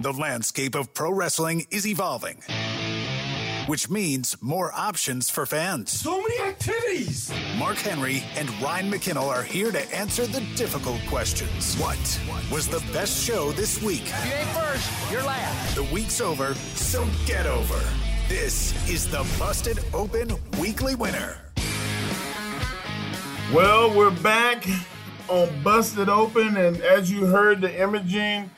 The 0.00 0.14
landscape 0.14 0.76
of 0.76 0.94
pro 0.94 1.12
wrestling 1.12 1.66
is 1.70 1.86
evolving, 1.86 2.40
which 3.66 3.90
means 3.90 4.34
more 4.40 4.72
options 4.72 5.28
for 5.28 5.44
fans. 5.44 5.92
So 5.92 6.22
many 6.22 6.40
activities! 6.40 7.30
Mark 7.58 7.76
Henry 7.76 8.22
and 8.34 8.48
Ryan 8.62 8.90
McKinnell 8.90 9.28
are 9.28 9.42
here 9.42 9.70
to 9.70 9.94
answer 9.94 10.26
the 10.26 10.40
difficult 10.56 11.02
questions. 11.06 11.74
What 11.74 11.98
was 12.50 12.66
the 12.66 12.82
best 12.94 13.22
show 13.22 13.52
this 13.52 13.82
week? 13.82 14.04
If 14.06 14.26
you 14.26 14.32
ain't 14.32 14.48
first, 14.48 15.12
you're 15.12 15.22
last. 15.22 15.74
The 15.74 15.84
week's 15.92 16.22
over, 16.22 16.54
so 16.54 17.06
get 17.26 17.44
over. 17.44 17.78
This 18.26 18.72
is 18.88 19.06
the 19.06 19.26
Busted 19.38 19.80
Open 19.92 20.34
Weekly 20.58 20.94
Winner. 20.94 21.36
Well, 23.52 23.94
we're 23.94 24.18
back 24.22 24.66
on 25.28 25.62
Busted 25.62 26.08
Open, 26.08 26.56
and 26.56 26.80
as 26.80 27.12
you 27.12 27.26
heard 27.26 27.60
the 27.60 27.82
imaging, 27.82 28.50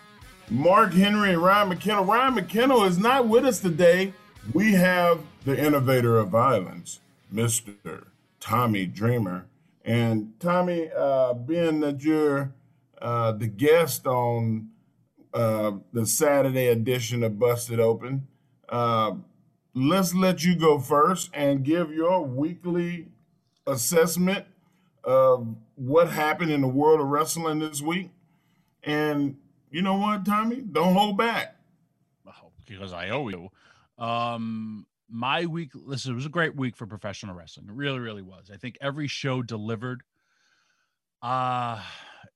Mark 0.51 0.93
Henry 0.93 1.33
and 1.33 1.43
Ryan 1.43 1.71
McKinnell. 1.71 2.07
Ryan 2.07 2.35
McKinnell 2.35 2.87
is 2.87 2.99
not 2.99 3.29
with 3.29 3.45
us 3.45 3.61
today. 3.61 4.13
We 4.53 4.73
have 4.73 5.21
the 5.45 5.59
innovator 5.59 6.19
of 6.19 6.29
violence, 6.29 7.01
Mr. 7.33 8.07
Tommy 8.41 8.87
Dreamer. 8.87 9.47
And 9.85 10.39
Tommy, 10.41 10.91
uh, 10.97 11.35
being 11.35 11.81
that 11.81 12.03
you're 12.03 12.53
uh, 13.01 13.33
the 13.33 13.47
guest 13.47 14.07
on 14.07 14.69
uh, 15.33 15.73
the 15.93 16.07
Saturday 16.07 16.69
edition 16.69 17.23
of 17.23 17.39
Busted 17.39 17.81
Open, 17.81 18.27
uh, 18.69 19.13
let's 19.75 20.15
let 20.15 20.45
you 20.45 20.55
go 20.55 20.79
first 20.79 21.31
and 21.33 21.65
give 21.65 21.93
your 21.93 22.25
weekly 22.25 23.09
assessment 23.67 24.45
of 25.05 25.57
what 25.77 26.11
happened 26.11 26.51
in 26.51 26.61
the 26.61 26.69
world 26.69 27.01
of 27.01 27.07
wrestling 27.07 27.59
this 27.59 27.81
week. 27.81 28.11
And 28.85 29.37
you 29.73 29.83
know 29.83 29.97
what, 29.97 30.25
Tommy? 30.25 30.57
Don't 30.61 30.95
hold 30.95 31.17
back. 31.17 31.57
because 32.67 32.93
I 32.93 33.09
owe 33.09 33.29
you. 33.29 33.49
Um, 33.99 34.87
my 35.09 35.47
week, 35.47 35.71
listen, 35.75 36.13
it 36.13 36.15
was 36.15 36.27
a 36.27 36.31
great 36.31 36.55
week 36.55 36.77
for 36.77 36.87
professional 36.87 37.35
wrestling. 37.35 37.67
It 37.69 37.75
really, 37.75 37.99
really 37.99 38.23
was. 38.23 38.51
I 38.53 38.57
think 38.57 38.77
every 38.81 39.09
show 39.09 39.43
delivered. 39.43 40.03
Uh, 41.23 41.81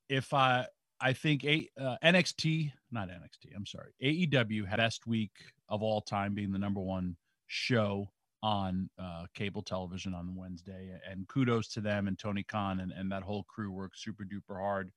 if 0.09 0.32
I, 0.32 0.66
I 1.01 1.12
think 1.12 1.45
a, 1.45 1.68
uh, 1.78 1.97
NXT, 2.03 2.72
not 2.91 3.09
NXT, 3.09 3.55
I'm 3.55 3.66
sorry, 3.66 3.93
AEW 4.03 4.66
had 4.66 4.78
best 4.78 5.07
week 5.07 5.32
of 5.68 5.82
all 5.82 6.01
time, 6.01 6.34
being 6.34 6.53
the 6.53 6.59
number 6.59 6.80
one 6.80 7.16
show 7.49 8.09
on 8.43 8.89
uh, 8.99 9.24
cable 9.34 9.62
television 9.62 10.14
on 10.14 10.34
Wednesday. 10.37 10.91
And 11.11 11.26
kudos 11.28 11.68
to 11.68 11.80
them 11.80 12.07
and 12.07 12.18
Tony 12.18 12.43
Khan 12.45 12.80
and, 12.80 12.93
and 12.93 13.11
that 13.12 13.22
whole 13.22 13.43
crew 13.45 13.70
worked 13.70 13.99
super 13.99 14.24
duper 14.24 14.59
hard 14.59 14.91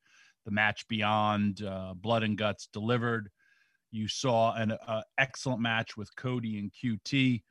the 0.50 0.56
match 0.56 0.88
beyond 0.88 1.62
uh, 1.64 1.94
blood 1.96 2.24
and 2.24 2.38
guts 2.38 2.68
delivered. 2.74 3.30
You 3.92 4.08
saw 4.08 4.56
an 4.56 4.72
uh, 4.72 5.04
excellent 5.20 5.62
match 5.62 5.96
with 5.96 6.16
cody 6.16 6.58
and 6.58 6.72
qt 6.72 7.44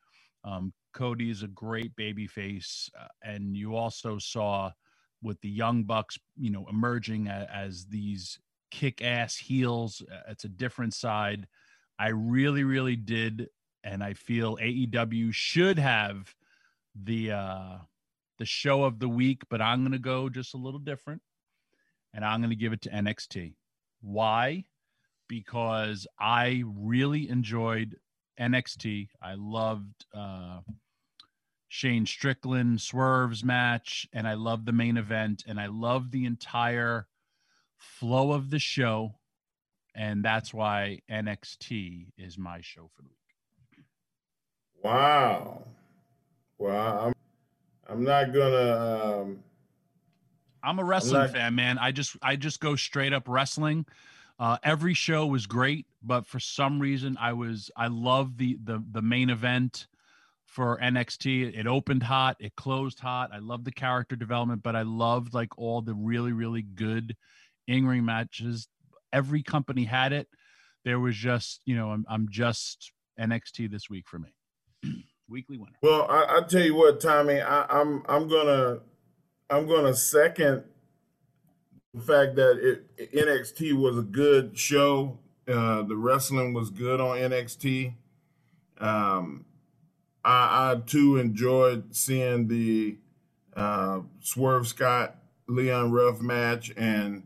um, 0.44 0.72
cody 0.92 1.30
is 1.30 1.42
a 1.42 1.49
great 1.49 1.94
baby 1.94 2.26
face 2.26 2.90
uh, 2.99 3.07
and 3.22 3.57
you 3.57 3.76
also 3.76 4.18
saw 4.18 4.70
with 5.22 5.40
the 5.42 5.49
young 5.49 5.84
bucks 5.84 6.18
you 6.36 6.51
know 6.51 6.66
emerging 6.70 7.28
as, 7.28 7.46
as 7.53 7.86
these 7.86 8.38
kick-ass 8.70 9.36
heels 9.36 10.03
uh, 10.12 10.22
it's 10.28 10.44
a 10.44 10.49
different 10.49 10.94
side. 10.94 11.46
I 11.99 12.09
really 12.09 12.64
really 12.64 12.96
did 12.96 13.49
and 13.84 14.03
i 14.03 14.12
feel 14.12 14.57
aew 14.59 15.32
should 15.32 15.78
have 15.78 16.34
the 16.94 17.32
uh 17.32 17.76
the 18.38 18.44
show 18.44 18.84
of 18.84 18.99
the 18.99 19.09
week 19.09 19.42
but 19.51 19.61
i'm 19.61 19.82
gonna 19.82 19.99
go 19.99 20.28
just 20.28 20.55
a 20.55 20.59
little 20.59 20.80
different 20.80 21.20
and 22.15 22.25
I'm 22.25 22.41
going 22.41 22.51
to 22.51 22.57
give 22.57 22.73
it 22.73 22.83
to 22.83 22.91
NXT. 22.91 23.55
Why? 24.01 24.65
Because 25.29 26.07
I 26.19 26.63
really 26.67 27.29
enjoyed 27.29 27.97
NXT. 28.39 29.09
I 29.23 29.35
loved 29.37 30.07
uh, 30.15 30.61
Shane 31.69 32.07
Strickland 32.07 32.81
Swerve's 32.81 33.45
match, 33.45 34.07
and 34.13 34.27
I 34.27 34.35
loved 34.35 34.67
the 34.67 34.73
main 34.73 34.97
event, 34.97 35.45
and 35.47 35.61
I 35.61 35.67
loved 35.67 36.13
the 36.13 36.25
entire 36.25 37.07
flow 37.77 38.33
of 38.33 38.51
the 38.51 38.59
show, 38.59 39.17
and 39.95 40.25
that's 40.25 40.55
why 40.55 41.01
NXT 41.11 42.07
is 42.17 42.39
my 42.39 42.61
show 42.63 42.91
for 42.95 43.03
the 43.03 43.09
week. 43.09 43.85
Wow, 44.83 45.65
well, 46.57 47.07
I'm 47.07 47.15
I'm 47.91 48.05
not 48.05 48.33
gonna 48.33 49.23
um, 49.23 49.39
I'm 50.69 50.79
a 50.79 50.85
wrestling 50.85 51.23
not- 51.23 51.31
fan, 51.31 51.55
man. 51.55 51.79
I 51.79 51.93
just 51.93 52.16
I 52.21 52.37
just 52.37 52.61
go 52.61 52.77
straight 52.77 53.14
up 53.14 53.25
wrestling. 53.27 53.87
Uh, 54.39 54.59
every 54.62 54.95
show 54.95 55.27
was 55.27 55.47
great, 55.47 55.87
but 56.03 56.27
for 56.27 56.39
some 56.39 56.79
reason 56.79 57.16
I 57.19 57.33
was 57.33 57.71
I 57.75 57.87
love 57.87 58.37
the 58.37 58.59
the 58.62 58.85
the 58.93 59.01
main 59.01 59.31
event 59.31 59.87
for 60.45 60.79
NXT. 60.81 61.59
It 61.59 61.66
opened 61.66 62.03
hot, 62.03 62.37
it 62.39 62.55
closed 62.55 63.01
hot. 63.01 63.31
I 63.33 63.39
love 63.39 63.64
the 63.64 63.73
character 63.73 64.14
development, 64.14 64.62
but 64.62 64.77
I 64.77 64.83
loved 64.83 65.33
like 65.33 65.59
all 65.59 65.81
the 65.81 65.95
really 65.95 66.33
really 66.33 66.62
good 66.62 67.16
in 67.66 67.87
ring 67.87 68.05
matches. 68.05 68.69
Every 69.11 69.43
company 69.43 69.85
had 69.85 70.12
it. 70.12 70.29
There 70.85 71.01
was 71.01 71.16
just 71.16 71.62
you 71.64 71.77
know 71.77 71.91
I'm 71.91 72.05
I'm 72.11 72.29
just 72.31 72.93
NXT 73.19 73.71
this 73.71 73.89
week 73.89 74.07
for 74.07 74.19
me. 74.19 74.35
Weekly 75.31 75.57
winner. 75.57 75.77
Well, 75.83 76.07
I, 76.09 76.39
I 76.39 76.43
tell 76.47 76.62
you 76.62 76.75
what, 76.75 77.01
Tommy, 77.01 77.41
I, 77.41 77.64
I'm 77.69 78.03
I'm 78.07 78.29
gonna 78.29 78.81
I'm 79.51 79.66
going 79.66 79.84
to 79.84 79.94
second 79.94 80.64
the 81.94 82.03
fact 82.03 82.36
that 82.36 82.59
it, 82.96 83.12
NXT 83.14 83.72
was 83.74 83.96
a 83.96 84.03
good 84.03 84.59
show. 84.59 85.18
Uh, 85.46 85.82
the 85.82 85.96
wrestling 85.96 86.53
was 86.53 86.70
good 86.70 87.01
on 87.01 87.16
NXT. 87.16 87.94
Um, 88.78 89.46
I, 90.24 90.72
I, 90.72 90.80
too 90.84 91.16
enjoyed 91.16 91.96
seeing 91.96 92.49
the 92.49 92.99
uh, 93.57 94.01
Swerve 94.20 94.68
Scott 94.68 95.16
Leon 95.49 95.90
Ruff 95.90 96.20
match, 96.20 96.70
and 96.76 97.24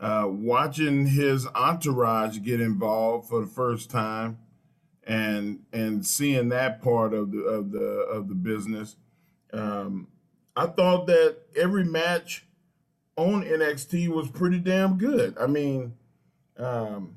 uh, 0.00 0.26
watching 0.26 1.06
his 1.06 1.46
entourage 1.48 2.40
get 2.40 2.60
involved 2.60 3.28
for 3.28 3.40
the 3.40 3.46
first 3.46 3.90
time, 3.90 4.38
and 5.04 5.60
and 5.72 6.04
seeing 6.04 6.48
that 6.48 6.82
part 6.82 7.12
of 7.12 7.30
the 7.30 7.40
of 7.42 7.70
the 7.70 7.84
of 8.10 8.28
the 8.28 8.34
business, 8.34 8.96
um, 9.52 10.08
I 10.60 10.66
thought 10.66 11.06
that 11.06 11.38
every 11.56 11.84
match 11.84 12.44
on 13.16 13.42
NXT 13.42 14.08
was 14.08 14.28
pretty 14.28 14.58
damn 14.58 14.98
good. 14.98 15.34
I 15.40 15.46
mean, 15.46 15.94
um, 16.58 17.16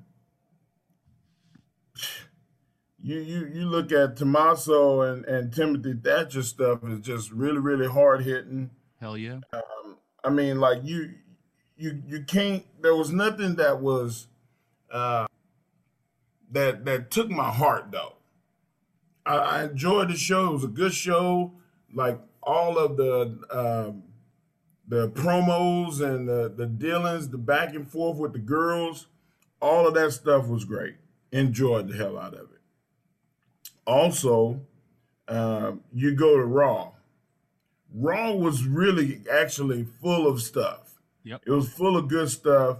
you 3.01 3.19
you 3.19 3.45
you 3.53 3.65
look 3.65 3.91
at 3.91 4.15
Tommaso 4.15 5.01
and 5.01 5.25
and 5.25 5.53
Timothy 5.53 5.93
Thatcher 6.01 6.41
stuff 6.41 6.85
is 6.85 7.01
just 7.01 7.31
really 7.31 7.57
really 7.57 7.89
hard 7.89 8.23
hitting. 8.23 8.69
Hell 9.01 9.17
yeah. 9.17 9.41
Um, 9.51 9.97
I 10.23 10.29
mean, 10.29 10.61
like 10.61 10.77
you 10.85 11.15
you 11.75 12.01
you 12.07 12.23
can't. 12.23 12.63
There 12.81 12.95
was 12.95 13.11
nothing 13.11 13.55
that 13.55 13.81
was 13.81 14.27
uh, 14.89 15.27
that 16.49 16.85
that 16.85 17.11
took 17.11 17.29
my 17.29 17.51
heart 17.51 17.91
though. 17.91 18.13
I, 19.25 19.35
I 19.35 19.63
enjoyed 19.65 20.11
the 20.11 20.15
show. 20.15 20.47
It 20.47 20.53
was 20.53 20.63
a 20.63 20.67
good 20.67 20.93
show. 20.93 21.51
Like 21.93 22.21
all 22.43 22.77
of 22.77 22.97
the 22.97 23.39
um, 23.51 24.03
the 24.87 25.09
promos 25.09 26.01
and 26.01 26.27
the 26.27 26.53
the 26.55 26.65
dealings, 26.65 27.29
the 27.29 27.37
back 27.37 27.73
and 27.73 27.89
forth 27.89 28.17
with 28.17 28.33
the 28.33 28.39
girls, 28.39 29.07
all 29.61 29.87
of 29.87 29.93
that 29.95 30.11
stuff 30.11 30.47
was 30.47 30.65
great. 30.65 30.95
Enjoyed 31.31 31.87
the 31.87 31.95
hell 31.95 32.17
out 32.17 32.33
of 32.33 32.51
it. 32.51 32.61
Also, 33.85 34.61
uh, 35.27 35.73
you 35.93 36.13
go 36.13 36.37
to 36.37 36.45
Raw. 36.45 36.91
Raw 37.93 38.31
was 38.31 38.65
really 38.65 39.21
actually 39.31 39.85
full 40.01 40.27
of 40.27 40.41
stuff. 40.41 40.99
Yep. 41.23 41.43
It 41.45 41.51
was 41.51 41.69
full 41.69 41.95
of 41.95 42.07
good 42.07 42.29
stuff. 42.29 42.79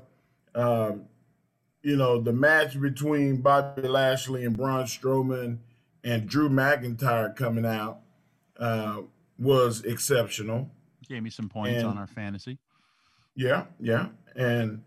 Um, 0.55 1.05
you 1.81 1.97
know, 1.97 2.21
the 2.21 2.33
match 2.33 2.79
between 2.79 3.41
Bobby 3.41 3.87
Lashley 3.87 4.45
and 4.45 4.55
Braun 4.55 4.85
Strowman 4.85 5.59
and 6.03 6.27
Drew 6.27 6.49
McIntyre 6.49 7.35
coming 7.35 7.65
out 7.65 7.99
uh, 8.57 9.01
was 9.39 9.83
exceptional. 9.83 10.69
Gave 11.07 11.23
me 11.23 11.29
some 11.29 11.49
points 11.49 11.79
And- 11.79 11.87
on 11.87 11.97
our 11.97 12.07
fantasy. 12.07 12.57
Yeah, 13.35 13.65
yeah, 13.79 14.09
and 14.35 14.83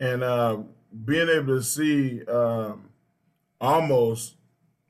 and 0.00 0.22
uh, 0.22 0.58
being 1.04 1.28
able 1.28 1.58
to 1.58 1.62
see 1.62 2.24
um, 2.24 2.88
Omos 3.60 4.34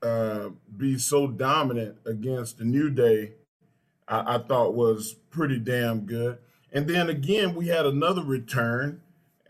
uh, 0.01 0.49
be 0.77 0.97
so 0.97 1.27
dominant 1.27 1.97
against 2.05 2.57
the 2.57 2.63
New 2.63 2.89
Day, 2.89 3.33
I, 4.07 4.35
I 4.35 4.37
thought 4.39 4.73
was 4.75 5.13
pretty 5.29 5.59
damn 5.59 6.05
good. 6.05 6.37
And 6.71 6.87
then 6.87 7.09
again, 7.09 7.53
we 7.53 7.67
had 7.67 7.85
another 7.85 8.23
return. 8.23 9.01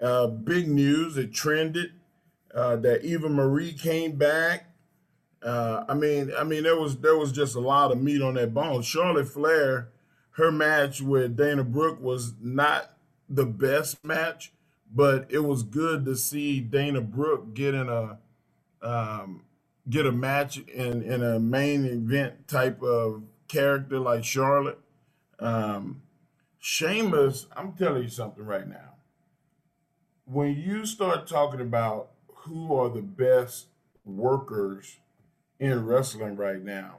Uh, 0.02 0.26
big 0.26 0.68
news. 0.68 1.16
It 1.16 1.32
trended 1.32 1.92
uh, 2.56 2.78
that 2.78 3.06
Eva 3.06 3.30
Marie 3.30 3.74
came 3.74 4.14
back. 4.14 4.71
Uh, 5.44 5.86
I 5.88 5.96
mean, 5.96 6.32
I 6.38 6.44
mean, 6.44 6.64
there 6.64 6.80
was 6.80 6.98
there 6.98 7.18
was 7.18 7.32
just 7.32 7.56
a 7.56 7.60
lot 7.60 7.92
of 7.92 8.02
meat 8.02 8.22
on 8.22 8.36
that 8.36 8.54
bone. 8.54 8.82
Charlotte 8.84 9.28
Flair, 9.28 9.90
her 10.32 10.52
match 10.52 11.02
with 11.02 11.36
Dana 11.36 11.64
Brooke 11.64 12.00
was 12.00 12.34
not 12.40 12.94
the 13.28 13.46
best 13.46 14.04
match, 14.06 14.54
but 14.94 15.26
it 15.30 15.40
was 15.40 15.64
good 15.64 16.06
to 16.06 16.16
see 16.16 16.60
Dana 16.60 17.02
Brooke 17.02 17.54
get 17.56 17.74
in 17.74 17.90
a 17.90 18.20
um, 18.84 19.44
get 19.90 20.06
a 20.06 20.12
match 20.12 20.58
in 20.60 21.02
in 21.02 21.24
a 21.24 21.40
main 21.40 21.86
event 21.86 22.48
type 22.48 22.82
of 22.84 23.24
character 23.48 24.00
like 24.00 24.24
Charlotte. 24.24 24.80
Um, 25.40 26.04
Sheamus, 26.60 27.48
I'm 27.58 27.74
telling 27.74 28.04
you 28.04 28.10
something 28.10 28.46
right 28.46 28.68
now. 28.68 28.94
When 30.26 30.56
you 30.56 30.86
start 30.86 31.26
talking 31.26 31.60
about 31.60 32.12
who 32.28 32.76
are 32.76 32.90
the 32.90 33.02
best 33.02 33.68
workers 34.06 34.98
in 35.62 35.86
wrestling 35.86 36.36
right 36.36 36.62
now, 36.62 36.98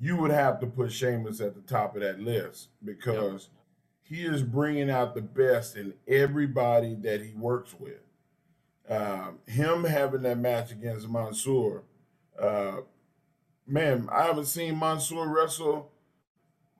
you 0.00 0.16
would 0.16 0.30
have 0.32 0.58
to 0.60 0.66
put 0.66 0.90
Sheamus 0.90 1.40
at 1.40 1.54
the 1.54 1.60
top 1.60 1.94
of 1.94 2.00
that 2.00 2.18
list 2.18 2.70
because 2.82 3.50
he 4.02 4.24
is 4.24 4.42
bringing 4.42 4.90
out 4.90 5.14
the 5.14 5.20
best 5.20 5.76
in 5.76 5.92
everybody 6.08 6.96
that 7.02 7.20
he 7.20 7.34
works 7.34 7.74
with. 7.78 8.00
Um, 8.88 9.38
him 9.46 9.84
having 9.84 10.22
that 10.22 10.38
match 10.38 10.72
against 10.72 11.08
Mansoor, 11.08 11.82
uh, 12.40 12.78
man, 13.66 14.08
I 14.10 14.24
haven't 14.24 14.46
seen 14.46 14.78
Mansoor 14.78 15.28
wrestle 15.28 15.92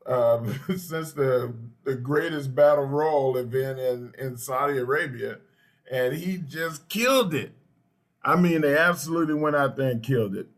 uh, 0.07 0.43
since 0.77 1.13
the 1.13 1.55
the 1.85 1.95
greatest 1.95 2.55
battle 2.55 2.87
royal 2.87 3.37
event 3.37 3.79
in 3.79 4.13
in 4.19 4.37
Saudi 4.39 4.79
Arabia, 4.79 5.39
and 5.91 6.15
he 6.15 6.39
just 6.39 6.89
killed 6.89 7.35
it. 7.35 7.53
I 8.25 8.37
mean, 8.37 8.63
they 8.63 8.77
absolutely 8.77 9.35
went 9.35 9.57
out 9.57 9.77
there 9.77 9.91
and 9.91 10.03
killed 10.03 10.35
it. 10.35 10.49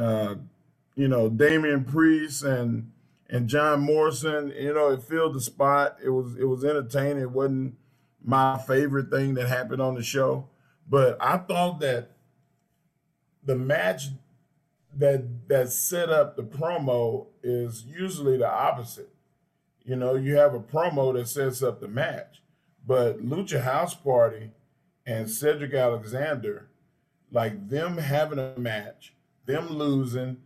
Uh, 0.00 0.36
you 0.96 1.08
know, 1.08 1.28
Damian 1.28 1.84
Priest 1.84 2.42
and 2.42 2.90
and 3.28 3.48
John 3.48 3.80
Morrison. 3.80 4.52
You 4.58 4.74
know, 4.74 4.90
it 4.90 5.02
filled 5.02 5.34
the 5.34 5.40
spot. 5.40 5.98
It 6.02 6.10
was 6.10 6.36
it 6.36 6.44
was 6.44 6.64
entertaining. 6.64 7.22
It 7.22 7.30
wasn't 7.30 7.76
my 8.24 8.58
favorite 8.58 9.10
thing 9.10 9.34
that 9.34 9.48
happened 9.48 9.82
on 9.82 9.94
the 9.94 10.02
show, 10.02 10.48
but 10.88 11.16
I 11.20 11.38
thought 11.38 11.80
that 11.80 12.10
the 13.44 13.56
match 13.56 14.08
that 14.96 15.48
that 15.48 15.70
set 15.70 16.10
up 16.10 16.36
the 16.36 16.42
promo 16.42 17.26
is 17.42 17.84
usually 17.84 18.36
the 18.36 18.50
opposite. 18.50 19.10
You 19.84 19.96
know, 19.96 20.14
you 20.14 20.36
have 20.36 20.54
a 20.54 20.60
promo 20.60 21.14
that 21.14 21.28
sets 21.28 21.62
up 21.62 21.80
the 21.80 21.88
match, 21.88 22.42
but 22.86 23.24
Lucha 23.24 23.62
House 23.62 23.94
Party 23.94 24.50
and 25.06 25.30
Cedric 25.30 25.74
Alexander, 25.74 26.68
like 27.32 27.68
them 27.68 27.98
having 27.98 28.38
a 28.38 28.58
match, 28.58 29.14
them 29.50 29.68
losing. 29.68 30.38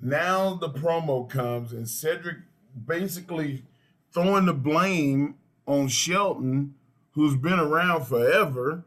Now 0.00 0.54
the 0.54 0.68
promo 0.68 1.28
comes 1.28 1.72
and 1.72 1.88
Cedric 1.88 2.38
basically 2.86 3.64
throwing 4.12 4.46
the 4.46 4.54
blame 4.54 5.36
on 5.66 5.88
Shelton, 5.88 6.74
who's 7.12 7.36
been 7.36 7.58
around 7.58 8.04
forever, 8.04 8.84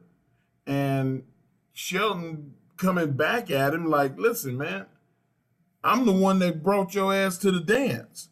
and 0.65 1.23
Shelton 1.73 2.53
coming 2.77 3.13
back 3.13 3.49
at 3.49 3.73
him 3.73 3.85
like, 3.85 4.17
listen, 4.17 4.57
man, 4.57 4.85
I'm 5.83 6.05
the 6.05 6.11
one 6.11 6.39
that 6.39 6.63
brought 6.63 6.93
your 6.93 7.13
ass 7.13 7.37
to 7.39 7.51
the 7.51 7.59
dance. 7.59 8.29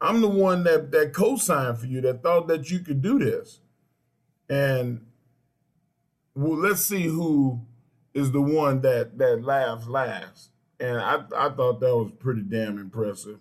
I'm 0.00 0.20
the 0.20 0.28
one 0.28 0.64
that 0.64 0.90
that 0.92 1.12
co-signed 1.12 1.78
for 1.78 1.86
you 1.86 2.00
that 2.02 2.22
thought 2.22 2.48
that 2.48 2.70
you 2.70 2.80
could 2.80 3.02
do 3.02 3.18
this. 3.18 3.60
And 4.48 5.06
well, 6.34 6.58
let's 6.58 6.82
see 6.82 7.04
who 7.04 7.62
is 8.14 8.32
the 8.32 8.42
one 8.42 8.82
that 8.82 9.18
that 9.18 9.42
laughs 9.42 9.86
last. 9.86 10.50
And 10.78 10.98
I 10.98 11.22
I 11.36 11.48
thought 11.50 11.80
that 11.80 11.96
was 11.96 12.12
pretty 12.18 12.42
damn 12.42 12.78
impressive. 12.78 13.38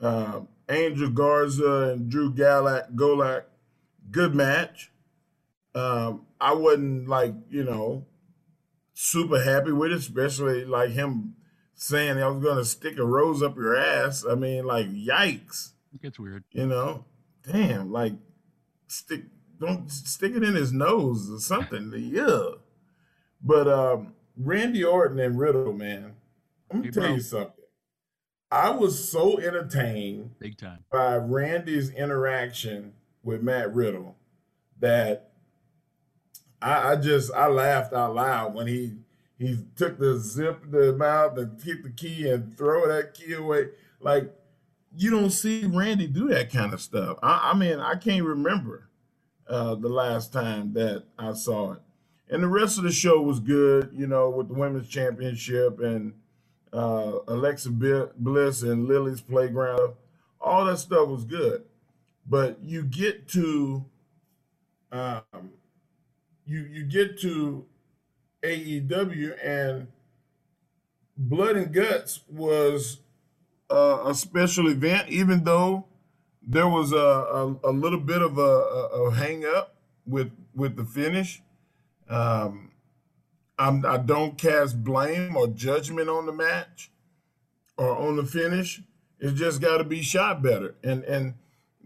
Um, 0.00 0.48
Angel 0.68 1.10
Garza 1.10 1.92
and 1.92 2.10
Drew 2.10 2.32
Galak, 2.32 2.94
Golak, 2.94 3.44
good 4.10 4.34
match. 4.34 4.90
Um, 5.74 6.26
I 6.40 6.54
wasn't 6.54 7.08
like 7.08 7.34
you 7.50 7.64
know 7.64 8.06
super 8.94 9.42
happy 9.42 9.72
with 9.72 9.92
it, 9.92 9.98
especially 9.98 10.64
like 10.64 10.90
him 10.90 11.34
saying 11.74 12.22
I 12.22 12.28
was 12.28 12.42
gonna 12.42 12.64
stick 12.64 12.98
a 12.98 13.04
rose 13.04 13.42
up 13.42 13.56
your 13.56 13.76
ass. 13.76 14.24
I 14.28 14.34
mean, 14.34 14.64
like, 14.64 14.86
yikes. 14.88 15.72
It 15.94 16.02
gets 16.02 16.18
weird. 16.18 16.44
You 16.52 16.66
know, 16.66 17.04
damn, 17.50 17.92
like 17.92 18.14
stick 18.86 19.24
don't 19.58 19.90
stick 19.90 20.34
it 20.34 20.42
in 20.42 20.54
his 20.54 20.72
nose 20.72 21.30
or 21.30 21.38
something. 21.38 21.92
yeah. 21.96 22.42
But 23.42 23.68
um 23.68 24.14
Randy 24.36 24.82
Orton 24.84 25.18
and 25.18 25.38
Riddle, 25.38 25.72
man, 25.72 26.11
I'm 26.72 26.80
gonna 26.82 26.92
tell 26.92 27.14
you 27.14 27.20
something. 27.20 27.64
I 28.50 28.70
was 28.70 29.08
so 29.08 29.38
entertained 29.38 30.38
Big 30.38 30.58
time. 30.58 30.84
by 30.90 31.16
Randy's 31.16 31.90
interaction 31.90 32.92
with 33.22 33.42
Matt 33.42 33.74
Riddle 33.74 34.16
that 34.78 35.32
I, 36.60 36.92
I 36.92 36.96
just 36.96 37.32
I 37.32 37.48
laughed 37.48 37.92
out 37.92 38.14
loud 38.14 38.54
when 38.54 38.66
he 38.66 38.94
he 39.38 39.58
took 39.76 39.98
the 39.98 40.18
zip 40.18 40.70
the 40.70 40.92
mouth 40.92 41.36
and 41.38 41.60
hit 41.62 41.82
the 41.82 41.90
key 41.90 42.28
and 42.28 42.56
throw 42.56 42.86
that 42.88 43.14
key 43.14 43.32
away. 43.32 43.68
Like 44.00 44.32
you 44.96 45.10
don't 45.10 45.30
see 45.30 45.64
Randy 45.64 46.06
do 46.06 46.28
that 46.28 46.52
kind 46.52 46.72
of 46.72 46.80
stuff. 46.80 47.18
I, 47.22 47.52
I 47.52 47.56
mean, 47.56 47.80
I 47.80 47.94
can't 47.94 48.24
remember 48.24 48.88
uh, 49.48 49.74
the 49.74 49.88
last 49.88 50.32
time 50.32 50.74
that 50.74 51.04
I 51.18 51.32
saw 51.32 51.72
it. 51.72 51.80
And 52.28 52.42
the 52.42 52.48
rest 52.48 52.78
of 52.78 52.84
the 52.84 52.92
show 52.92 53.20
was 53.20 53.40
good, 53.40 53.90
you 53.94 54.06
know, 54.06 54.30
with 54.30 54.48
the 54.48 54.54
women's 54.54 54.88
championship 54.88 55.80
and 55.80 56.14
uh, 56.72 57.18
Alexa 57.28 57.70
Bliss 57.70 58.62
and 58.62 58.86
Lily's 58.86 59.20
playground. 59.20 59.94
All 60.40 60.64
that 60.64 60.78
stuff 60.78 61.08
was 61.08 61.24
good, 61.24 61.64
but 62.26 62.58
you 62.62 62.82
get 62.82 63.28
to 63.28 63.84
um, 64.90 65.22
you 66.44 66.60
you 66.70 66.84
get 66.84 67.20
to 67.20 67.64
AEW 68.42 69.36
and 69.42 69.86
Blood 71.16 71.56
and 71.56 71.72
Guts 71.72 72.20
was 72.28 72.98
uh, 73.70 74.02
a 74.06 74.14
special 74.14 74.68
event, 74.68 75.08
even 75.08 75.44
though 75.44 75.86
there 76.42 76.68
was 76.68 76.92
a, 76.92 76.96
a, 76.96 77.56
a 77.64 77.72
little 77.72 78.00
bit 78.00 78.20
of 78.20 78.38
a, 78.38 78.40
a, 78.40 79.14
hang 79.14 79.44
up 79.44 79.76
with 80.06 80.32
with 80.54 80.76
the 80.76 80.84
finish. 80.84 81.42
Um, 82.08 82.71
I'm, 83.62 83.86
I 83.86 83.96
don't 83.96 84.36
cast 84.36 84.82
blame 84.82 85.36
or 85.36 85.46
judgment 85.46 86.08
on 86.08 86.26
the 86.26 86.32
match 86.32 86.90
or 87.78 87.96
on 87.96 88.16
the 88.16 88.24
finish. 88.24 88.82
It's 89.20 89.38
just 89.38 89.60
got 89.60 89.78
to 89.78 89.84
be 89.84 90.02
shot 90.02 90.42
better. 90.42 90.74
And 90.82 91.04
and 91.04 91.34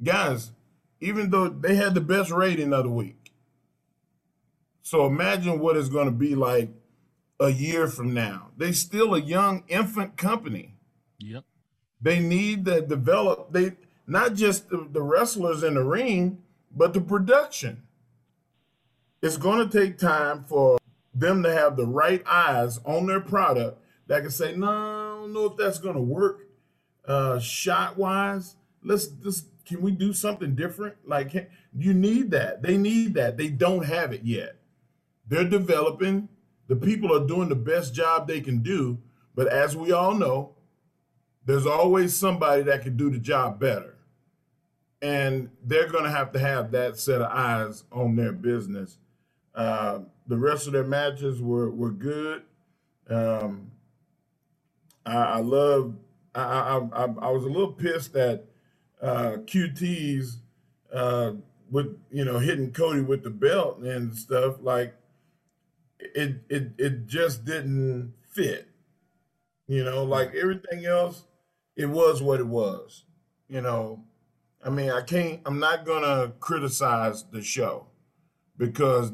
guys, 0.02 0.52
even 1.00 1.28
though 1.28 1.48
they 1.48 1.74
had 1.74 1.94
the 1.94 2.00
best 2.00 2.30
rating 2.30 2.72
of 2.72 2.84
the 2.84 2.90
week, 2.90 3.30
so 4.80 5.04
imagine 5.04 5.58
what 5.58 5.76
it's 5.76 5.90
going 5.90 6.06
to 6.06 6.12
be 6.12 6.34
like 6.34 6.70
a 7.38 7.50
year 7.50 7.88
from 7.88 8.14
now. 8.14 8.52
They 8.56 8.72
still 8.72 9.14
a 9.14 9.20
young 9.20 9.64
infant 9.68 10.16
company. 10.16 10.76
Yep. 11.18 11.44
They 12.00 12.20
need 12.20 12.64
to 12.64 12.80
develop 12.80 13.52
they 13.52 13.72
not 14.06 14.32
just 14.32 14.70
the, 14.70 14.88
the 14.90 15.02
wrestlers 15.02 15.62
in 15.62 15.74
the 15.74 15.84
ring, 15.84 16.38
but 16.74 16.94
the 16.94 17.02
production. 17.02 17.82
It's 19.20 19.36
going 19.36 19.68
to 19.68 19.78
take 19.78 19.98
time 19.98 20.44
for 20.44 20.78
them 21.18 21.42
to 21.42 21.52
have 21.52 21.76
the 21.76 21.86
right 21.86 22.22
eyes 22.26 22.78
on 22.84 23.06
their 23.06 23.20
product 23.20 23.82
that 24.06 24.20
can 24.20 24.30
say, 24.30 24.54
no, 24.54 24.68
I 24.68 25.20
don't 25.20 25.32
know 25.32 25.46
if 25.46 25.56
that's 25.56 25.78
going 25.78 25.94
to 25.94 26.00
work 26.00 26.40
uh, 27.06 27.38
shot 27.38 27.96
wise. 27.96 28.56
Let's 28.82 29.06
just, 29.06 29.46
can 29.64 29.80
we 29.80 29.90
do 29.92 30.12
something 30.12 30.54
different? 30.54 30.96
Like, 31.04 31.50
you 31.76 31.94
need 31.94 32.30
that. 32.32 32.62
They 32.62 32.76
need 32.76 33.14
that. 33.14 33.36
They 33.36 33.48
don't 33.48 33.84
have 33.84 34.12
it 34.12 34.22
yet. 34.24 34.56
They're 35.26 35.48
developing. 35.48 36.28
The 36.68 36.76
people 36.76 37.12
are 37.16 37.26
doing 37.26 37.48
the 37.48 37.56
best 37.56 37.94
job 37.94 38.28
they 38.28 38.40
can 38.40 38.58
do. 38.58 38.98
But 39.34 39.48
as 39.48 39.76
we 39.76 39.92
all 39.92 40.14
know, 40.14 40.54
there's 41.44 41.66
always 41.66 42.14
somebody 42.14 42.62
that 42.62 42.82
can 42.82 42.96
do 42.96 43.10
the 43.10 43.18
job 43.18 43.58
better. 43.58 43.94
And 45.02 45.50
they're 45.64 45.88
going 45.88 46.04
to 46.04 46.10
have 46.10 46.32
to 46.32 46.38
have 46.38 46.72
that 46.72 46.98
set 46.98 47.20
of 47.20 47.30
eyes 47.30 47.84
on 47.92 48.16
their 48.16 48.32
business. 48.32 48.98
Uh, 49.54 50.00
the 50.26 50.36
rest 50.36 50.66
of 50.66 50.72
their 50.72 50.84
matches 50.84 51.40
were, 51.40 51.70
were 51.70 51.90
good. 51.90 52.42
Um, 53.08 53.70
I, 55.04 55.16
I 55.16 55.40
love. 55.40 55.94
I, 56.34 56.42
I, 56.42 56.78
I 56.78 57.04
I 57.04 57.30
was 57.30 57.44
a 57.44 57.48
little 57.48 57.72
pissed 57.72 58.12
that 58.12 58.44
uh, 59.00 59.36
QT's 59.46 60.38
uh, 60.92 61.32
with 61.70 61.98
you 62.10 62.24
know 62.24 62.38
hitting 62.38 62.72
Cody 62.72 63.00
with 63.00 63.22
the 63.22 63.30
belt 63.30 63.78
and 63.78 64.16
stuff 64.16 64.56
like 64.60 64.94
it 65.98 66.42
it 66.48 66.72
it 66.78 67.06
just 67.06 67.44
didn't 67.44 68.14
fit. 68.30 68.68
You 69.68 69.84
know, 69.84 70.04
like 70.04 70.34
everything 70.34 70.86
else, 70.86 71.24
it 71.74 71.86
was 71.86 72.22
what 72.22 72.40
it 72.40 72.46
was. 72.46 73.04
You 73.48 73.60
know, 73.60 74.04
I 74.64 74.70
mean, 74.70 74.90
I 74.90 75.02
can't. 75.02 75.40
I'm 75.46 75.58
not 75.58 75.84
gonna 75.84 76.32
criticize 76.40 77.24
the 77.24 77.42
show 77.42 77.86
because 78.56 79.12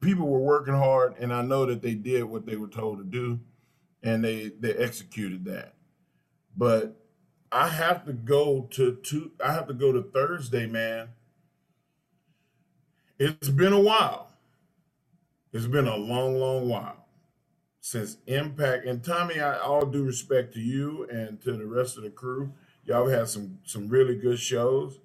people 0.00 0.28
were 0.28 0.38
working 0.38 0.74
hard, 0.74 1.14
and 1.18 1.32
I 1.32 1.42
know 1.42 1.66
that 1.66 1.82
they 1.82 1.94
did 1.94 2.24
what 2.24 2.46
they 2.46 2.56
were 2.56 2.68
told 2.68 2.98
to 2.98 3.04
do, 3.04 3.40
and 4.02 4.24
they 4.24 4.52
they 4.60 4.74
executed 4.74 5.44
that. 5.46 5.74
But 6.56 6.96
I 7.50 7.68
have 7.68 8.04
to 8.06 8.12
go 8.12 8.68
to 8.72 8.96
to 8.96 9.32
I 9.44 9.52
have 9.52 9.66
to 9.68 9.74
go 9.74 9.92
to 9.92 10.02
Thursday, 10.02 10.66
man. 10.66 11.10
It's 13.18 13.48
been 13.48 13.72
a 13.72 13.80
while. 13.80 14.32
It's 15.52 15.66
been 15.66 15.88
a 15.88 15.96
long, 15.96 16.38
long 16.38 16.68
while 16.68 17.06
since 17.80 18.18
Impact. 18.26 18.86
And 18.86 19.02
Tommy, 19.02 19.40
I 19.40 19.58
all 19.58 19.86
due 19.86 20.04
respect 20.04 20.52
to 20.54 20.60
you 20.60 21.06
and 21.10 21.40
to 21.42 21.52
the 21.52 21.66
rest 21.66 21.96
of 21.96 22.02
the 22.02 22.10
crew. 22.10 22.52
Y'all 22.84 23.08
had 23.08 23.28
some 23.28 23.58
some 23.64 23.88
really 23.88 24.16
good 24.16 24.38
shows, 24.38 24.98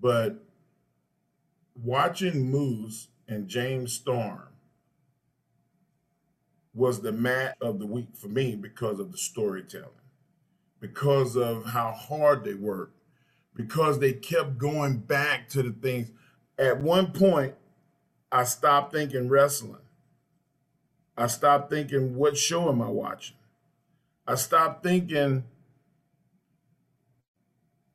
but 0.00 0.42
watching 1.74 2.50
Moose 2.50 3.08
and 3.28 3.48
James 3.48 3.92
Storm 3.92 4.48
was 6.74 7.00
the 7.00 7.12
match 7.12 7.54
of 7.60 7.78
the 7.78 7.86
week 7.86 8.08
for 8.14 8.28
me 8.28 8.56
because 8.56 8.98
of 8.98 9.12
the 9.12 9.18
storytelling, 9.18 9.88
because 10.80 11.36
of 11.36 11.66
how 11.66 11.92
hard 11.92 12.44
they 12.44 12.54
worked, 12.54 12.96
because 13.54 14.00
they 14.00 14.12
kept 14.12 14.58
going 14.58 14.98
back 14.98 15.48
to 15.48 15.62
the 15.62 15.70
things. 15.70 16.10
At 16.58 16.80
one 16.80 17.12
point, 17.12 17.54
I 18.32 18.44
stopped 18.44 18.92
thinking 18.92 19.28
wrestling. 19.28 19.78
I 21.16 21.28
stopped 21.28 21.70
thinking, 21.70 22.16
what 22.16 22.36
show 22.36 22.68
am 22.68 22.82
I 22.82 22.88
watching? 22.88 23.36
I 24.26 24.34
stopped 24.34 24.82
thinking 24.82 25.44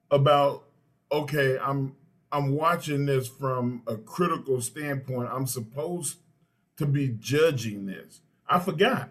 about, 0.09 0.63
okay, 1.11 1.59
I'm 1.59 1.95
I'm 2.32 2.55
watching 2.55 3.05
this 3.05 3.27
from 3.27 3.82
a 3.88 3.97
critical 3.97 4.61
standpoint. 4.61 5.30
I'm 5.32 5.47
supposed 5.47 6.17
to 6.77 6.86
be 6.86 7.15
judging 7.19 7.86
this. 7.86 8.21
I 8.47 8.59
forgot. 8.59 9.09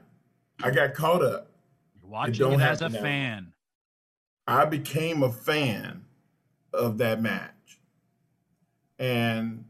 I 0.62 0.70
got 0.70 0.94
caught 0.94 1.22
up. 1.22 1.50
You're 2.00 2.10
watching 2.10 2.52
it 2.52 2.60
as 2.60 2.82
a 2.82 2.88
now. 2.88 3.00
fan. 3.00 3.52
I 4.46 4.64
became 4.64 5.22
a 5.22 5.32
fan 5.32 6.04
of 6.72 6.98
that 6.98 7.20
match. 7.20 7.80
And 8.98 9.64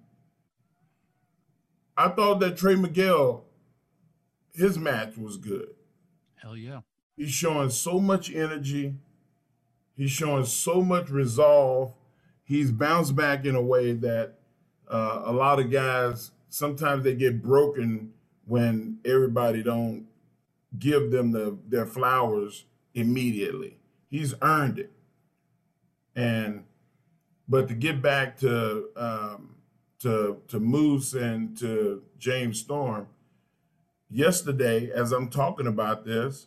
I 1.97 2.09
thought 2.09 2.41
that 2.41 2.57
Trey 2.57 2.77
Miguel, 2.77 3.45
his 4.55 4.79
match 4.79 5.17
was 5.17 5.37
good. 5.37 5.71
Hell 6.37 6.57
yeah. 6.57 6.81
He's 7.17 7.33
showing 7.33 7.71
so 7.71 7.99
much 7.99 8.33
energy. 8.33 8.95
He's 9.97 10.13
showing 10.13 10.45
so 10.45 10.81
much 10.81 11.11
resolve 11.11 11.93
he's 12.49 12.73
bounced 12.73 13.15
back 13.15 13.45
in 13.45 13.55
a 13.55 13.63
way 13.63 13.93
that 13.93 14.33
uh, 14.91 15.23
a 15.25 15.33
lot 15.33 15.61
of 15.61 15.71
guys 15.71 16.33
sometimes 16.49 17.05
they 17.05 17.15
get 17.15 17.43
broken 17.43 18.13
when 18.47 18.99
everybody 19.05 19.63
don't 19.63 20.07
give 20.79 21.11
them 21.11 21.33
the 21.33 21.57
their 21.69 21.87
flowers 21.87 22.65
immediately. 22.95 23.77
He's 24.09 24.35
earned 24.41 24.79
it, 24.79 24.91
and 26.17 26.65
but 27.47 27.69
to 27.69 27.75
get 27.75 28.01
back 28.01 28.39
to 28.39 28.89
um, 28.97 29.55
to 30.01 30.41
to 30.49 30.59
Moose 30.59 31.13
and 31.13 31.57
to 31.59 32.03
James 32.19 32.61
Storm, 32.61 33.09
yesterday 34.11 34.91
as 34.91 35.13
I'm 35.13 35.29
talking 35.29 35.67
about 35.67 36.07
this, 36.07 36.47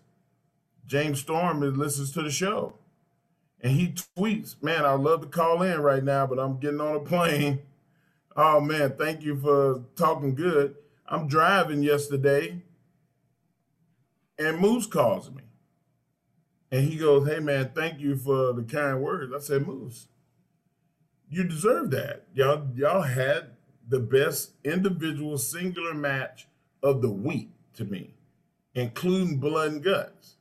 James 0.87 1.19
Storm 1.19 1.61
listens 1.77 2.11
to 2.13 2.23
the 2.23 2.31
show 2.31 2.73
and 3.61 3.73
he 3.73 3.93
tweets, 4.17 4.61
"Man, 4.61 4.85
I'd 4.85 4.99
love 4.99 5.21
to 5.21 5.27
call 5.27 5.61
in 5.61 5.79
right 5.81 6.03
now, 6.03 6.25
but 6.27 6.39
I'm 6.39 6.59
getting 6.59 6.81
on 6.81 6.95
a 6.95 6.99
plane." 6.99 7.61
Oh 8.35 8.59
man, 8.59 8.95
thank 8.97 9.23
you 9.23 9.35
for 9.35 9.83
talking 9.95 10.35
good. 10.35 10.75
I'm 11.05 11.27
driving 11.27 11.83
yesterday, 11.83 12.63
and 14.39 14.59
Moose 14.59 14.87
calls 14.87 15.29
me, 15.29 15.43
and 16.71 16.87
he 16.87 16.97
goes, 16.97 17.27
"Hey 17.27 17.39
man, 17.39 17.71
thank 17.75 17.99
you 17.99 18.15
for 18.15 18.53
the 18.53 18.63
kind 18.63 19.01
words." 19.01 19.33
I 19.33 19.39
said, 19.39 19.67
"Moose, 19.67 20.07
you 21.29 21.43
deserve 21.43 21.91
that. 21.91 22.27
Y'all, 22.33 22.67
y'all 22.75 23.01
had 23.01 23.51
the 23.87 23.99
best 23.99 24.53
individual 24.63 25.37
singular 25.37 25.93
match 25.93 26.47
of 26.81 27.01
the 27.01 27.11
week 27.11 27.51
to 27.73 27.83
me, 27.83 28.15
including 28.73 29.37
blood 29.37 29.73
and 29.73 29.83
guts." 29.83 30.37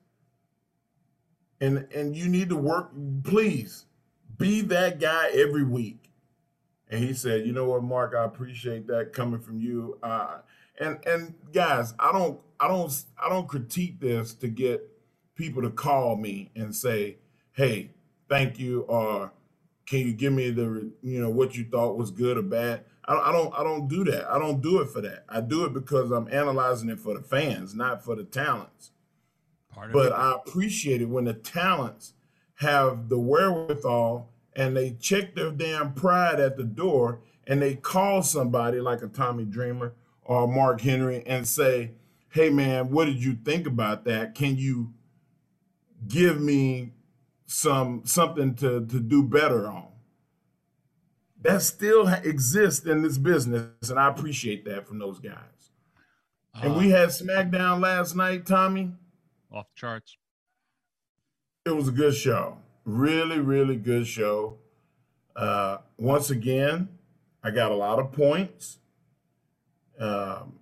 And 1.61 1.87
and 1.95 2.17
you 2.17 2.29
need 2.29 2.49
to 2.49 2.57
work. 2.57 2.91
Please 3.25 3.87
be 4.39 4.63
that 4.63 4.99
guy 5.01 5.31
every 5.35 5.65
week. 5.65 6.11
And 6.89 7.05
he 7.05 7.15
said, 7.15 7.47
"You 7.47 7.53
know 7.53 7.67
what, 7.69 7.83
Mark? 7.85 8.15
I 8.15 8.25
appreciate 8.25 8.87
that 8.89 9.13
coming 9.13 9.41
from 9.41 9.61
you." 9.61 9.99
Uh, 10.03 10.39
and 10.81 10.99
and 11.07 11.35
guys, 11.53 11.95
I 11.99 12.13
don't 12.13 12.41
I 12.59 12.69
don't 12.69 12.93
I 13.23 13.29
don't 13.29 13.49
critique 13.49 14.01
this 14.01 14.35
to 14.35 14.49
get 14.49 14.89
people 15.35 15.63
to 15.63 15.71
call 15.71 16.17
me 16.17 16.51
and 16.57 16.75
say, 16.75 17.19
"Hey, 17.53 17.91
thank 18.29 18.59
you," 18.59 18.83
or 18.83 19.33
"Can 19.87 20.01
you 20.01 20.13
give 20.13 20.33
me 20.33 20.51
the 20.51 20.91
you 21.03 21.21
know 21.21 21.31
what 21.31 21.57
you 21.57 21.65
thought 21.65 21.97
was 21.97 22.11
good 22.11 22.37
or 22.37 22.43
bad?" 22.43 22.85
I, 23.05 23.31
I 23.31 23.33
don't 23.33 23.55
I 23.59 23.63
don't 23.63 23.89
do 23.89 24.05
that. 24.05 24.31
I 24.31 24.39
don't 24.39 24.61
do 24.61 24.81
it 24.81 24.89
for 24.89 25.01
that. 25.03 25.25
I 25.29 25.41
do 25.41 25.65
it 25.65 25.75
because 25.75 26.11
I'm 26.11 26.29
analyzing 26.33 26.89
it 26.89 27.01
for 27.01 27.15
the 27.15 27.23
fans, 27.23 27.75
not 27.75 28.05
for 28.05 28.17
the 28.17 28.25
talents. 28.25 28.91
Part 29.75 29.93
but 29.93 30.13
I 30.13 30.35
appreciate 30.35 31.01
it 31.03 31.09
when 31.09 31.25
the 31.25 31.35
talents 31.35 32.15
have 32.57 33.09
the 33.09 33.19
wherewithal 33.19 34.31
and 34.55 34.77
they 34.77 34.93
check 35.01 35.35
their 35.35 35.51
damn 35.51 35.95
pride 35.95 36.41
at 36.41 36.57
the 36.57 36.65
door 36.65 37.21
and 37.47 37.63
they 37.63 37.75
call 37.75 38.23
somebody 38.23 38.81
like 38.81 39.03
a 39.03 39.09
Tommy 39.09 39.45
Dreamer 39.45 39.95
or 40.23 40.47
Mark 40.47 40.81
Henry 40.81 41.25
and 41.27 41.47
say, 41.47 41.93
"Hey 42.29 42.51
man, 42.51 42.91
what 42.91 43.07
did 43.07 43.23
you 43.23 43.35
think 43.35 43.67
about 43.67 44.05
that? 44.05 44.35
Can 44.35 44.57
you 44.57 44.93
give 46.07 46.41
me 46.41 46.93
some 47.47 48.03
something 48.05 48.55
to 48.57 48.87
to 48.87 49.01
do 49.01 49.23
better 49.23 49.67
on?" 49.69 49.89
That 51.43 51.63
still 51.63 52.07
exists 52.07 52.85
in 52.85 53.03
this 53.03 53.19
business, 53.19 53.89
and 53.89 53.99
I 53.99 54.09
appreciate 54.09 54.65
that 54.67 54.87
from 54.87 54.99
those 54.99 55.19
guys. 55.19 55.73
Uh, 56.55 56.61
and 56.65 56.77
we 56.77 56.91
had 56.91 57.09
SmackDown 57.09 57.81
last 57.81 58.15
night, 58.15 58.45
Tommy 58.45 58.93
off 59.53 59.67
the 59.75 59.77
charts. 59.79 60.17
It 61.67 61.71
was 61.71 61.89
a 61.89 61.93
good 61.93 62.15
show. 62.15 62.59
Really, 62.85 63.39
really 63.39 63.77
good 63.77 64.07
show. 64.07 64.59
Uh, 65.37 65.79
once 65.99 66.31
again, 66.31 66.89
I 67.43 67.51
got 67.51 67.71
a 67.71 67.75
lot 67.75 67.99
of 67.99 68.13
points. 68.13 68.79
Um, 69.99 70.55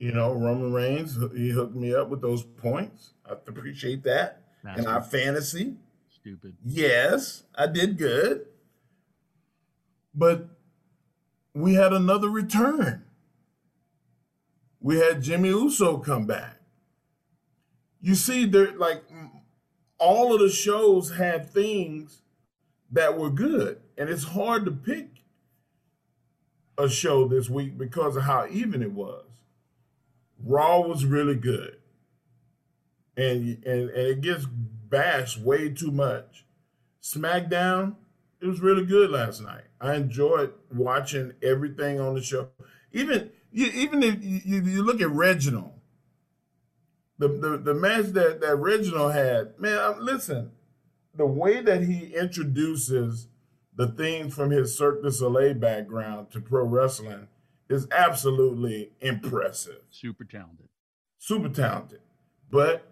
You 0.00 0.12
know, 0.12 0.32
Roman 0.32 0.72
Reigns, 0.72 1.18
he 1.34 1.50
hooked 1.50 1.74
me 1.74 1.92
up 1.94 2.08
with 2.08 2.20
those 2.20 2.42
points. 2.44 3.14
I 3.26 3.32
appreciate 3.32 4.04
that. 4.04 4.42
That's 4.62 4.78
and 4.78 4.88
our 4.88 5.02
fantasy, 5.02 5.74
Stupid. 6.08 6.56
yes, 6.64 7.42
I 7.56 7.66
did 7.66 7.98
good. 7.98 8.46
But 10.14 10.48
we 11.54 11.74
had 11.74 11.92
another 11.92 12.28
return. 12.30 13.04
We 14.80 14.98
had 14.98 15.20
Jimmy 15.22 15.48
Uso 15.48 15.98
come 15.98 16.26
back. 16.26 16.57
You 18.00 18.14
see, 18.14 18.46
there 18.46 18.72
like 18.76 19.02
all 19.98 20.32
of 20.34 20.40
the 20.40 20.50
shows 20.50 21.16
had 21.16 21.50
things 21.50 22.22
that 22.92 23.18
were 23.18 23.30
good, 23.30 23.80
and 23.96 24.08
it's 24.08 24.24
hard 24.24 24.64
to 24.64 24.70
pick 24.70 25.24
a 26.78 26.88
show 26.88 27.26
this 27.26 27.50
week 27.50 27.76
because 27.76 28.16
of 28.16 28.22
how 28.22 28.46
even 28.50 28.82
it 28.82 28.92
was. 28.92 29.24
Raw 30.44 30.80
was 30.80 31.04
really 31.04 31.34
good, 31.34 31.78
and 33.16 33.64
and, 33.64 33.90
and 33.90 33.90
it 33.90 34.20
gets 34.20 34.46
bashed 34.46 35.38
way 35.38 35.68
too 35.70 35.90
much. 35.90 36.44
SmackDown, 37.02 37.96
it 38.40 38.46
was 38.46 38.60
really 38.60 38.86
good 38.86 39.10
last 39.10 39.42
night. 39.42 39.64
I 39.80 39.94
enjoyed 39.94 40.52
watching 40.72 41.32
everything 41.42 42.00
on 42.00 42.14
the 42.14 42.22
show. 42.22 42.48
Even 42.92 43.30
even 43.52 44.02
if 44.02 44.22
you, 44.22 44.60
you 44.60 44.82
look 44.82 45.00
at 45.00 45.10
Reginald, 45.10 45.77
the, 47.18 47.28
the 47.28 47.58
the 47.58 47.74
match 47.74 48.06
that 48.06 48.40
that 48.40 48.56
Reginald 48.56 49.12
had, 49.12 49.58
man, 49.58 49.78
I'm- 49.78 50.00
listen, 50.00 50.52
the 51.14 51.26
way 51.26 51.60
that 51.60 51.82
he 51.82 52.14
introduces 52.14 53.28
the 53.74 53.88
things 53.88 54.34
from 54.34 54.50
his 54.50 54.76
Cirque 54.76 55.02
du 55.02 55.10
Soleil 55.10 55.54
background 55.54 56.30
to 56.32 56.40
pro 56.40 56.64
wrestling 56.64 57.28
is 57.68 57.86
absolutely 57.92 58.90
impressive. 59.00 59.82
Super 59.90 60.24
talented. 60.24 60.68
Super 61.18 61.48
talented. 61.48 62.00
But 62.50 62.86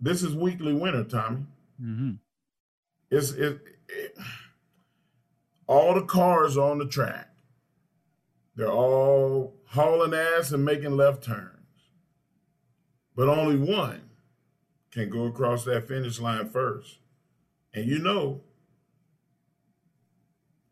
this 0.00 0.22
is 0.22 0.34
weekly 0.34 0.72
winner, 0.72 1.04
Tommy. 1.04 1.46
Mm-hmm. 1.82 2.12
It's 3.10 3.32
it, 3.32 3.60
it 3.88 4.16
all 5.66 5.94
the 5.94 6.02
cars 6.02 6.56
are 6.56 6.70
on 6.70 6.78
the 6.78 6.86
track. 6.86 7.28
They're 8.56 8.70
all 8.70 9.54
hauling 9.66 10.14
ass 10.14 10.50
and 10.50 10.64
making 10.64 10.96
left 10.96 11.22
turns. 11.24 11.57
But 13.18 13.28
only 13.28 13.56
one 13.56 14.02
can 14.92 15.10
go 15.10 15.24
across 15.24 15.64
that 15.64 15.88
finish 15.88 16.20
line 16.20 16.48
first. 16.48 16.98
And 17.74 17.84
you 17.84 17.98
know, 17.98 18.42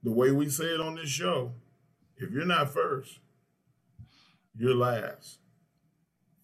the 0.05 0.13
way 0.13 0.31
we 0.31 0.49
say 0.49 0.67
it 0.67 0.81
on 0.81 0.95
this 0.95 1.09
show, 1.09 1.55
if 2.17 2.31
you're 2.31 2.47
not 2.47 2.73
first, 2.73 3.19
you're 4.57 4.77
last. 4.77 5.41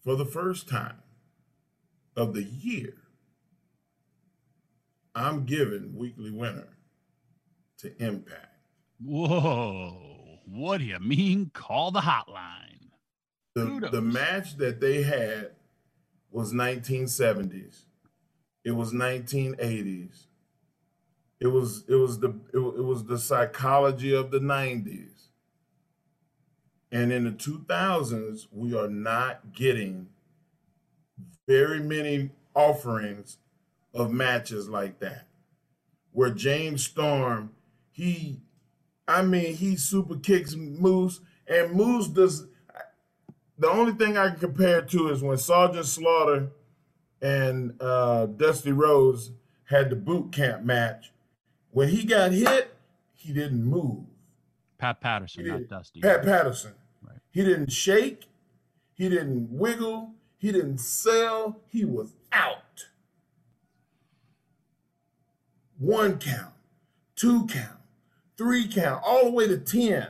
For 0.03 0.17
the 0.17 0.25
first 0.25 0.67
time 0.67 1.03
of 2.17 2.33
the 2.33 2.43
year, 2.43 2.95
I'm 5.15 5.45
giving 5.45 5.95
weekly 5.95 6.31
winner 6.31 6.67
to 7.77 8.03
Impact. 8.03 8.67
Whoa. 9.01 10.41
What 10.45 10.79
do 10.79 10.83
you 10.83 10.99
mean? 10.99 11.49
Call 11.53 11.91
the 11.91 12.01
hotline. 12.01 12.89
The, 13.55 13.65
Kudos. 13.67 13.91
the 13.91 14.01
match 14.01 14.57
that 14.57 14.81
they 14.81 15.03
had 15.03 15.51
was 16.33 16.53
1970s. 16.53 17.83
It 18.65 18.71
was 18.71 18.93
1980s. 18.93 20.25
It 21.39 21.47
was 21.47 21.83
it 21.87 21.95
was 21.95 22.19
the 22.19 22.29
it, 22.53 22.59
it 22.59 22.83
was 22.83 23.05
the 23.05 23.19
psychology 23.19 24.15
of 24.15 24.31
the 24.31 24.39
90s. 24.39 25.29
And 26.91 27.11
in 27.11 27.25
the 27.25 27.31
2000s, 27.31 28.47
we 28.51 28.77
are 28.77 28.87
not 28.87 29.53
getting 29.53 30.09
very 31.47 31.79
many 31.79 32.31
offerings 32.55 33.37
of 33.93 34.11
matches 34.11 34.69
like 34.69 34.99
that. 34.99 35.27
Where 36.11 36.29
James 36.31 36.85
Storm, 36.85 37.51
he, 37.91 38.41
I 39.07 39.23
mean, 39.23 39.55
he 39.55 39.75
super 39.75 40.17
kicks 40.17 40.55
Moose, 40.55 41.19
and 41.47 41.73
Moose 41.73 42.07
does. 42.07 42.47
The 43.57 43.69
only 43.69 43.93
thing 43.93 44.17
I 44.17 44.29
can 44.29 44.39
compare 44.39 44.81
to 44.81 45.09
is 45.09 45.21
when 45.21 45.37
Sergeant 45.37 45.85
Slaughter 45.85 46.49
and 47.21 47.75
uh, 47.79 48.25
Dusty 48.25 48.71
Rhodes 48.71 49.31
had 49.65 49.89
the 49.89 49.95
boot 49.95 50.31
camp 50.31 50.63
match. 50.63 51.11
When 51.71 51.89
he 51.89 52.03
got 52.03 52.31
hit, 52.31 52.75
he 53.13 53.31
didn't 53.33 53.63
move. 53.63 54.05
Pat 54.77 54.99
Patterson, 54.99 55.47
not. 55.47 55.67
Dusty. 55.67 56.01
Pat 56.01 56.23
Patterson. 56.23 56.73
Right. 57.01 57.17
He 57.31 57.43
didn't 57.43 57.71
shake. 57.71 58.27
He 58.93 59.07
didn't 59.09 59.47
wiggle. 59.49 60.11
He 60.37 60.51
didn't 60.51 60.79
sell. 60.79 61.61
He 61.69 61.85
was 61.85 62.13
out. 62.31 62.87
One 65.77 66.17
count, 66.17 66.53
two 67.15 67.47
count, 67.47 67.79
three 68.37 68.67
count, 68.67 69.03
all 69.05 69.25
the 69.25 69.31
way 69.31 69.47
to 69.47 69.57
10. 69.57 70.07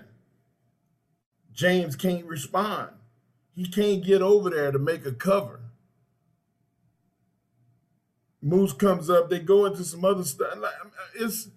James 1.51 1.95
can't 1.95 2.25
respond. 2.25 2.89
He 3.55 3.67
can't 3.67 4.03
get 4.03 4.21
over 4.21 4.49
there 4.49 4.71
to 4.71 4.79
make 4.79 5.05
a 5.05 5.11
cover. 5.11 5.61
Moose 8.41 8.73
comes 8.73 9.09
up, 9.09 9.29
they 9.29 9.39
go 9.39 9.65
into 9.65 9.83
some 9.83 10.03
other 10.03 10.23
stuff. 10.23 10.57
Like, 10.57 10.73
It's 11.15 11.49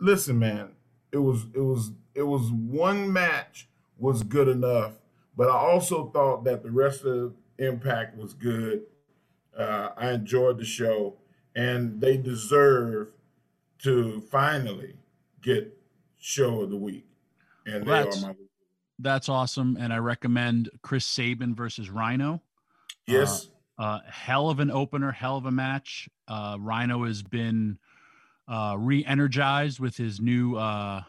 listen, 0.00 0.38
man. 0.38 0.72
It 1.12 1.18
was 1.18 1.46
it 1.54 1.60
was 1.60 1.92
it 2.14 2.22
was 2.22 2.50
one 2.50 3.12
match 3.12 3.68
was 3.98 4.22
good 4.22 4.48
enough, 4.48 4.94
but 5.36 5.48
I 5.48 5.56
also 5.56 6.10
thought 6.10 6.44
that 6.44 6.62
the 6.62 6.70
rest 6.70 7.04
of 7.04 7.34
Impact 7.58 8.16
was 8.16 8.34
good. 8.34 8.82
Uh, 9.56 9.90
I 9.96 10.10
enjoyed 10.10 10.58
the 10.58 10.64
show, 10.64 11.16
and 11.54 12.00
they 12.00 12.16
deserve 12.16 13.08
to 13.80 14.20
finally 14.30 14.94
get 15.42 15.76
show 16.18 16.62
of 16.62 16.70
the 16.70 16.76
week, 16.76 17.06
and 17.66 17.86
Well, 17.86 18.10
they 18.10 18.18
are 18.18 18.20
my 18.20 18.34
That's 18.98 19.28
awesome. 19.28 19.76
And 19.78 19.92
I 19.92 19.98
recommend 19.98 20.70
Chris 20.82 21.04
Sabin 21.04 21.54
versus 21.54 21.90
Rhino. 21.90 22.42
yes. 23.06 23.46
Uh, 23.46 23.54
uh, 23.78 24.00
hell 24.10 24.50
of 24.50 24.58
an 24.58 24.72
opener, 24.72 25.12
hell 25.12 25.36
of 25.36 25.46
a 25.46 25.52
match. 25.52 26.08
Uh, 26.26 26.56
Rhino 26.58 27.04
has 27.04 27.22
been 27.22 27.78
uh, 28.48 28.74
re 28.76 29.04
energized 29.04 29.78
with 29.78 29.96
his 29.96 30.20
new 30.20 30.56
uh, 30.56 31.02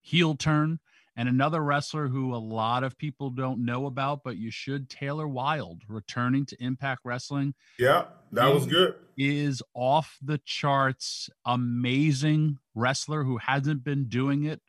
heel 0.00 0.36
turn. 0.36 0.78
And 1.18 1.28
another 1.30 1.62
wrestler 1.62 2.08
who 2.08 2.34
a 2.34 2.36
lot 2.36 2.84
of 2.84 2.98
people 2.98 3.30
don't 3.30 3.64
know 3.64 3.86
about, 3.86 4.22
but 4.22 4.36
you 4.36 4.50
should, 4.50 4.90
Taylor 4.90 5.26
Wilde, 5.26 5.82
returning 5.88 6.44
to 6.46 6.62
Impact 6.62 7.00
Wrestling. 7.04 7.54
yeah, 7.78 8.04
that 8.32 8.52
was 8.52 8.66
good. 8.66 8.94
Is 9.16 9.62
off 9.72 10.18
the 10.20 10.38
charts, 10.44 11.30
amazing 11.46 12.58
wrestler 12.74 13.24
who 13.24 13.38
hasn't 13.38 13.82
been 13.82 14.08
doing 14.08 14.44
it 14.44 14.60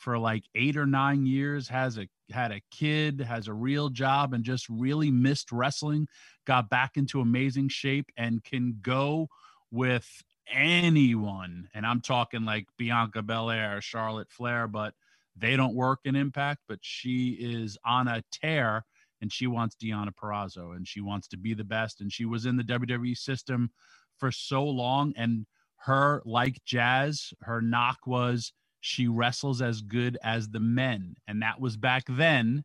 for 0.00 0.18
like 0.18 0.44
eight 0.54 0.76
or 0.76 0.86
nine 0.86 1.26
years, 1.26 1.68
has 1.68 1.98
a 1.98 2.08
had 2.32 2.52
a 2.52 2.62
kid, 2.70 3.20
has 3.20 3.48
a 3.48 3.52
real 3.52 3.90
job, 3.90 4.32
and 4.32 4.44
just 4.44 4.68
really 4.68 5.10
missed 5.10 5.52
wrestling, 5.52 6.08
got 6.46 6.70
back 6.70 6.92
into 6.96 7.20
amazing 7.20 7.68
shape, 7.68 8.06
and 8.16 8.42
can 8.42 8.78
go 8.80 9.28
with 9.70 10.08
anyone. 10.50 11.68
And 11.74 11.84
I'm 11.86 12.00
talking 12.00 12.44
like 12.44 12.66
Bianca 12.78 13.22
Belair, 13.22 13.80
Charlotte 13.82 14.30
Flair, 14.30 14.66
but 14.66 14.94
they 15.36 15.54
don't 15.54 15.74
work 15.74 16.00
in 16.04 16.16
Impact, 16.16 16.62
but 16.66 16.78
she 16.80 17.36
is 17.38 17.76
on 17.84 18.08
a 18.08 18.22
tear 18.32 18.84
and 19.20 19.30
she 19.30 19.46
wants 19.46 19.76
Deonna 19.76 20.12
Purrazzo 20.14 20.74
and 20.74 20.88
she 20.88 21.02
wants 21.02 21.28
to 21.28 21.36
be 21.36 21.52
the 21.54 21.64
best. 21.64 22.00
And 22.00 22.10
she 22.12 22.24
was 22.24 22.46
in 22.46 22.56
the 22.56 22.64
WWE 22.64 23.16
system 23.16 23.70
for 24.18 24.32
so 24.32 24.64
long. 24.64 25.12
And 25.16 25.46
her, 25.84 26.22
like 26.24 26.64
Jazz, 26.64 27.32
her 27.42 27.60
knock 27.60 27.98
was 28.06 28.52
she 28.80 29.06
wrestles 29.06 29.62
as 29.62 29.82
good 29.82 30.18
as 30.22 30.48
the 30.48 30.60
men. 30.60 31.14
And 31.28 31.42
that 31.42 31.60
was 31.60 31.76
back 31.76 32.04
then. 32.08 32.64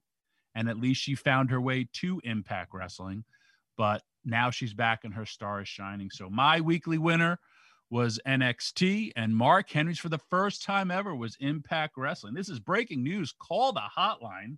And 0.56 0.70
at 0.70 0.80
least 0.80 1.02
she 1.02 1.16
found 1.16 1.52
her 1.52 1.60
way 1.60 1.88
to 1.94 2.22
Impact 2.24 2.74
Wrestling. 2.74 3.26
But 3.78 4.02
now 4.24 4.50
she's 4.52 4.74
back 4.74 5.04
and 5.04 5.14
her 5.14 5.26
star 5.26 5.62
is 5.62 5.68
shining. 5.68 6.10
So 6.10 6.30
my 6.30 6.62
weekly 6.62 6.98
winner 6.98 7.40
was 7.92 8.20
NXT, 8.26 9.12
and 9.16 9.36
Mark 9.36 9.70
Henry's 9.70 10.00
for 10.00 10.10
the 10.10 10.18
first 10.18 10.64
time 10.64 10.90
ever 10.90 11.16
was 11.16 11.38
Impact 11.40 11.94
Wrestling. 11.98 12.34
This 12.34 12.50
is 12.50 12.60
breaking 12.60 13.04
news. 13.04 13.34
Call 13.38 13.74
the 13.74 13.82
hotline. 13.96 14.58